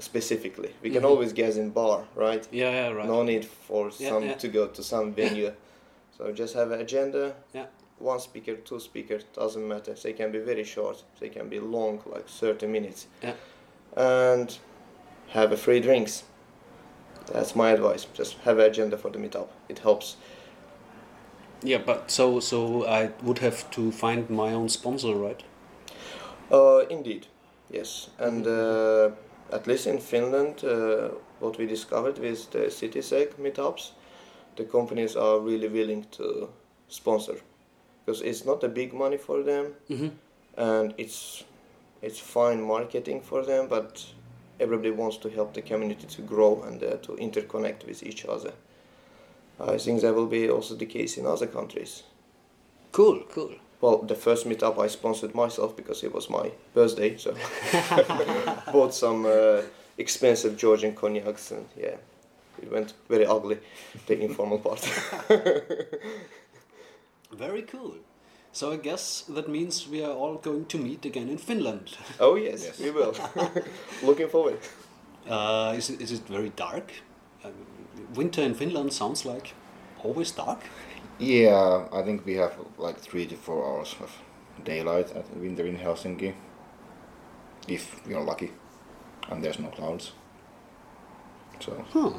specifically. 0.00 0.70
We 0.82 0.90
can 0.90 1.02
Mhm. 1.02 1.10
always 1.10 1.32
gather 1.32 1.60
in 1.60 1.70
bar, 1.70 2.04
right? 2.14 2.46
Yeah, 2.52 2.70
yeah, 2.70 2.88
right. 2.92 3.06
No 3.06 3.22
need 3.22 3.44
for 3.44 3.90
Yeah, 3.98 4.08
some 4.10 4.24
yeah. 4.26 4.34
to 4.34 4.48
go 4.48 4.66
to 4.68 4.82
some 4.82 5.12
venue. 5.12 5.52
so 6.16 6.32
just 6.32 6.54
have 6.54 6.72
an 6.72 6.80
agenda. 6.80 7.34
Yeah. 7.54 7.66
One 8.00 8.18
speaker, 8.20 8.56
two 8.56 8.80
speakers, 8.80 9.24
doesn't 9.34 9.66
matter. 9.68 9.94
They 9.94 10.12
can 10.12 10.32
be 10.32 10.38
very 10.40 10.64
short. 10.64 11.04
They 11.20 11.28
can 11.28 11.48
be 11.48 11.60
long, 11.60 12.02
like 12.06 12.26
30 12.28 12.66
minutes. 12.66 13.06
Yeah. 13.22 13.34
And 13.96 14.58
have 15.28 15.52
a 15.52 15.56
free 15.56 15.80
drinks. 15.80 16.24
That's 17.32 17.54
my 17.56 17.70
advice. 17.70 18.06
Just 18.14 18.36
have 18.44 18.58
an 18.58 18.66
agenda 18.70 18.96
for 18.96 19.10
the 19.10 19.18
meetup. 19.18 19.48
It 19.68 19.78
helps. 19.80 20.16
Yeah, 21.62 21.78
but 21.86 22.10
so 22.10 22.40
so 22.40 22.86
I 22.86 23.10
would 23.22 23.38
have 23.38 23.70
to 23.70 23.90
find 23.92 24.30
my 24.30 24.52
own 24.54 24.68
sponsor, 24.68 25.14
right? 25.14 25.42
Uh, 26.52 26.86
indeed, 26.90 27.26
yes. 27.70 28.10
And 28.18 28.46
uh, 28.46 29.10
at 29.52 29.66
least 29.66 29.86
in 29.86 29.98
Finland, 29.98 30.64
uh, 30.64 31.08
what 31.40 31.58
we 31.58 31.66
discovered 31.66 32.18
with 32.18 32.50
the 32.50 32.70
CitySec 32.70 33.34
meetups, 33.38 33.90
the 34.56 34.64
companies 34.64 35.16
are 35.16 35.38
really 35.40 35.68
willing 35.68 36.06
to 36.12 36.48
sponsor 36.88 37.34
because 38.06 38.22
it's 38.22 38.44
not 38.46 38.64
a 38.64 38.68
big 38.68 38.92
money 38.94 39.18
for 39.18 39.42
them 39.42 39.74
Mm-hmm. 39.90 40.08
and 40.56 40.94
it's 40.96 41.44
it's 42.02 42.18
fine 42.20 42.62
marketing 42.62 43.20
for 43.22 43.44
them, 43.44 43.66
but 43.68 44.06
everybody 44.60 44.90
wants 44.90 45.16
to 45.18 45.28
help 45.28 45.54
the 45.54 45.62
community 45.62 46.06
to 46.06 46.22
grow 46.22 46.62
and 46.62 46.82
uh, 46.82 46.96
to 46.98 47.12
interconnect 47.12 47.86
with 47.86 48.02
each 48.02 48.24
other. 48.24 48.52
I 49.60 49.76
think 49.78 50.02
that 50.02 50.14
will 50.14 50.26
be 50.26 50.48
also 50.48 50.74
the 50.74 50.86
case 50.86 51.16
in 51.16 51.26
other 51.26 51.46
countries. 51.46 52.04
Cool, 52.92 53.24
cool. 53.30 53.54
Well, 53.80 53.98
the 53.98 54.14
first 54.14 54.46
meetup 54.46 54.78
I 54.78 54.88
sponsored 54.88 55.34
myself 55.34 55.76
because 55.76 56.02
it 56.02 56.12
was 56.14 56.30
my 56.30 56.52
birthday, 56.74 57.16
so 57.16 57.34
bought 58.72 58.94
some 58.94 59.26
uh, 59.26 59.62
expensive 59.96 60.56
Georgian 60.56 60.94
cognacs, 60.94 61.50
and 61.50 61.66
yeah, 61.76 61.96
it 62.62 62.70
went 62.70 62.94
very 63.08 63.26
ugly, 63.26 63.58
the 64.06 64.20
informal 64.20 64.58
part. 64.58 64.80
Very 67.30 67.62
cool. 67.62 67.96
So 68.58 68.72
I 68.72 68.76
guess 68.76 69.22
that 69.28 69.48
means 69.48 69.88
we 69.88 70.02
are 70.04 70.10
all 70.12 70.34
going 70.34 70.64
to 70.66 70.78
meet 70.78 71.04
again 71.06 71.28
in 71.28 71.38
Finland. 71.38 71.96
oh 72.20 72.34
yes, 72.36 72.64
Yes. 72.64 72.80
we 72.80 72.90
will. 72.90 73.14
Looking 74.02 74.28
forward. 74.28 74.58
Uh, 75.30 75.74
is 75.78 75.90
it 75.90 76.00
is 76.00 76.10
it 76.12 76.26
very 76.28 76.50
dark? 76.56 76.90
Um, 77.44 77.52
winter 78.16 78.42
in 78.42 78.54
Finland 78.54 78.92
sounds 78.92 79.24
like 79.24 79.54
always 80.04 80.32
dark. 80.32 80.58
Yeah, 81.20 81.86
I 82.00 82.02
think 82.02 82.26
we 82.26 82.34
have 82.38 82.52
like 82.78 82.98
three 83.00 83.26
to 83.26 83.36
four 83.36 83.62
hours 83.64 83.94
of 84.00 84.10
daylight 84.64 85.16
at 85.16 85.36
winter 85.36 85.66
in 85.66 85.76
Helsinki, 85.76 86.32
if 87.68 88.00
you're 88.08 88.26
lucky, 88.30 88.50
and 89.30 89.44
there's 89.44 89.58
no 89.60 89.68
clouds. 89.70 90.12
So 91.60 91.72
Huh. 91.92 92.10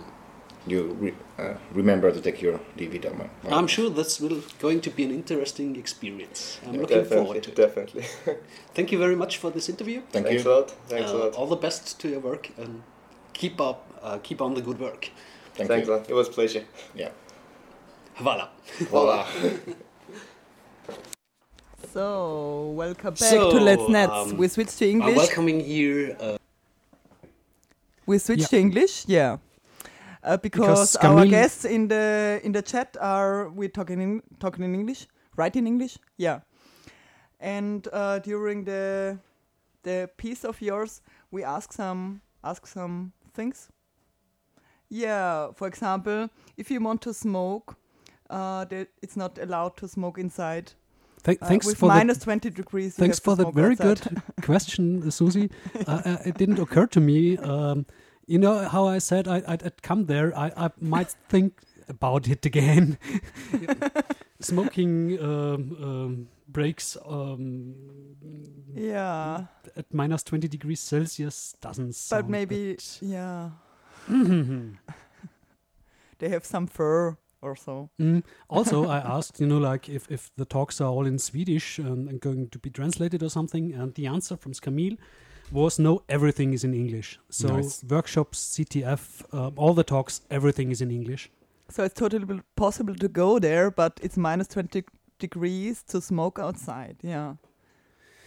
You 0.68 0.82
re- 1.00 1.16
uh, 1.38 1.54
remember 1.74 2.12
to 2.12 2.22
take 2.22 2.42
your 2.42 2.60
DVD. 2.78 3.10
my- 3.18 3.30
my- 3.44 3.58
I'm 3.58 3.68
sure 3.68 3.90
that's 3.90 4.20
will 4.20 4.42
going 4.60 4.82
to 4.82 4.90
be 4.90 5.04
an 5.04 5.12
interesting 5.12 5.76
experience. 5.76 6.60
I'm 6.66 6.74
looking 6.82 7.06
forward 7.06 7.44
to 7.44 7.50
it. 7.52 7.56
definitely. 7.56 8.04
Thank 8.76 8.92
you 8.92 8.98
very 9.00 9.16
much 9.16 9.38
for 9.38 9.50
this 9.52 9.70
interview. 9.70 10.02
Thank 10.12 10.28
Thanks 10.28 10.44
you. 10.44 10.52
a 10.52 10.56
lot. 10.56 10.72
Thanks 10.88 11.12
a 11.12 11.16
Uh, 11.16 11.20
lot. 11.26 11.36
all 11.36 11.48
the 11.48 11.56
best 11.68 12.00
to 12.02 12.08
your 12.10 12.20
work 12.20 12.50
and 12.58 12.84
keep 13.34 13.60
up, 13.62 13.80
uh, 14.04 14.18
keep 14.22 14.42
on 14.42 14.54
the 14.54 14.62
good 14.62 14.80
work. 14.80 15.10
Thank 15.56 15.70
Thanks 15.70 15.88
a 15.88 15.92
you. 15.92 15.98
lot. 15.98 16.10
It 16.10 16.14
was 16.14 16.28
a 16.28 16.32
pleasure. 16.32 16.64
Yeah. 16.96 17.12
Voila. 18.22 18.48
Voila. 18.92 19.26
So, 21.94 22.72
welcome 22.76 23.14
back 23.16 23.18
So, 23.30 23.52
to 23.52 23.60
Let's 23.60 23.88
Nets. 23.90 24.12
um, 24.14 24.38
we 24.38 24.48
switch 24.48 24.76
to 24.78 24.86
English. 24.88 25.04
I'm 25.06 25.10
English. 25.10 25.28
welcoming 25.28 25.60
here. 25.60 26.16
Uh, 26.20 26.38
We 28.06 28.18
switch 28.18 28.42
Yeah. 28.42 28.48
to 28.48 28.58
English, 28.58 29.06
yeah. 29.08 29.38
Uh, 30.24 30.36
because, 30.38 30.94
Because 30.94 30.96
our 30.98 31.26
guests 31.26 31.64
in 31.66 31.88
the 31.88 32.40
in 32.44 32.52
the 32.52 32.62
chat 32.62 32.98
are 33.00 33.50
we 33.50 33.70
talking 33.70 34.02
in 34.02 34.22
talking 34.40 34.66
in 34.66 34.74
English, 34.76 35.08
right 35.38 35.56
in 35.56 35.66
English, 35.68 35.98
yeah. 36.18 36.40
And 37.40 37.88
uh, 37.94 38.20
during 38.20 38.66
the 38.66 39.18
the 39.84 40.10
piece 40.18 40.44
of 40.48 40.62
yours, 40.62 41.02
we 41.32 41.44
ask 41.46 41.72
some 41.74 42.20
ask 42.44 42.68
some 42.68 43.12
things. 43.34 43.70
Yeah, 44.90 45.52
for 45.56 45.68
example, 45.68 46.30
if 46.58 46.72
you 46.72 46.82
want 46.84 47.02
to 47.02 47.14
smoke, 47.14 47.76
uh, 48.30 48.66
that 48.66 48.88
it's 49.02 49.16
not 49.16 49.38
allowed 49.38 49.78
to 49.78 49.88
smoke 49.88 50.20
inside. 50.22 50.74
Th- 51.24 51.38
Uh, 51.42 51.48
thanks 51.48 51.66
with 51.66 51.78
for 51.78 51.88
minus 51.88 52.18
the, 52.18 52.24
twenty 52.26 52.50
degrees. 52.50 52.98
you 52.98 53.02
thanks 53.04 53.20
for 53.20 53.36
that 53.36 53.44
smoke 53.44 53.56
very 53.56 53.74
outside. 53.74 54.00
good 54.04 54.22
question, 54.46 55.12
Susie. 55.12 55.50
uh, 55.88 56.02
uh, 56.06 56.18
it 56.26 56.38
didn't 56.38 56.60
occur 56.60 56.88
to 56.88 57.00
me. 57.00 57.38
Um, 57.38 57.86
you 58.30 58.38
know 58.38 58.68
how 58.70 58.88
I 58.88 59.00
said 59.00 59.28
I, 59.28 59.42
I'd, 59.48 59.64
I'd 59.64 59.82
come 59.82 60.06
there. 60.06 60.38
I, 60.38 60.52
I 60.56 60.70
might 60.80 61.16
think 61.30 61.62
about 61.88 62.28
it 62.30 62.46
again. 62.46 62.98
Smoking 64.40 65.20
um, 65.22 65.76
um, 65.84 66.28
breaks 66.48 66.96
um, 67.06 67.76
yeah, 68.74 69.46
at 69.76 69.94
minus 69.94 70.24
20 70.24 70.48
degrees 70.48 70.80
Celsius 70.80 71.56
doesn't 71.60 71.96
sound 71.96 72.24
but 72.24 72.30
maybe 72.30 72.76
that- 72.76 73.00
yeah, 73.02 73.50
they 76.20 76.30
have 76.30 76.46
some 76.46 76.68
fur 76.68 77.18
or 77.42 77.56
so. 77.56 77.90
Mm. 78.00 78.24
Also, 78.50 78.88
I 78.88 79.00
asked, 79.00 79.40
you 79.40 79.48
know, 79.48 79.58
like 79.58 79.90
if, 79.90 80.10
if 80.12 80.30
the 80.36 80.46
talks 80.46 80.80
are 80.80 80.90
all 80.90 81.06
in 81.06 81.18
Swedish 81.20 81.80
and, 81.80 82.08
and 82.10 82.22
going 82.22 82.50
to 82.50 82.60
be 82.60 82.70
translated 82.70 83.24
or 83.24 83.30
something, 83.30 83.74
and 83.74 83.94
the 83.96 84.08
answer 84.08 84.38
from 84.38 84.54
Skamil 84.54 84.98
was 85.52 85.80
no, 85.80 86.04
everything 86.10 86.54
is 86.54 86.64
in 86.64 86.74
English. 86.74 87.20
So 87.30 87.48
Nice. 87.48 87.84
workshops, 87.84 88.40
CTF, 88.58 89.24
um, 89.34 89.54
all 89.58 89.74
the 89.74 89.84
talks, 89.84 90.22
everything 90.30 90.72
is 90.72 90.82
in 90.82 90.92
English. 90.92 91.30
So 91.70 91.84
it's 91.84 91.94
totally 91.94 92.42
possible 92.56 92.96
to 92.96 93.08
go 93.08 93.40
there, 93.40 93.70
but 93.72 94.00
it's 94.02 94.18
minus 94.18 94.48
20 94.48 94.84
degrees 95.20 95.84
to 95.84 96.02
smoke 96.02 96.40
outside. 96.40 96.98
Yeah. 97.02 97.36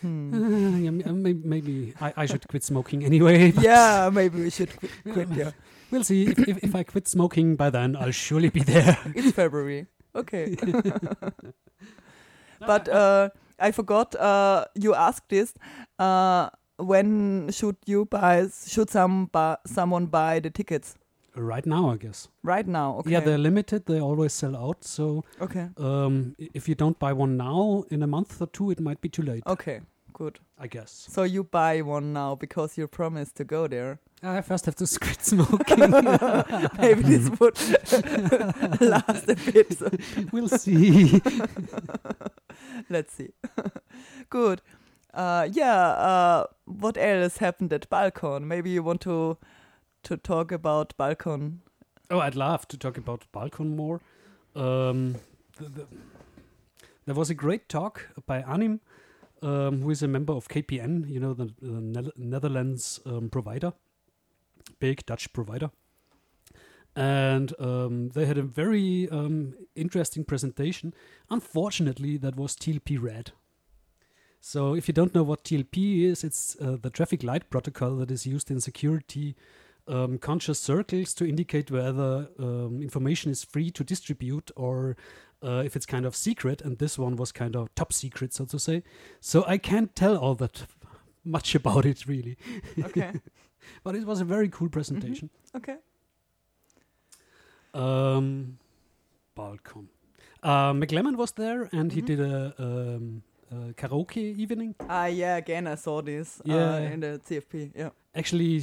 Hmm. 0.00 0.32
Uh, 0.34 0.76
yeah, 0.78 1.10
uh, 1.10 1.12
maybe, 1.12 1.40
maybe 1.48 1.94
I, 2.00 2.12
I 2.16 2.26
should 2.26 2.46
quit 2.48 2.64
smoking 2.64 3.04
anyway. 3.04 3.52
yeah, 3.60 4.10
maybe 4.12 4.40
we 4.42 4.50
should 4.50 4.76
quit. 4.76 4.90
quit 5.12 5.28
yeah. 5.30 5.50
We'll 5.92 6.04
see. 6.04 6.26
If, 6.26 6.38
if, 6.48 6.64
if 6.64 6.74
I 6.74 6.82
quit 6.84 7.06
smoking 7.06 7.54
by 7.54 7.68
then, 7.70 7.96
I'll 7.96 8.10
surely 8.12 8.48
be 8.48 8.60
there. 8.60 8.96
It's 9.14 9.32
February. 9.36 9.86
Okay. 10.14 10.56
but 12.60 12.88
uh, 12.88 13.28
I 13.58 13.72
forgot. 13.72 14.14
Uh, 14.16 14.64
you 14.74 14.94
asked 14.94 15.28
this. 15.28 15.52
When 16.76 17.50
should 17.52 17.76
you 17.86 18.04
buy? 18.06 18.48
Should 18.66 18.90
some 18.90 19.26
bu- 19.26 19.56
someone 19.66 20.06
buy 20.06 20.40
the 20.40 20.50
tickets? 20.50 20.96
right 21.34 21.64
now, 21.66 21.90
I 21.90 21.96
guess. 21.96 22.28
Right 22.42 22.66
now. 22.66 22.96
Okay. 22.98 23.10
Yeah, 23.12 23.20
they're 23.20 23.38
limited. 23.38 23.86
They 23.86 24.00
always 24.00 24.32
sell 24.32 24.56
out. 24.56 24.84
So 24.84 25.24
okay. 25.40 25.68
um, 25.78 26.36
if 26.38 26.68
you 26.68 26.74
don't 26.74 26.98
buy 26.98 27.12
one 27.12 27.36
now, 27.36 27.84
in 27.90 28.02
a 28.02 28.06
month 28.06 28.40
or 28.40 28.46
two, 28.48 28.70
it 28.70 28.80
might 28.80 29.00
be 29.00 29.08
too 29.08 29.22
late. 29.22 29.42
Okay. 29.46 29.80
good. 30.12 30.38
I 30.58 30.66
guess. 30.66 31.06
So 31.10 31.22
you 31.22 31.42
buy 31.42 31.80
one 31.82 32.12
now 32.12 32.34
because 32.36 32.76
you 32.78 32.86
promised 32.86 33.36
to 33.36 33.44
go 33.44 33.66
there. 33.66 33.98
I 34.22 34.40
first 34.42 34.66
have 34.66 34.76
to 34.76 34.86
quit 35.00 35.22
smoking. 35.24 35.90
Maybe 36.78 37.02
this 37.02 37.28
would 37.40 37.58
last 38.80 39.28
a 39.28 39.34
bit. 39.34 40.32
We'll 40.32 40.48
see. 40.48 41.20
let's 42.90 43.14
see. 43.14 43.30
good. 44.30 44.62
Uh, 45.14 45.48
yeah. 45.50 45.88
Uh, 45.88 46.46
what 46.64 46.96
else 46.96 47.38
happened 47.38 47.72
at 47.72 47.88
BalCCon? 47.90 48.44
Maybe 48.44 48.70
you 48.70 48.82
want 48.82 49.00
to 49.02 49.36
to 50.04 50.16
talk 50.16 50.50
about 50.50 50.94
BalCCon. 50.98 51.58
Oh, 52.10 52.18
I'd 52.18 52.34
love 52.34 52.66
to 52.68 52.76
talk 52.76 52.98
about 52.98 53.24
BalCCon 53.32 53.76
more. 53.76 54.00
Um, 54.54 55.16
the, 55.58 55.68
the, 55.68 55.86
there 57.06 57.14
was 57.14 57.30
a 57.30 57.34
great 57.34 57.68
talk 57.68 58.08
by 58.26 58.42
Anim, 58.42 58.80
um, 59.42 59.82
who 59.82 59.90
is 59.90 60.02
a 60.02 60.08
member 60.08 60.32
of 60.32 60.48
KPN, 60.48 61.08
you 61.08 61.20
know, 61.20 61.34
the, 61.34 61.52
the 61.60 61.80
Ne- 61.80 62.12
Netherlands 62.16 63.00
um, 63.06 63.28
provider, 63.30 63.72
big 64.78 65.06
Dutch 65.06 65.32
provider. 65.32 65.70
And 66.94 67.54
um, 67.58 68.10
they 68.10 68.26
had 68.26 68.36
a 68.36 68.42
very 68.42 69.08
um, 69.08 69.54
interesting 69.74 70.24
presentation. 70.24 70.92
Unfortunately, 71.30 72.18
that 72.18 72.36
was 72.36 72.54
TLP 72.54 73.00
Red. 73.00 73.32
So, 74.44 74.74
if 74.74 74.88
you 74.88 74.92
don't 74.92 75.14
know 75.14 75.22
what 75.22 75.44
TLP 75.44 76.02
is, 76.02 76.24
it's 76.24 76.56
uh, 76.60 76.76
the 76.82 76.90
traffic 76.90 77.22
light 77.22 77.48
protocol 77.48 77.94
that 77.98 78.10
is 78.10 78.26
used 78.26 78.50
in 78.50 78.60
security 78.60 79.36
um, 79.86 80.18
conscious 80.18 80.58
circles 80.58 81.14
to 81.14 81.24
indicate 81.24 81.70
whether 81.70 82.28
um, 82.40 82.80
information 82.82 83.30
is 83.30 83.44
free 83.44 83.70
to 83.70 83.84
distribute 83.84 84.50
or 84.56 84.96
uh, 85.44 85.62
if 85.64 85.76
it's 85.76 85.86
kind 85.86 86.04
of 86.04 86.16
secret. 86.16 86.60
And 86.60 86.78
this 86.78 86.98
one 86.98 87.14
was 87.14 87.30
kind 87.30 87.54
of 87.54 87.72
top 87.76 87.92
secret, 87.92 88.34
so 88.34 88.44
to 88.46 88.58
say. 88.58 88.82
So 89.20 89.44
I 89.46 89.58
can't 89.58 89.94
tell 89.94 90.16
all 90.16 90.34
that 90.34 90.66
much 91.24 91.54
about 91.60 91.86
it 91.86 92.06
really. 92.08 92.36
Okay. 92.82 93.12
but 93.84 93.94
it 93.94 94.04
was 94.04 94.20
a 94.20 94.24
very 94.24 94.48
cool 94.48 94.68
presentation. 94.68 95.30
okay. 95.54 95.76
Um, 97.74 98.58
BalCCon. 99.36 99.86
Uh, 100.42 100.72
McLemmon 100.72 101.14
was 101.16 101.30
there 101.32 101.68
and 101.72 101.92
he 101.92 102.02
Mhm. 102.02 102.06
did 102.06 102.20
a, 102.20 102.54
um, 102.58 103.22
a 103.52 103.72
karaoke 103.74 104.36
evening. 104.38 104.74
Ah, 104.88 105.06
yeah. 105.06 105.36
Again, 105.36 105.66
I 105.66 105.76
saw 105.76 106.02
this. 106.02 106.40
Uh, 106.40 106.52
Yeah. 106.54 106.78
in 106.92 107.00
the 107.00 107.20
CFP. 107.28 107.72
Yeah. 107.74 107.90
Actually, 108.14 108.60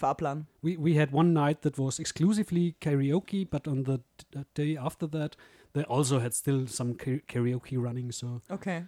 Fahrplan. 0.00 0.46
we, 0.62 0.76
we 0.76 0.94
had 0.94 1.12
one 1.12 1.32
night 1.32 1.62
that 1.62 1.78
was 1.78 1.98
exclusively 1.98 2.74
karaoke, 2.80 3.44
but 3.50 3.66
on 3.68 3.82
the 3.84 4.00
uh, 4.36 4.44
day 4.54 4.76
after 4.76 5.06
that, 5.08 5.36
they 5.74 5.84
also 5.84 6.18
had 6.18 6.32
still 6.34 6.66
some 6.66 6.94
ka- 6.94 7.20
karaoke 7.28 7.76
running. 7.82 8.12
So, 8.12 8.40
Okay. 8.50 8.84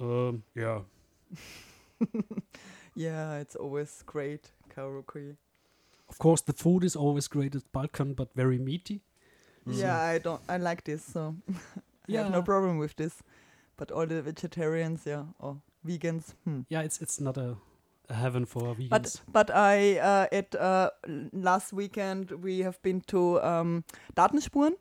um, 0.00 0.42
yeah. 0.54 0.80
Yeah, 2.94 3.38
it's 3.40 3.56
always 3.56 4.02
great 4.04 4.50
karaoke. 4.76 5.36
Of 6.08 6.18
course, 6.18 6.42
the 6.42 6.52
food 6.52 6.84
is 6.84 6.94
always 6.96 7.26
great 7.26 7.54
at 7.54 7.62
BalCCon, 7.72 8.14
but 8.16 8.28
very 8.34 8.58
meaty. 8.58 9.00
Yeah, 9.66 9.98
I 9.98 10.18
don't. 10.18 10.42
I 10.48 10.58
like 10.58 10.84
this, 10.84 11.02
so 11.04 11.34
I 11.48 11.54
Yeah. 12.06 12.22
have 12.24 12.32
no 12.32 12.42
problem 12.42 12.78
with 12.78 12.94
this. 12.96 13.22
But 13.76 13.90
all 13.90 14.06
the 14.06 14.22
vegetarians, 14.22 15.06
yeah, 15.06 15.24
or 15.38 15.56
vegans. 15.86 16.34
Hmm. 16.44 16.60
Yeah, 16.68 16.82
it's 16.84 17.00
it's 17.02 17.20
not 17.20 17.36
a, 17.36 17.56
a 18.08 18.14
heaven 18.14 18.46
for 18.46 18.74
vegans. 18.74 18.90
But 18.90 19.20
but 19.32 19.50
I 19.50 19.98
uh, 19.98 20.26
at 20.32 20.54
uh, 20.54 20.90
last 21.32 21.72
weekend 21.72 22.30
we 22.30 22.60
have 22.64 22.80
been 22.82 23.00
to 23.06 23.40
um, 23.42 23.84
Datenspuren, 24.14 24.72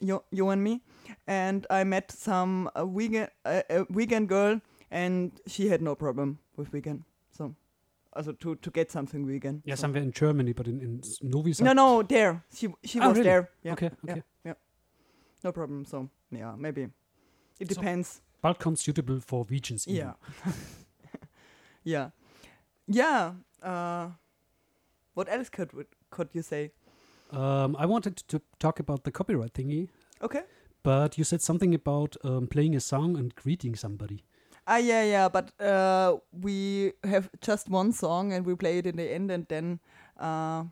you, 0.00 0.22
you 0.30 0.48
and 0.50 0.62
me, 0.62 0.80
and 1.26 1.66
I 1.70 1.84
met 1.84 2.10
some 2.12 2.70
uh, 2.74 2.86
vegan 2.86 3.28
uh, 3.44 3.62
a 3.68 3.84
vegan 3.90 4.26
girl, 4.26 4.60
and 4.90 5.32
she 5.46 5.68
had 5.68 5.82
no 5.82 5.94
problem 5.94 6.38
with 6.56 6.68
vegan. 6.68 7.04
So, 7.36 7.54
also 8.12 8.32
to 8.32 8.54
to 8.56 8.70
get 8.70 8.90
something 8.90 9.26
vegan. 9.26 9.62
yeah, 9.66 9.74
so. 9.76 9.80
somewhere 9.82 10.02
in 10.02 10.12
Germany, 10.12 10.52
but 10.52 10.66
in, 10.68 10.80
in 10.80 11.02
Novi 11.22 11.52
Sad. 11.52 11.64
No, 11.64 11.72
no, 11.72 12.02
there 12.02 12.44
she 12.54 12.68
she 12.84 13.00
Ah, 13.00 13.08
was 13.08 13.16
really? 13.18 13.28
there. 13.30 13.50
Yeah, 13.64 13.72
Okay, 13.72 13.90
yeah, 14.04 14.12
okay. 14.12 14.22
yeah, 14.44 14.54
no 15.44 15.52
problem. 15.52 15.84
So 15.84 16.08
yeah, 16.30 16.54
maybe 16.56 16.88
it 17.62 17.68
So- 17.68 17.80
depends. 17.80 18.20
Balkan 18.42 18.76
suitable 18.76 19.20
for 19.20 19.44
vegans. 19.44 19.86
even. 19.88 19.96
Yeah. 20.06 20.12
yeah. 21.84 22.10
Yeah. 22.88 23.32
Uh, 23.62 24.10
what 25.14 25.28
else 25.28 25.48
could 25.48 25.70
could 26.10 26.28
you 26.34 26.42
say? 26.42 26.72
Um, 27.30 27.76
I 27.78 27.86
wanted 27.86 28.16
to 28.28 28.40
talk 28.58 28.80
about 28.80 29.04
the 29.04 29.10
copyright 29.10 29.52
thingy, 29.54 29.88
Okay. 30.20 30.42
but 30.82 31.16
you 31.16 31.24
said 31.24 31.40
something 31.40 31.74
about 31.74 32.16
um, 32.24 32.46
playing 32.46 32.76
a 32.76 32.80
song 32.80 33.16
and 33.16 33.34
greeting 33.34 33.76
somebody. 33.76 34.22
Ah, 34.66 34.76
yeah, 34.78 35.02
yeah. 35.04 35.28
But 35.28 35.52
uh, 35.60 36.18
we 36.32 36.92
have 37.04 37.30
just 37.40 37.68
one 37.70 37.92
song, 37.92 38.32
and 38.32 38.44
we 38.46 38.54
play 38.54 38.78
it 38.78 38.86
in 38.86 38.96
the 38.96 39.10
end, 39.14 39.30
and 39.30 39.46
then 39.48 39.80
uh, 40.20 40.64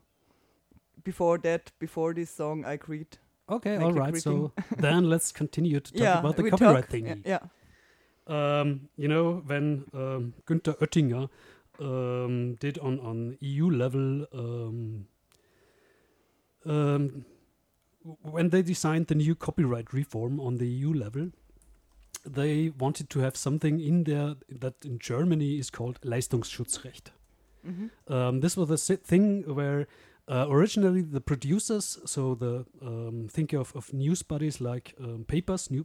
before 1.05 1.38
that, 1.38 1.72
before 1.78 2.14
this 2.14 2.30
song, 2.30 2.64
I 2.64 2.76
greet. 2.76 3.18
Okay, 3.51 3.76
all 3.76 3.92
right. 3.92 4.16
So 4.16 4.53
then 4.76 5.11
let's 5.11 5.32
continue 5.32 5.80
to 5.80 5.92
talk 5.92 6.01
yeah, 6.01 6.18
about 6.20 6.36
the 6.36 6.51
copyright 6.51 6.84
talk, 6.84 6.92
thingy. 6.92 7.22
Yeah. 7.26 7.40
Um, 8.26 8.88
you 8.96 9.09
know, 9.09 9.42
when 9.46 9.84
um, 9.92 10.34
Günther 10.46 10.78
Oettinger 10.78 11.28
um, 11.80 12.55
did 12.55 12.78
on, 12.78 13.01
on 13.01 13.36
EU 13.40 13.70
level, 13.70 14.26
um, 14.32 15.07
um, 16.64 17.24
when 18.22 18.51
they 18.51 18.62
designed 18.62 19.09
the 19.09 19.14
new 19.14 19.34
copyright 19.34 19.92
reform 19.92 20.38
on 20.38 20.59
the 20.59 20.66
EU 20.66 20.92
level, 20.92 21.30
they 22.24 22.70
wanted 22.78 23.11
to 23.11 23.20
have 23.20 23.36
something 23.36 23.80
in 23.80 24.05
there 24.05 24.34
that 24.48 24.74
in 24.84 24.98
Germany 24.98 25.59
is 25.59 25.70
called 25.70 26.01
Leistungsschutzrecht. 26.03 27.12
Mhm. 27.66 27.90
Um, 28.09 28.40
this 28.40 28.57
was 28.57 28.70
a 28.90 28.96
thing 28.96 29.42
where 29.55 29.86
uh, 30.30 30.46
originally 30.48 31.02
the 31.02 31.20
producers, 31.20 31.98
so 32.06 32.34
the 32.34 32.64
um, 32.82 33.28
think 33.28 33.52
of, 33.52 33.74
of 33.74 33.92
news 33.92 34.22
bodies 34.22 34.60
like 34.60 34.94
um, 35.00 35.24
papers 35.26 35.70
new, 35.70 35.84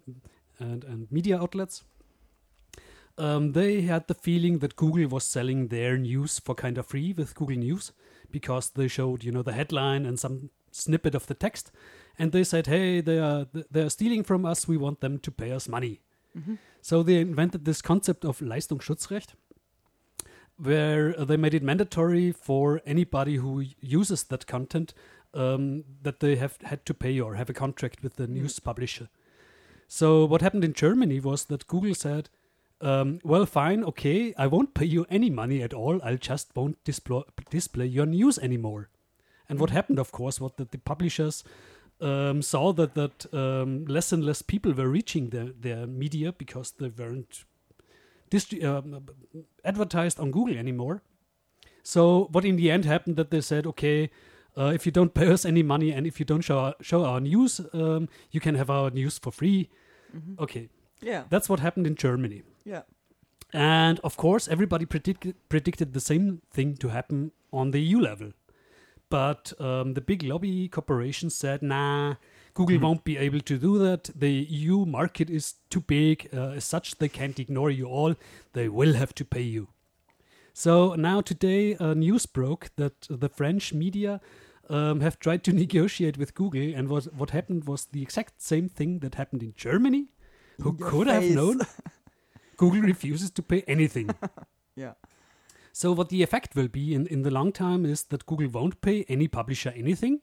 and, 0.59 0.83
and 0.83 1.11
media 1.11 1.37
outlets, 1.39 1.83
um, 3.17 3.53
they 3.53 3.81
had 3.81 4.07
the 4.07 4.13
feeling 4.13 4.59
that 4.59 4.75
Google 4.75 5.07
was 5.07 5.23
selling 5.23 5.69
their 5.69 5.97
news 5.97 6.39
for 6.39 6.53
kind 6.53 6.77
of 6.77 6.85
free 6.85 7.13
with 7.13 7.33
Google 7.33 7.57
News 7.57 7.91
because 8.31 8.69
they 8.69 8.87
showed, 8.87 9.23
you 9.23 9.31
know, 9.31 9.41
the 9.41 9.53
headline 9.53 10.05
and 10.05 10.19
some 10.19 10.49
snippet 10.71 11.15
of 11.15 11.25
the 11.27 11.33
text, 11.33 11.71
and 12.19 12.31
they 12.31 12.43
said, 12.43 12.67
"Hey, 12.67 13.01
they 13.01 13.19
are 13.19 13.47
they 13.71 13.81
are 13.81 13.89
stealing 13.89 14.23
from 14.23 14.45
us. 14.45 14.67
We 14.67 14.77
want 14.77 14.99
them 14.99 15.19
to 15.19 15.31
pay 15.31 15.51
us 15.51 15.67
money." 15.67 16.01
Mhm. 16.37 16.57
So 16.81 17.03
they 17.03 17.19
invented 17.21 17.63
this 17.65 17.81
concept 17.81 18.25
of 18.25 18.41
Leistungsschutzrecht, 18.41 19.35
where 20.57 21.13
they 21.13 21.37
made 21.37 21.53
it 21.53 21.63
mandatory 21.63 22.31
for 22.31 22.81
anybody 22.85 23.35
who 23.35 23.65
uses 23.81 24.23
that 24.25 24.47
content 24.47 24.93
um, 25.33 25.83
that 26.01 26.19
they 26.21 26.37
have 26.37 26.57
had 26.63 26.85
to 26.85 26.93
pay 26.93 27.19
or 27.19 27.35
have 27.35 27.49
a 27.49 27.53
contract 27.53 28.01
with 28.01 28.15
the 28.15 28.27
news 28.27 28.59
publisher. 28.59 29.09
So 29.87 30.25
what 30.25 30.41
happened 30.41 30.63
in 30.63 30.73
Germany 30.73 31.19
was 31.19 31.45
that 31.45 31.67
Google 31.67 31.93
said, 31.93 32.29
um, 32.81 33.19
"Well, 33.23 33.45
fine, 33.45 33.83
okay, 33.83 34.33
I 34.37 34.47
won't 34.47 34.73
pay 34.73 34.85
you 34.85 35.05
any 35.09 35.29
money 35.29 35.61
at 35.61 35.73
all. 35.73 35.99
I'll 36.03 36.17
just 36.17 36.55
won't 36.55 36.83
displo- 36.83 37.27
display 37.49 37.85
your 37.85 38.05
news 38.05 38.39
anymore." 38.39 38.89
And 39.47 39.59
what 39.59 39.69
happened, 39.69 39.99
of 39.99 40.11
course, 40.11 40.41
was 40.41 40.53
that 40.57 40.71
the 40.71 40.79
publishers 40.79 41.43
um, 42.01 42.41
saw 42.41 42.73
that 42.73 42.95
that 42.95 43.33
um, 43.33 43.85
less 43.85 44.11
and 44.11 44.25
less 44.25 44.41
people 44.41 44.73
were 44.73 44.89
reaching 44.89 45.29
their, 45.29 45.49
their 45.59 45.87
media 45.87 46.31
because 46.31 46.71
they 46.71 46.89
weren't 46.89 47.45
um, 48.63 49.05
advertised 49.63 50.19
on 50.19 50.31
Google 50.31 50.57
anymore. 50.57 51.01
So 51.83 52.27
what 52.31 52.45
in 52.45 52.55
the 52.55 52.71
end 52.71 52.85
happened 52.85 53.15
that 53.17 53.29
they 53.31 53.41
said, 53.41 53.65
okay, 53.67 54.09
uh, 54.57 54.71
if 54.73 54.85
you 54.85 54.91
don't 54.91 55.13
pay 55.19 55.31
us 55.31 55.45
any 55.45 55.63
money 55.63 55.91
and 55.91 56.07
if 56.07 56.19
you 56.19 56.25
don't 56.25 56.41
show 56.41 56.59
our, 56.59 56.73
show 56.81 57.03
our 57.05 57.19
news, 57.19 57.61
um, 57.73 58.07
you 58.31 58.39
can 58.39 58.55
have 58.55 58.69
our 58.69 58.89
news 58.89 59.19
for 59.19 59.31
free. 59.31 59.69
Mhm. 60.15 60.39
Okay, 60.39 60.69
Yeah. 61.01 61.23
that's 61.29 61.49
what 61.49 61.59
happened 61.59 61.87
in 61.87 61.95
Germany. 61.95 62.43
Yeah. 62.63 62.83
And 63.53 63.99
of 64.03 64.17
course, 64.17 64.47
everybody 64.47 64.85
predicted 64.85 65.35
predicted 65.49 65.93
the 65.93 65.99
same 65.99 66.41
thing 66.51 66.75
to 66.77 66.87
happen 66.89 67.31
on 67.51 67.71
the 67.71 67.79
EU 67.79 67.99
level. 67.99 68.31
But 69.09 69.53
um, 69.59 69.93
the 69.93 70.01
big 70.01 70.23
lobby 70.23 70.67
corporations 70.67 71.35
said, 71.35 71.61
nah, 71.61 72.15
Google 72.55 72.79
won't 72.79 73.03
be 73.03 73.17
able 73.17 73.41
to 73.41 73.57
do 73.57 73.77
that. 73.79 74.09
The 74.15 74.31
EU 74.31 74.85
market 74.85 75.29
is 75.29 75.55
too 75.69 75.81
big. 75.81 76.29
Uh, 76.33 76.51
as 76.51 76.63
such, 76.63 76.95
they 76.95 77.09
can't 77.09 77.37
ignore 77.37 77.69
you 77.69 77.85
all. 77.85 78.15
They 78.53 78.69
will 78.69 78.93
have 78.93 79.13
to 79.15 79.25
pay 79.25 79.41
you. 79.41 79.67
So 80.53 80.95
now 80.95 81.19
today, 81.19 81.75
uh, 81.75 81.93
news 81.93 82.25
broke 82.25 82.69
that 82.77 83.07
the 83.09 83.27
French 83.27 83.73
media 83.73 84.21
um, 84.69 85.01
have 85.01 85.19
tried 85.19 85.43
to 85.43 85.53
negotiate 85.63 86.17
with 86.17 86.33
Google, 86.33 86.73
and 86.73 86.87
what 86.87 87.13
what 87.13 87.31
happened 87.31 87.67
was 87.67 87.85
the 87.85 88.01
exact 88.01 88.41
same 88.41 88.69
thing 88.69 88.99
that 88.99 89.15
happened 89.15 89.43
in 89.43 89.53
Germany. 89.57 90.05
Who 90.61 90.77
your 90.79 90.89
could 90.89 91.07
have 91.07 91.25
known? 91.25 91.59
Google 92.57 92.81
refuses 92.81 93.31
to 93.31 93.43
pay 93.43 93.63
anything. 93.67 94.09
Yeah. 94.77 94.95
So 95.71 95.93
what 95.93 96.09
the 96.09 96.21
effect 96.21 96.53
will 96.53 96.67
be 96.67 96.93
in, 96.93 97.07
in 97.07 97.21
the 97.21 97.31
long 97.31 97.53
time 97.53 97.85
is 97.85 98.03
that 98.03 98.25
Google 98.25 98.49
won't 98.49 98.81
pay 98.81 99.05
any 99.07 99.29
publisher 99.29 99.71
anything 99.73 100.19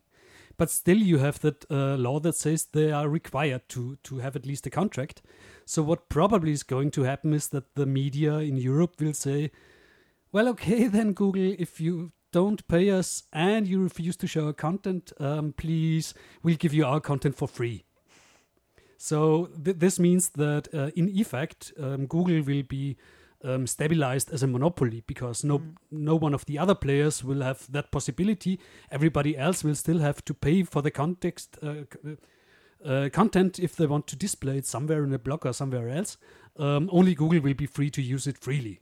but 0.56 0.70
still 0.70 0.96
you 0.96 1.18
have 1.18 1.40
that 1.40 1.64
uh, 1.70 1.96
law 1.96 2.20
that 2.20 2.36
says 2.36 2.66
they 2.66 2.92
are 2.92 3.08
required 3.08 3.68
to 3.70 3.96
to 4.04 4.18
have 4.18 4.36
at 4.36 4.46
least 4.46 4.66
a 4.66 4.70
contract. 4.70 5.22
So 5.64 5.82
what 5.82 6.08
probably 6.08 6.52
is 6.52 6.62
going 6.62 6.90
to 6.92 7.02
happen 7.02 7.32
is 7.32 7.48
that 7.48 7.74
the 7.74 7.86
media 7.86 8.38
in 8.38 8.56
Europe 8.56 9.00
will 9.00 9.14
say, 9.14 9.50
"Well, 10.32 10.48
okay 10.48 10.86
then, 10.96 11.12
Google, 11.12 11.54
if 11.58 11.80
you 11.80 12.12
don't 12.32 12.66
pay 12.68 12.90
us 12.90 13.24
and 13.32 13.68
you 13.68 13.82
refuse 13.82 14.16
to 14.16 14.26
show 14.26 14.46
our 14.46 14.52
content, 14.52 15.12
um, 15.20 15.52
please, 15.52 16.14
we'll 16.42 16.56
give 16.56 16.74
you 16.74 16.84
our 16.84 17.00
content 17.00 17.36
for 17.36 17.48
free." 17.48 17.84
So 18.98 19.48
th- 19.64 19.78
this 19.78 19.98
means 19.98 20.30
that 20.30 20.72
uh, 20.72 20.90
in 20.94 21.08
effect, 21.08 21.72
um, 21.78 22.06
Google 22.06 22.42
will 22.42 22.62
be 22.62 22.96
um, 23.44 23.66
stabilized 23.66 24.32
as 24.32 24.42
a 24.42 24.46
monopoly 24.46 25.02
because 25.06 25.44
no 25.44 25.60
no 25.90 26.16
one 26.16 26.34
of 26.34 26.44
the 26.46 26.58
other 26.58 26.74
players 26.74 27.24
will 27.24 27.42
have 27.42 27.70
that 27.72 27.90
possibility. 27.90 28.58
Everybody 28.90 29.36
else 29.36 29.64
will 29.64 29.74
still 29.74 29.98
have 29.98 30.24
to 30.24 30.34
pay 30.34 30.62
for 30.62 30.82
the 30.82 30.90
context 30.90 31.58
uh, 31.62 31.84
uh, 32.84 33.08
content 33.12 33.58
if 33.58 33.76
they 33.76 33.86
want 33.86 34.06
to 34.08 34.16
display 34.16 34.58
it 34.58 34.66
somewhere 34.66 35.04
in 35.04 35.12
a 35.12 35.18
blog 35.18 35.46
or 35.46 35.52
somewhere 35.52 35.88
else. 35.88 36.16
Um, 36.58 36.88
only 36.92 37.14
Google 37.14 37.40
will 37.40 37.54
be 37.54 37.66
free 37.66 37.90
to 37.90 38.02
use 38.02 38.26
it 38.26 38.38
freely, 38.38 38.80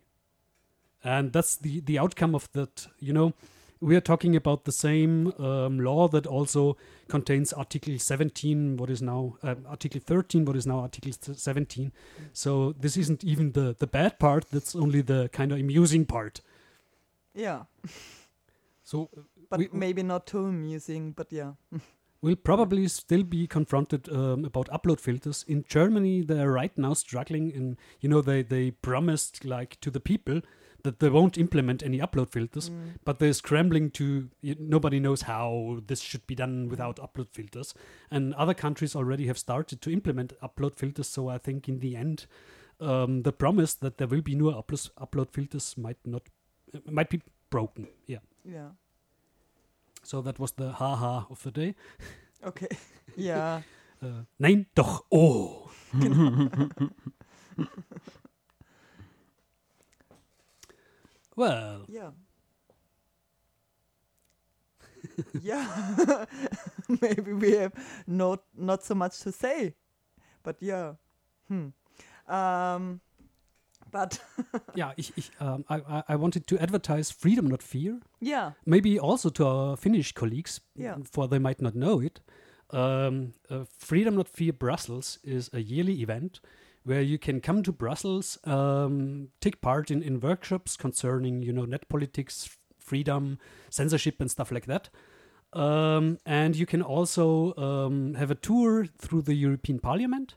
and 1.04 1.32
that's 1.32 1.56
the 1.56 1.80
the 1.80 1.98
outcome 1.98 2.34
of 2.34 2.50
that. 2.52 2.86
You 2.98 3.12
know, 3.12 3.34
we 3.80 3.96
are 3.96 4.00
talking 4.02 4.36
about 4.36 4.64
the 4.64 4.72
same 4.72 5.32
um, 5.38 5.80
law 5.80 6.06
that 6.08 6.26
also 6.26 6.76
contains 7.08 7.52
Article 7.52 7.98
17, 7.98 8.76
what 8.76 8.90
is 8.90 9.00
now 9.00 9.36
uh, 9.42 9.54
Article 9.66 10.00
13, 10.04 10.44
what 10.44 10.56
is 10.56 10.66
now 10.66 10.80
Article 10.80 11.12
17. 11.12 11.90
So 12.32 12.72
this 12.78 12.96
isn't 12.96 13.24
even 13.24 13.52
the 13.52 13.74
the 13.78 13.86
bad 13.86 14.18
part. 14.18 14.50
That's 14.50 14.74
only 14.76 15.00
the 15.02 15.28
kind 15.32 15.52
of 15.52 15.58
amusing 15.58 16.04
part. 16.06 16.40
Yeah, 17.34 17.62
So 18.82 19.08
but 19.48 19.58
We- 19.60 19.68
maybe 19.72 20.02
not 20.02 20.26
too 20.26 20.44
amusing. 20.46 21.12
But 21.12 21.32
yeah, 21.32 21.52
we'll 22.22 22.36
probably 22.36 22.86
still 22.88 23.22
be 23.22 23.46
confronted 23.46 24.08
um, 24.08 24.44
about 24.44 24.68
upload 24.68 25.00
filters. 25.00 25.44
In 25.48 25.64
Germany, 25.68 26.22
they're 26.22 26.52
right 26.52 26.76
now 26.76 26.94
struggling. 26.94 27.52
and 27.56 27.76
you 28.00 28.08
know, 28.10 28.20
they 28.22 28.42
they 28.42 28.72
promised 28.72 29.44
like 29.44 29.80
to 29.80 29.90
the 29.90 30.00
people 30.00 30.40
that 30.82 31.00
they 31.00 31.08
won't 31.08 31.38
implement 31.38 31.82
any 31.82 31.98
upload 31.98 32.30
filters, 32.30 32.70
mm. 32.70 32.92
but 33.04 33.18
they're 33.18 33.32
scrambling 33.32 33.90
to. 33.92 34.30
Nobody 34.42 35.00
knows 35.00 35.22
how 35.22 35.80
this 35.86 36.00
should 36.00 36.26
be 36.26 36.34
done 36.34 36.68
without 36.68 36.96
upload 36.96 37.28
filters, 37.32 37.74
and 38.10 38.34
other 38.34 38.54
countries 38.54 38.96
already 38.96 39.26
have 39.26 39.38
started 39.38 39.80
to 39.82 39.92
implement 39.92 40.32
upload 40.42 40.76
filters. 40.76 41.08
So 41.08 41.28
I 41.28 41.38
think 41.38 41.68
in 41.68 41.80
the 41.80 41.96
end, 41.96 42.26
um, 42.80 43.22
the 43.22 43.32
promise 43.32 43.74
that 43.74 43.98
there 43.98 44.08
will 44.08 44.22
be 44.22 44.34
no 44.34 44.46
upload 44.46 44.90
upload 45.00 45.30
filters 45.30 45.76
might 45.76 45.98
not 46.04 46.22
uh, 46.74 46.78
might 46.90 47.10
be 47.10 47.22
broken. 47.50 47.88
Yeah. 48.06 48.20
yeah, 48.44 48.70
So 50.02 50.22
that 50.22 50.38
was 50.38 50.52
the 50.52 50.72
haha 50.72 51.24
of 51.30 51.42
the 51.42 51.50
day. 51.50 51.74
okay, 52.44 52.68
yeah, 53.16 53.62
Äh, 54.02 54.24
nein, 54.38 54.66
doch, 54.74 55.04
oh. 55.10 55.68
well, 61.40 61.84
yeah, 61.88 62.10
yeah. 65.42 66.24
maybe 67.00 67.32
we 67.32 67.52
have 67.52 67.72
not 68.06 68.42
not 68.56 68.82
so 68.84 68.94
much 68.94 69.20
to 69.20 69.32
say, 69.32 69.74
but 70.42 70.56
yeah, 70.60 70.94
hmm. 71.48 71.68
Um, 72.28 73.00
but 73.90 74.20
yeah, 74.74 74.92
ich, 74.96 75.12
ich, 75.16 75.30
um, 75.40 75.64
I, 75.68 76.04
I- 76.08 76.16
wanted 76.16 76.46
to 76.46 76.58
advertise 76.58 77.10
Freedom 77.10 77.46
Not 77.48 77.62
Fear, 77.62 78.00
yeah, 78.20 78.52
maybe 78.66 78.98
also 79.00 79.30
to 79.30 79.46
our 79.46 79.76
Finnish 79.76 80.12
colleagues, 80.12 80.60
Yeah. 80.76 80.96
for 81.10 81.26
they 81.28 81.38
might 81.40 81.60
not 81.60 81.74
know 81.74 82.00
it. 82.00 82.20
Um, 82.72 83.32
uh, 83.50 83.64
Freedom 83.78 84.14
Not 84.14 84.28
Fear 84.28 84.52
Brussels 84.52 85.18
is 85.24 85.50
a 85.52 85.58
yearly 85.58 86.02
event 86.02 86.40
where 86.84 87.02
you 87.02 87.18
can 87.18 87.40
come 87.40 87.62
to 87.62 87.72
Brussels, 87.72 88.38
um, 88.44 89.28
take 89.40 89.60
part 89.60 89.90
in, 89.90 90.02
in 90.02 90.20
workshops 90.20 90.76
concerning, 90.76 91.42
you 91.42 91.52
know, 91.52 91.64
net 91.64 91.88
politics, 91.88 92.56
freedom, 92.78 93.38
censorship, 93.68 94.20
and 94.20 94.30
stuff 94.30 94.50
like 94.50 94.66
that. 94.66 94.88
Um, 95.52 96.18
and 96.24 96.56
you 96.56 96.64
can 96.66 96.80
also 96.82 97.54
um, 97.56 98.14
have 98.14 98.30
a 98.30 98.34
tour 98.36 98.86
through 98.86 99.22
the 99.22 99.34
European 99.34 99.78
Parliament. 99.78 100.36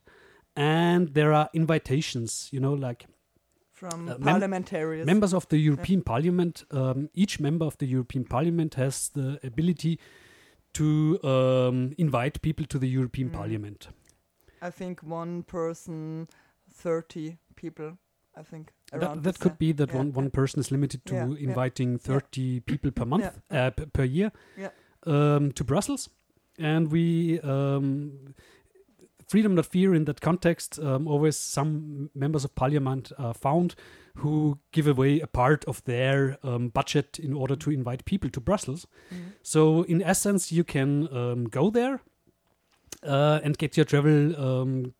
And 0.55 1.13
there 1.13 1.33
are 1.33 1.49
invitations, 1.53 2.49
you 2.51 2.59
know, 2.59 2.73
like 2.73 3.05
from 3.71 4.07
Uh, 4.07 4.17
mem- 4.17 4.21
parliamentarians. 4.21 5.05
members 5.05 5.33
of 5.33 5.47
the 5.49 5.57
European 5.57 6.01
Parliament. 6.03 6.63
Um, 6.71 7.09
each 7.13 7.39
member 7.39 7.65
of 7.65 7.77
the 7.77 7.85
European 7.87 8.25
Parliament 8.25 8.75
has 8.75 9.09
the 9.09 9.39
ability 9.43 9.99
to 10.73 11.19
um, 11.23 11.93
invite 11.97 12.41
people 12.41 12.65
to 12.65 12.79
the 12.79 12.87
European 12.87 13.29
Mm. 13.29 13.33
Parliament. 13.33 13.89
I 14.63 14.69
think 14.69 15.03
one 15.03 15.43
person, 15.43 16.27
thirty 16.73 17.37
people. 17.55 17.97
I 18.35 18.41
think 18.41 18.71
That, 18.91 19.21
that 19.23 19.39
could 19.39 19.59
be 19.59 19.73
that 19.73 19.89
yeah, 19.89 19.97
one, 19.97 20.13
one 20.13 20.25
yeah. 20.25 20.31
person 20.31 20.59
is 20.59 20.71
limited 20.71 21.05
to 21.05 21.13
Yeah, 21.13 21.35
inviting 21.39 21.99
30 21.99 22.61
people 22.61 22.89
per 22.89 23.05
month, 23.05 23.39
uh, 23.51 23.69
per 23.69 24.03
year 24.03 24.31
Yeah. 24.57 24.69
um, 25.05 25.51
to 25.51 25.63
Brussels. 25.63 26.09
And 26.57 26.91
we, 26.91 27.39
um, 27.41 28.33
Freedom 29.27 29.53
Not 29.55 29.67
Fear 29.67 29.93
in 29.93 30.05
that 30.05 30.21
context, 30.21 30.79
um, 30.79 31.07
always 31.07 31.37
some 31.37 32.09
members 32.15 32.43
of 32.43 32.55
parliament 32.55 33.11
are 33.19 33.33
found 33.33 33.75
who 34.17 34.59
give 34.71 34.87
away 34.87 35.19
a 35.19 35.27
part 35.27 35.63
of 35.65 35.83
their 35.83 36.37
um, 36.43 36.69
budget 36.69 37.19
in 37.19 37.33
order 37.33 37.55
to 37.55 37.71
invite 37.71 38.05
people 38.05 38.29
to 38.31 38.41
Brussels. 38.41 38.87
Mm. 39.11 39.33
So, 39.41 39.83
in 39.83 40.01
essence, 40.01 40.51
you 40.51 40.63
can 40.63 41.07
um, 41.15 41.45
go 41.49 41.69
there 41.69 42.01
uh, 43.05 43.39
and 43.43 43.57
get 43.57 43.75
your 43.77 43.85
travel 43.85 44.35
um, 44.39 44.93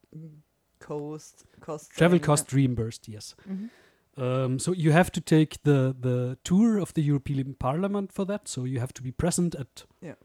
cost 0.79 1.45
cost 1.61 1.91
travel 1.91 2.17
saving, 2.17 2.25
cost 2.25 2.53
reimbursed. 2.53 3.07
Yes. 3.07 3.35
yeah. 3.47 3.53
Mhm. 3.53 3.69
Um, 4.15 4.59
so 4.59 4.73
you 4.73 4.91
have 4.91 5.11
to 5.11 5.21
take 5.21 5.57
the 5.63 5.95
the 5.99 6.37
tour 6.43 6.77
of 6.79 6.93
the 6.93 7.01
European 7.01 7.55
Parliament 7.55 8.11
for 8.13 8.25
that. 8.25 8.47
So 8.47 8.65
you 8.65 8.79
have 8.79 8.93
to 8.93 9.01
be 9.03 9.11
present 9.11 9.55
at 9.55 9.85
Yeah. 10.01 10.15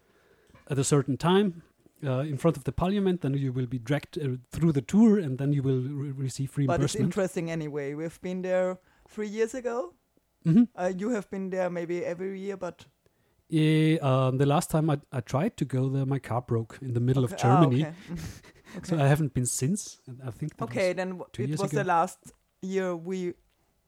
at 0.71 0.79
a 0.79 0.85
certain 0.85 1.17
time 1.17 1.63
uh, 2.05 2.21
in 2.29 2.37
front 2.37 2.57
of 2.57 2.65
the 2.65 2.73
Parliament. 2.73 3.21
Then 3.21 3.35
you 3.35 3.53
will 3.53 3.67
be 3.67 3.79
dragged 3.79 4.19
uh, 4.19 4.37
through 4.51 4.73
the 4.73 4.83
tour, 4.83 5.19
and 5.19 5.39
then 5.39 5.53
you 5.53 5.63
will 5.63 5.81
re- 5.81 6.13
receive 6.25 6.51
But 6.67 6.83
it's 6.83 6.95
interesting 6.97 7.51
anyway. 7.51 7.95
We've 7.95 8.21
been 8.21 8.43
there 8.43 8.77
three 9.09 9.29
years 9.29 9.55
ago. 9.55 9.95
Mhm. 10.45 10.69
Uh, 10.75 10.93
you 11.01 11.11
have 11.11 11.29
been 11.31 11.51
there 11.51 11.71
maybe 11.71 12.05
every 12.05 12.39
year, 12.41 12.57
but 12.59 12.87
Eh, 13.51 13.97
um, 14.03 14.37
the 14.39 14.45
last 14.47 14.71
time 14.71 14.91
I, 14.91 14.99
I 15.11 15.21
tried 15.21 15.57
to 15.57 15.65
go 15.65 15.89
there, 15.89 16.05
my 16.05 16.19
car 16.19 16.43
broke 16.43 16.79
in 16.83 16.93
the 16.93 17.01
middle 17.01 17.25
okay. 17.25 17.35
of 17.35 17.41
ah, 17.41 17.43
Germany. 17.43 17.83
okay. 17.87 17.95
Mhm. 18.69 18.87
So 18.87 18.97
I 18.99 19.07
haven't 19.09 19.33
been 19.33 19.47
since. 19.47 19.99
I 20.27 20.31
think 20.31 20.53
okay, 20.61 20.93
then 20.93 21.19
it 21.39 21.59
was 21.59 21.73
ago. 21.73 21.79
the 21.79 21.85
last 21.85 22.19
year 22.61 22.95
we 22.95 23.33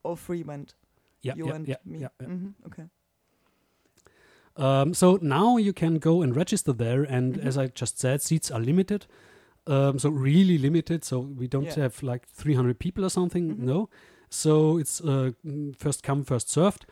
all 0.02 0.16
three 0.16 0.42
went. 0.42 0.74
yeah, 1.22 1.34
you 1.36 1.48
yeah, 1.48 1.54
and 1.54 1.68
yeah, 1.68 1.76
me. 1.84 1.98
yeah, 1.98 2.08
yeah. 2.20 2.26
Mhm, 2.26 2.54
Okay. 2.66 2.84
Um, 4.56 4.94
so 4.94 5.18
now 5.20 5.58
you 5.58 5.72
can 5.74 5.98
go 5.98 6.22
and 6.22 6.34
register 6.34 6.72
there, 6.72 7.02
and 7.02 7.34
Mhm. 7.34 7.46
as 7.46 7.58
I 7.58 7.66
just 7.66 7.98
said, 7.98 8.22
seats 8.22 8.50
are 8.50 8.60
limited. 8.60 9.06
Um, 9.66 9.98
so 9.98 10.08
really 10.08 10.56
limited. 10.58 11.04
So 11.04 11.20
we 11.20 11.46
don't 11.46 11.66
Yeah. 11.76 11.82
have 11.82 12.02
like 12.02 12.26
300 12.26 12.78
people 12.78 13.04
or 13.04 13.10
something. 13.10 13.56
Mhm. 13.56 13.58
No. 13.58 13.88
So 14.30 14.78
it's 14.78 15.00
uh, 15.02 15.32
mm, 15.44 15.76
first 15.76 16.02
come, 16.02 16.24
first 16.24 16.48
served. 16.48 16.86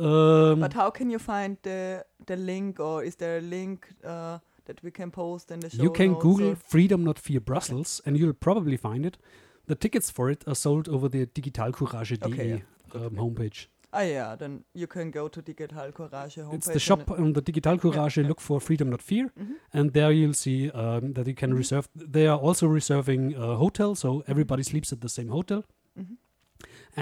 Um, 0.00 0.60
But 0.60 0.72
how 0.74 0.90
can 0.90 1.10
you 1.10 1.18
find 1.18 1.56
the 1.62 2.04
the 2.26 2.36
link, 2.36 2.80
or 2.80 3.04
is 3.04 3.16
there 3.16 3.38
a 3.38 3.40
link 3.40 3.88
uh, 4.04 4.38
that 4.64 4.82
we 4.82 4.90
can 4.90 5.10
post 5.10 5.50
in 5.50 5.60
the 5.60 5.68
show 5.70 5.82
you 5.82 5.90
can 5.92 6.14
Google 6.14 6.54
Freedom 6.54 7.02
Not 7.04 7.18
Fear 7.18 7.40
Brussels, 7.40 8.00
and 8.06 8.16
you'll 8.16 8.38
probably 8.38 8.76
find 8.76 9.04
it. 9.06 9.18
The 9.66 9.74
tickets 9.74 10.10
for 10.10 10.30
it 10.30 10.44
are 10.46 10.54
sold 10.56 10.88
over 10.88 11.08
the 11.08 11.26
digitalcourage.de 11.26 12.26
Okay, 12.26 12.48
yeah. 12.48 13.00
Um, 13.06 13.16
homepage. 13.16 13.66
Ah, 13.92 14.02
yeah. 14.02 14.36
Then 14.36 14.64
you 14.74 14.86
can 14.86 15.10
go 15.10 15.28
to 15.28 15.42
Digital 15.42 15.92
Courage 15.92 16.36
homepage. 16.36 16.54
It's 16.54 16.68
the 16.68 16.78
shop 16.78 17.10
on 17.10 17.32
the 17.32 17.40
Digital 17.42 17.76
Courage. 17.78 18.16
yeah. 18.18 18.28
Look 18.28 18.40
for 18.40 18.60
Freedom 18.60 18.88
Not 18.90 19.02
Fear. 19.02 19.30
Mhm. 19.36 19.54
and 19.72 19.92
there 19.92 20.12
you'll 20.12 20.34
see 20.34 20.70
um, 20.70 21.12
that 21.14 21.26
you 21.26 21.34
can 21.34 21.50
Mhm. 21.52 21.58
reserve. 21.58 21.88
They 22.12 22.26
are 22.28 22.38
also 22.38 22.66
reserving 22.68 23.34
a 23.36 23.56
hotel, 23.56 23.94
so 23.94 24.22
everybody 24.26 24.62
sleeps 24.62 24.92
at 24.92 25.00
the 25.00 25.08
same 25.08 25.28
hotel, 25.28 25.62
Mhm. 25.98 26.16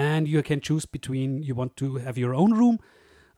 And 0.07 0.27
you 0.27 0.41
can 0.43 0.59
choose 0.61 0.85
between 0.97 1.43
you 1.43 1.55
want 1.55 1.75
to 1.75 1.85
have 2.05 2.17
your 2.17 2.33
own 2.33 2.51
room. 2.53 2.77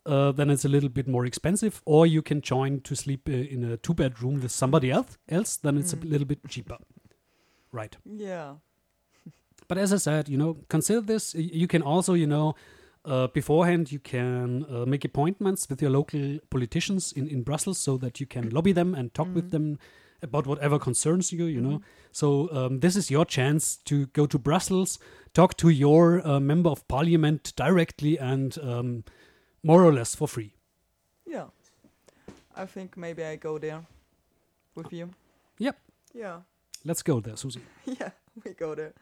Uh, 0.05 0.32
then 0.32 0.49
it's 0.49 0.66
a 0.66 0.70
little 0.70 0.89
bit 0.89 1.07
more 1.07 1.26
expensive, 1.28 1.82
or 1.86 2.07
you 2.07 2.22
can 2.24 2.41
join 2.41 2.82
to 2.82 2.95
sleep 2.95 3.30
uh, 3.30 3.32
in 3.55 3.64
a 3.64 3.78
two 3.78 3.93
bedroom 3.93 4.41
with 4.41 4.51
somebody 4.51 4.89
else. 4.91 5.18
Else, 5.30 5.57
then 5.62 5.78
it's 5.78 5.93
Mm. 5.93 6.03
a 6.03 6.07
little 6.14 6.28
bit 6.28 6.39
cheaper, 6.49 6.78
right? 7.72 7.97
Yeah. 8.05 8.55
But 9.68 9.78
as 9.78 9.93
I 9.93 9.97
said, 9.97 10.28
you 10.30 10.38
know, 10.38 10.57
consider 10.70 11.01
this. 11.01 11.36
You 11.36 11.68
can 11.68 11.82
also, 11.84 12.14
you 12.14 12.28
know, 12.28 12.55
uh, 13.05 13.28
beforehand, 13.28 13.91
you 13.91 13.99
can 13.99 14.66
uh, 14.70 14.86
make 14.86 15.05
appointments 15.05 15.68
with 15.70 15.82
your 15.82 15.91
local 15.91 16.39
politicians 16.49 17.14
in, 17.14 17.28
in 17.28 17.43
Brussels 17.43 17.78
so 17.78 17.97
that 17.97 18.20
you 18.20 18.26
can 18.28 18.49
lobby 18.49 18.74
them 18.74 18.93
and 18.95 19.14
talk 19.14 19.28
with 19.34 19.45
Mhm. 19.47 19.51
them 19.51 19.78
about 20.22 20.46
whatever 20.48 20.80
concerns 20.80 21.32
you, 21.32 21.46
you 21.46 21.62
know. 21.62 21.78
Mhm. 21.78 21.84
So 22.12 22.50
um, 22.52 22.80
this 22.80 22.96
is 22.96 23.10
your 23.12 23.26
chance 23.26 23.78
to 23.86 24.06
go 24.14 24.26
to 24.28 24.38
Brussels, 24.40 25.00
talk 25.34 25.56
to 25.58 25.70
your 25.70 26.22
uh, 26.28 26.40
member 26.40 26.70
of 26.70 26.88
parliament 26.88 27.54
directly 27.56 28.18
and 28.20 28.58
um, 28.60 29.04
more 29.64 29.84
or 29.84 29.94
less 29.94 30.16
for 30.16 30.28
free. 30.28 30.54
Yeah. 31.26 31.46
I 32.56 32.66
think 32.66 32.98
maybe 32.98 33.24
I 33.24 33.38
go 33.38 33.58
there. 33.60 33.82
with 34.76 34.92
you. 34.94 35.10
Yep. 35.60 35.76
Yeah. 36.14 36.42
Let's 36.86 37.04
go 37.04 37.20
there, 37.22 37.36
Susie. 37.36 37.62
yeah, 37.86 38.12
we 38.44 38.54
go 38.54 38.76
there. 38.76 38.94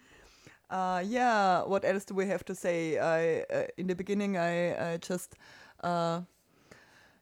Uh, 0.69 1.01
yeah, 1.05 1.63
what 1.63 1.83
else 1.85 2.05
do 2.05 2.13
we 2.15 2.25
have 2.27 2.43
to 2.45 2.55
say? 2.55 2.97
I 2.97 3.41
uh, 3.53 3.67
in 3.77 3.87
the 3.87 3.95
beginning, 3.95 4.37
I, 4.37 4.93
I 4.93 4.97
just 4.97 5.35
uh, 5.83 6.21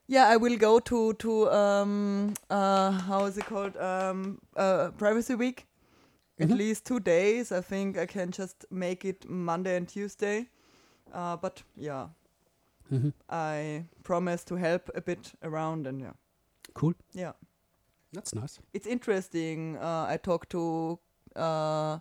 yeah, 0.08 0.26
I 0.34 0.36
will 0.36 0.56
go 0.56 0.78
to 0.80 1.12
to 1.14 1.50
um, 1.50 2.34
uh, 2.50 2.90
how 2.90 3.26
is 3.26 3.36
it 3.38 3.46
called 3.46 3.76
um, 3.76 4.38
uh, 4.56 4.90
Privacy 4.98 5.34
Week. 5.34 5.64
At 6.40 6.48
Mhm. 6.50 6.58
least 6.58 6.84
two 6.86 7.00
days. 7.00 7.50
I 7.52 7.60
think 7.60 7.98
I 7.98 8.06
can 8.06 8.30
just 8.30 8.64
make 8.70 9.04
it 9.04 9.28
Monday 9.28 9.76
and 9.76 9.88
Tuesday. 9.88 10.48
Uh, 11.12 11.36
but 11.36 11.62
yeah, 11.76 12.08
Mhm. 12.90 13.12
I 13.28 13.84
promise 14.04 14.44
to 14.44 14.54
help 14.56 14.88
a 14.94 15.00
bit 15.00 15.34
around 15.42 15.86
and 15.86 16.00
yeah, 16.00 16.12
Cool. 16.74 16.94
yeah 17.12 17.32
That's 18.12 18.34
nice. 18.34 18.60
it's 18.72 18.86
interesting. 18.86 19.76
Uh, 19.76 20.14
I 20.14 20.16
talked 20.16 20.50
to 20.50 20.98
uh, 21.36 21.98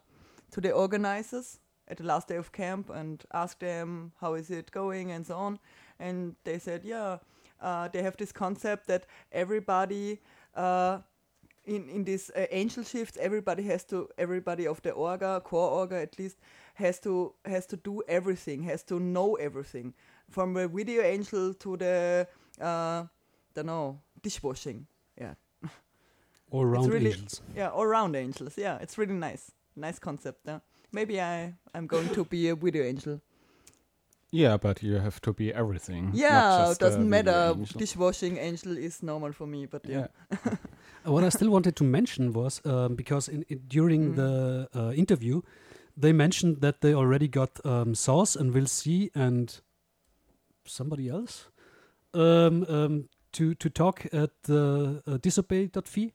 to 0.52 0.62
the 0.62 0.72
organizers 0.72 1.60
at 1.88 1.98
the 1.98 2.04
last 2.04 2.28
day 2.28 2.38
of 2.38 2.52
camp 2.52 2.90
and 2.90 3.26
asked 3.34 3.60
them 3.60 4.12
how 4.22 4.36
is 4.36 4.50
it 4.50 4.72
going 4.72 5.12
and 5.12 5.26
so 5.26 5.36
on, 5.36 5.60
and 6.00 6.36
they 6.44 6.60
said, 6.60 6.86
yeah, 6.86 7.18
uh, 7.62 7.88
they 7.90 8.02
have 8.04 8.18
this 8.18 8.32
concept 8.32 8.88
that 8.88 9.06
everybody. 9.32 10.20
Uh, 10.56 11.00
in, 11.66 11.90
in 11.90 12.06
these 12.06 12.32
uh, 12.34 12.46
angel 12.50 12.82
shifts, 12.82 13.18
everybody 13.20 13.62
has 13.64 13.84
to, 13.84 14.08
everybody 14.18 14.66
of 14.66 14.82
the 14.84 14.92
orga, 14.92 15.44
core 15.44 15.86
orga 15.86 16.02
at 16.02 16.18
least, 16.18 16.38
has 16.76 16.98
to 17.02 17.34
has 17.44 17.66
to 17.66 17.76
do 17.76 18.02
everything, 18.08 18.64
has 18.64 18.84
to 18.84 19.02
know 19.02 19.36
everything, 19.36 19.94
from 20.30 20.54
the 20.54 20.70
video 20.70 21.02
angel 21.04 21.54
to 21.56 21.76
the, 21.76 22.26
uh, 22.62 23.04
don't 23.54 23.66
know, 23.66 24.00
dishwashing. 24.24 24.88
Yeah, 25.20 25.34
All 26.52 26.66
round 26.66 26.90
really- 26.94 27.08
angels. 27.12 27.42
yeah, 27.54 27.68
all 27.70 27.86
round 27.86 28.16
angels. 28.16 28.54
Yeah, 28.58 28.78
it's 28.82 28.98
really 28.98 29.16
nice. 29.16 29.52
Nice 29.76 30.00
concept. 30.00 30.40
Yeah. 30.46 30.60
Maybe 30.94 31.20
I 31.20 31.54
I'm 31.76 31.86
going 31.86 32.08
to 32.16 32.24
be 32.24 32.48
a 32.48 32.56
video 32.56 32.86
angel. 32.86 33.20
Yeah, 34.32 34.58
but 34.58 34.84
you 34.84 34.96
have 35.00 35.20
to 35.22 35.34
be 35.34 35.54
everything. 35.54 36.12
Yeah, 36.14 36.72
it 36.72 36.80
doesn't 36.80 37.10
matter. 37.10 37.54
angel. 37.56 37.80
Dishwashing 37.80 38.38
angel 38.38 38.78
is 38.78 39.02
normal 39.02 39.32
for 39.32 39.48
me, 39.48 39.66
but 39.68 39.86
yeah. 39.86 40.08
Yeah. 40.32 40.38
Uh, 40.46 40.56
What 41.14 41.24
I 41.24 41.30
still 41.30 41.50
wanted 41.50 41.76
to 41.78 41.84
mention 41.86 42.34
was 42.34 42.62
um, 42.66 42.96
because 42.96 43.30
in, 43.32 43.44
in, 43.48 43.60
during 43.68 44.02
Mhm. 44.12 44.16
the 44.16 44.68
uh, 44.76 44.92
interview, 44.94 45.42
they 46.02 46.12
mentioned 46.14 46.60
that 46.62 46.82
they 46.82 46.94
already 46.94 47.28
got 47.30 47.66
um, 47.66 47.96
Sauce 47.96 48.36
and 48.40 48.54
Will 48.54 48.68
C 48.68 49.10
and 49.16 49.62
somebody 50.66 51.08
else 51.10 51.48
um, 52.14 52.66
um, 52.68 53.10
to 53.32 53.54
to 53.56 53.70
talk 53.70 54.06
at 54.14 54.32
the 54.44 55.02
uh, 55.08 55.18
disobey.fi. 55.22 56.14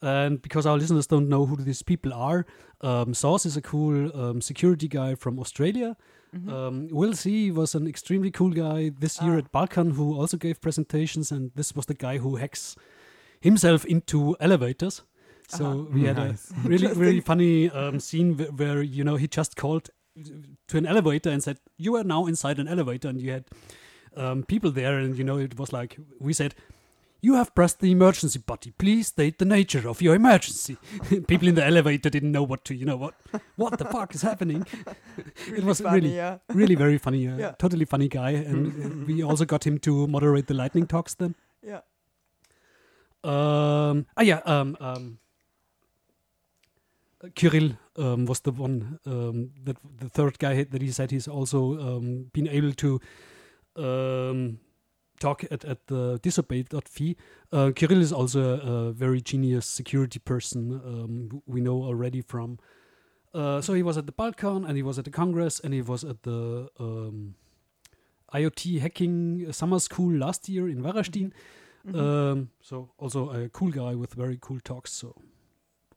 And 0.00 0.40
because 0.42 0.66
our 0.68 0.78
listeners 0.78 1.06
don't 1.06 1.28
know 1.28 1.46
who 1.46 1.56
these 1.56 1.82
people 1.84 2.12
are, 2.12 2.44
um, 2.80 3.14
Sauce 3.14 3.46
is 3.46 3.56
a 3.56 3.60
cool 3.62 4.10
um, 4.16 4.40
security 4.40 4.88
guy 4.88 5.14
from 5.16 5.38
Australia. 5.38 5.96
Mhm. 6.34 6.48
Um, 6.52 6.88
Will 6.90 7.12
C 7.14 7.50
was 7.50 7.74
an 7.74 7.86
extremely 7.86 8.30
cool 8.30 8.50
guy 8.50 8.90
this 8.98 9.20
year 9.20 9.34
Ah. 9.34 9.38
at 9.38 9.52
BalCCon 9.52 9.92
who 9.92 10.14
also 10.18 10.36
gave 10.36 10.60
presentations, 10.60 11.30
and 11.32 11.50
this 11.54 11.74
was 11.76 11.86
the 11.86 11.94
guy 11.94 12.18
who 12.18 12.36
hacks 12.36 12.74
himself 13.40 13.84
into 13.84 14.36
elevators. 14.40 15.02
So 15.48 15.64
Uh-huh. 15.66 15.84
we 15.92 16.04
had 16.04 16.16
Nice. 16.16 16.50
a 16.50 16.54
really, 16.68 16.88
really 16.94 17.20
funny 17.20 17.68
um, 17.70 18.00
scene 18.00 18.36
where, 18.36 18.50
where 18.52 18.82
you 18.82 19.04
know 19.04 19.16
he 19.16 19.28
just 19.28 19.56
called 19.56 19.90
to 20.68 20.76
an 20.78 20.86
elevator 20.86 21.30
and 21.30 21.42
said, 21.42 21.58
"You 21.76 21.96
are 21.96 22.04
now 22.04 22.26
inside 22.26 22.58
an 22.58 22.68
elevator," 22.68 23.08
and 23.08 23.20
you 23.20 23.32
had 23.32 23.44
um, 24.16 24.42
people 24.44 24.70
there, 24.70 24.98
and 24.98 25.16
you 25.18 25.24
know 25.24 25.38
it 25.38 25.58
was 25.58 25.72
like 25.72 25.98
we 26.20 26.32
said. 26.32 26.54
You 27.24 27.34
have 27.36 27.54
pressed 27.54 27.78
the 27.78 27.90
emergency 27.92 28.40
button. 28.44 28.74
Please 28.78 29.06
state 29.06 29.38
the 29.38 29.44
nature 29.44 29.88
of 29.88 30.02
your 30.02 30.16
emergency. 30.16 30.76
People 31.28 31.46
in 31.46 31.54
the 31.54 31.64
elevator 31.64 32.10
didn't 32.10 32.32
know 32.32 32.42
what 32.42 32.64
to, 32.64 32.74
you 32.74 32.84
know, 32.84 32.96
what, 32.96 33.14
what 33.54 33.78
the 33.78 33.84
fuck 33.84 34.12
is 34.16 34.22
happening. 34.22 34.66
it 35.46 35.62
was 35.62 35.80
funny, 35.80 36.00
really, 36.00 36.16
yeah. 36.16 36.38
really 36.48 36.74
very 36.74 36.98
funny. 36.98 37.28
Uh, 37.28 37.36
Yeah. 37.36 37.52
Totally 37.58 37.84
funny 37.84 38.08
guy, 38.08 38.30
and 38.30 38.66
uh, 38.84 39.06
we 39.06 39.22
also 39.22 39.44
got 39.44 39.64
him 39.64 39.78
to 39.78 40.08
moderate 40.08 40.48
the 40.48 40.54
lightning 40.54 40.86
talks. 40.88 41.14
Then, 41.14 41.36
Yeah. 41.62 41.82
um, 43.22 44.06
ah 44.16 44.22
yeah, 44.22 44.40
um, 44.44 44.76
um, 44.80 45.18
Kirill 47.36 47.78
um, 47.96 48.26
was 48.26 48.40
the 48.40 48.50
one 48.50 48.98
um, 49.06 49.50
that 49.64 49.76
the 50.00 50.08
third 50.08 50.40
guy 50.40 50.64
that 50.64 50.82
he 50.82 50.90
said 50.90 51.12
he's 51.12 51.28
also 51.28 51.78
um, 51.78 52.30
been 52.32 52.48
able 52.48 52.72
to 52.72 53.00
um, 53.76 54.58
talk 55.22 55.44
at, 55.50 55.64
at 55.64 55.86
the 55.86 56.18
disobey.fi. 56.22 57.16
Uh, 57.52 57.70
Kirill 57.74 58.00
is 58.00 58.12
also 58.12 58.40
a, 58.40 58.88
a 58.88 58.92
very 58.92 59.20
genius 59.20 59.66
security 59.66 60.18
person 60.18 60.80
um, 60.84 61.42
we 61.46 61.60
know 61.60 61.82
already 61.82 62.22
from. 62.22 62.58
Uh, 63.34 63.60
so 63.60 63.72
he 63.72 63.82
was 63.82 63.96
at 63.96 64.06
the 64.06 64.12
BalCCon 64.12 64.66
and 64.66 64.76
he 64.76 64.82
was 64.82 64.98
at 64.98 65.04
the 65.04 65.10
Congress 65.10 65.60
and 65.60 65.72
he 65.72 65.80
was 65.80 66.04
at 66.04 66.22
the 66.22 66.68
um, 66.78 67.34
IoT 68.34 68.80
hacking 68.80 69.52
summer 69.52 69.78
school 69.78 70.12
last 70.18 70.48
year 70.48 70.68
in 70.68 70.82
Varaždin. 70.82 71.32
Mhm. 71.86 71.96
Um, 71.96 72.50
so 72.60 72.90
also 72.98 73.30
a 73.30 73.48
cool 73.48 73.70
guy 73.70 73.94
with 73.94 74.14
very 74.14 74.38
cool 74.40 74.60
talks. 74.60 74.92
So 74.92 75.14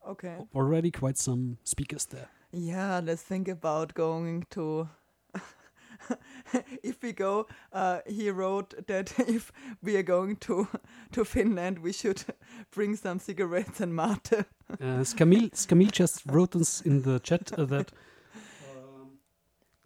okay. 0.07 0.37
already 0.53 0.91
quite 0.91 1.17
some 1.17 1.57
speakers 1.63 2.05
there. 2.05 2.29
Yeah, 2.51 3.01
let's 3.03 3.21
think 3.21 3.47
about 3.47 3.93
going 3.93 4.45
to. 4.51 4.87
if 6.83 7.01
we 7.03 7.13
go, 7.13 7.47
uh, 7.73 7.99
he 8.07 8.29
wrote 8.29 8.73
that 8.87 9.13
if 9.27 9.51
we 9.83 9.95
are 9.97 10.03
going 10.03 10.35
to 10.37 10.67
to 11.11 11.25
Finland, 11.25 11.79
we 11.79 11.91
should 11.93 12.23
bring 12.71 12.95
some 12.97 13.19
cigarettes 13.19 13.81
and 13.81 13.95
mate. 13.95 14.31
Uh, 14.33 15.03
Skamil, 15.03 15.49
Skamil 15.51 15.91
just 15.91 16.23
wrote 16.25 16.55
us 16.55 16.81
in 16.81 17.01
the 17.03 17.19
chat 17.19 17.51
uh, 17.57 17.65
that 17.65 17.91
um, 18.63 19.19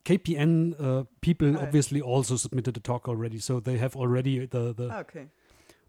KPN 0.05 0.73
uh, 0.79 1.03
people 1.21 1.47
Oh, 1.47 1.51
yeah. 1.51 1.59
obviously 1.67 2.01
also 2.01 2.35
submitted 2.37 2.77
a 2.77 2.79
talk 2.79 3.07
already, 3.07 3.39
so 3.39 3.59
they 3.59 3.77
have 3.77 3.95
already 3.95 4.45
the, 4.45 4.73
the 4.73 4.95
Okay. 4.99 5.27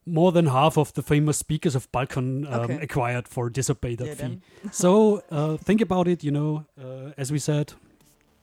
more 0.06 0.32
than 0.32 0.46
half 0.46 0.76
of 0.78 0.92
the 0.94 1.02
famous 1.02 1.38
speakers 1.38 1.74
of 1.76 1.90
BalCCon 1.92 2.46
um, 2.46 2.60
Okay. 2.62 2.80
acquired 2.82 3.28
for 3.28 3.48
disobey.fi. 3.50 4.04
Yeah, 4.06 4.14
then. 4.14 4.42
so 4.72 5.22
uh, 5.30 5.56
think 5.56 5.80
about 5.80 6.08
it, 6.08 6.24
you 6.24 6.30
know, 6.32 6.66
uh, 6.78 7.12
as 7.16 7.30
we 7.30 7.38
said, 7.38 7.72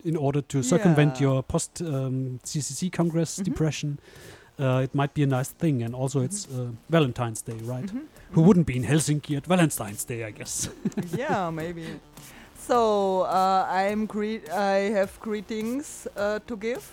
in 0.06 0.16
order 0.16 0.41
to 0.41 0.64
circumvent 0.64 1.16
Yeah. 1.16 1.28
your 1.28 1.43
post 1.43 1.82
um, 1.82 2.39
CCC 2.43 2.89
Congress 2.91 3.39
Mhm. 3.39 3.43
depression, 3.43 4.00
uh, 4.60 4.82
it 4.84 4.93
might 4.95 5.14
be 5.14 5.24
a 5.24 5.28
nice 5.28 5.50
thing. 5.50 5.84
And 5.84 5.93
also, 5.95 6.22
it's 6.22 6.48
uh, 6.48 6.68
Valentine's 6.89 7.41
Day, 7.41 7.58
right? 7.64 7.86
Mhm. 7.86 8.02
Who 8.34 8.41
wouldn't 8.41 8.68
be 8.68 8.76
in 8.76 8.84
Helsinki 8.84 9.38
at 9.38 9.45
Valentine's 9.48 10.04
Day, 10.06 10.24
I 10.26 10.32
guess? 10.32 10.70
yeah, 11.18 11.50
maybe. 11.50 11.86
So 12.68 13.22
uh, 13.22 13.66
I'm 13.70 14.06
gre- 14.06 14.43
I 14.52 14.91
have 14.98 15.18
greetings 15.22 16.08
uh, 16.18 16.39
to 16.48 16.56
give 16.58 16.84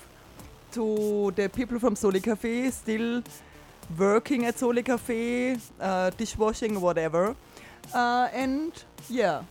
to 0.73 1.33
the 1.37 1.49
people 1.49 1.79
from 1.79 1.97
Soli 1.97 2.21
Cafe 2.21 2.71
still 2.71 3.23
working 3.99 4.47
at 4.47 4.59
Soli 4.59 4.83
Cafe, 4.83 5.57
uh, 5.81 6.11
dishwashing, 6.17 6.81
whatever. 6.81 7.35
Uh, 7.93 8.29
and 8.33 8.73
yeah, 9.11 9.43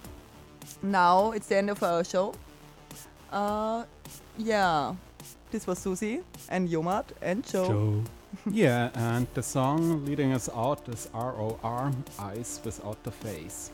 now 0.82 1.32
it's 1.32 1.48
the 1.48 1.58
end 1.58 1.70
of 1.70 1.84
our 1.84 2.04
show. 2.04 2.34
Uh, 3.34 3.84
yeah, 4.38 4.94
this 5.50 5.66
was 5.66 5.80
Susie 5.80 6.22
and 6.50 6.70
Yomat 6.70 7.06
and 7.20 7.44
Joe. 7.44 7.68
Joe. 7.68 8.04
yeah, 8.52 8.92
and 8.94 9.26
the 9.34 9.42
song 9.42 10.06
leading 10.06 10.34
us 10.34 10.50
out 10.54 10.88
is 10.88 11.10
ROR, 11.16 11.92
Eyes 12.20 12.62
Without 12.64 13.02
the 13.02 13.10
Face. 13.10 13.72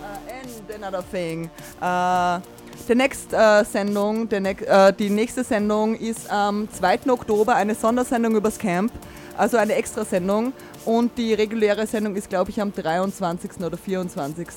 Uh, 0.00 0.18
and 0.28 0.70
another 0.70 1.02
thing. 1.02 1.50
Uh, 1.82 2.40
the 2.86 2.94
next 2.94 3.32
uh, 3.32 3.64
Sendung, 3.64 4.28
the 4.30 4.40
nec 4.40 4.62
äh, 4.62 4.92
die 4.92 5.10
nächste 5.10 5.44
Sendung 5.44 5.94
ist 5.94 6.30
am 6.30 6.68
2. 6.70 7.10
Oktober 7.10 7.54
eine 7.54 7.74
Sondersendung 7.74 8.36
übers 8.36 8.58
Camp, 8.58 8.92
also 9.36 9.56
eine 9.56 9.74
Extrasendung. 9.74 10.52
Und 10.84 11.16
die 11.16 11.32
reguläre 11.32 11.86
Sendung 11.86 12.14
ist, 12.14 12.28
glaube 12.28 12.50
ich, 12.50 12.60
am 12.60 12.72
23. 12.72 13.52
oder 13.64 13.76
24. 13.76 14.48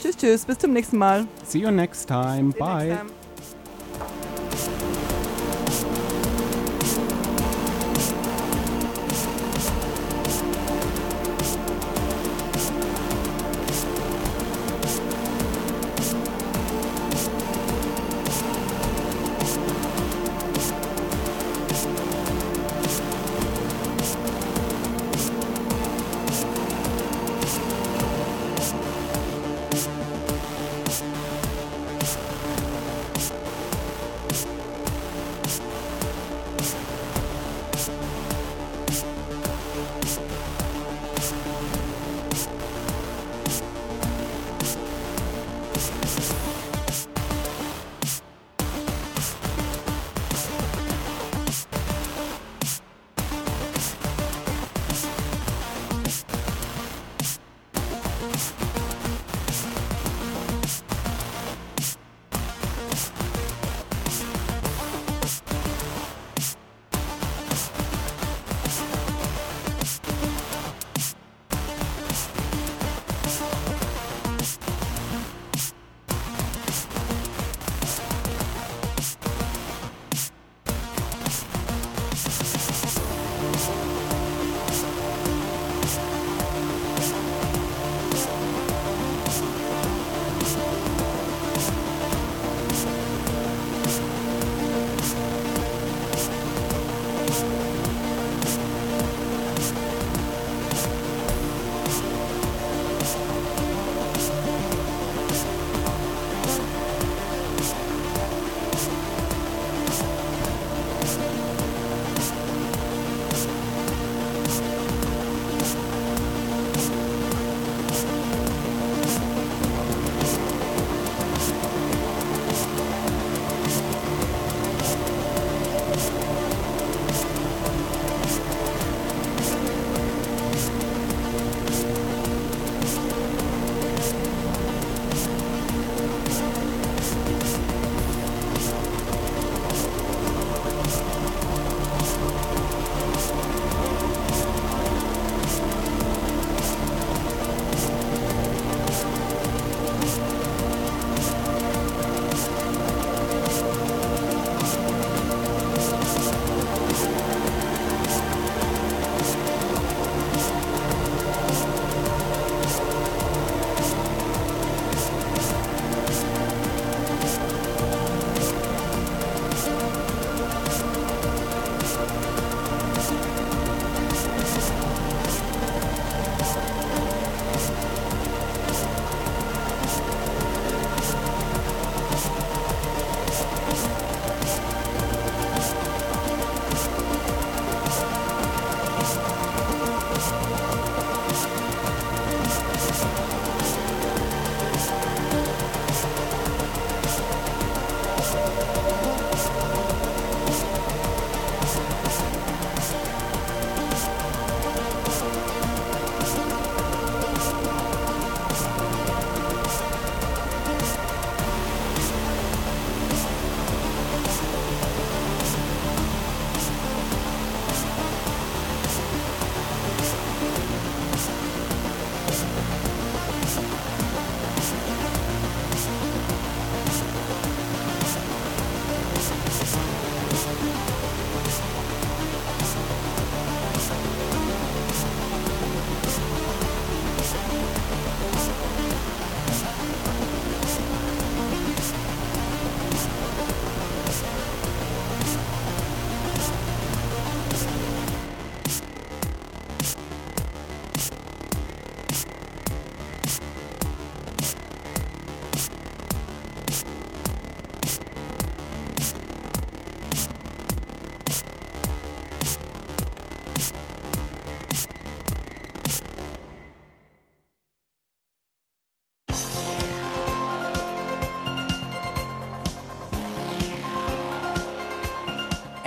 Tschüss, 0.00 0.16
tschüss, 0.16 0.44
bis 0.44 0.58
zum 0.58 0.72
nächsten 0.72 0.98
Mal. 0.98 1.26
See 1.44 1.60
you 1.60 1.70
next 1.70 2.08
time. 2.08 2.52
See 2.52 2.58
Bye. 2.58 2.98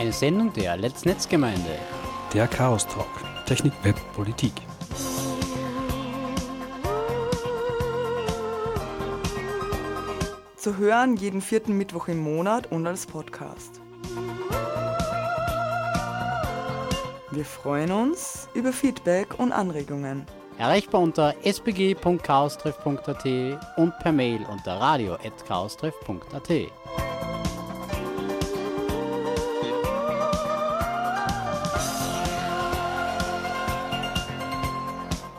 Eine 0.09 0.15
Sendung 0.15 0.51
der 0.53 0.75
Let's 0.75 1.05
Netzgemeinde. 1.05 1.77
Der 2.33 2.47
Chaos 2.47 2.87
Talk. 2.87 3.05
Technik, 3.45 3.73
Web, 3.83 3.95
Politik. 4.15 4.53
Zu 10.55 10.77
hören 10.77 11.15
jeden 11.15 11.41
vierten 11.41 11.77
Mittwoch 11.77 12.07
im 12.07 12.17
Monat 12.23 12.71
und 12.71 12.87
als 12.87 13.05
Podcast. 13.05 13.81
Wir 17.29 17.45
freuen 17.45 17.91
uns 17.91 18.49
über 18.55 18.73
Feedback 18.73 19.37
und 19.37 19.51
Anregungen. 19.51 20.25
Erreichbar 20.57 21.01
unter 21.01 21.35
spg.chaostreff.at 21.45 23.25
und 23.77 23.99
per 23.99 24.11
Mail 24.11 24.43
unter 24.49 24.73
radio.chaostreff.at. 24.73 26.49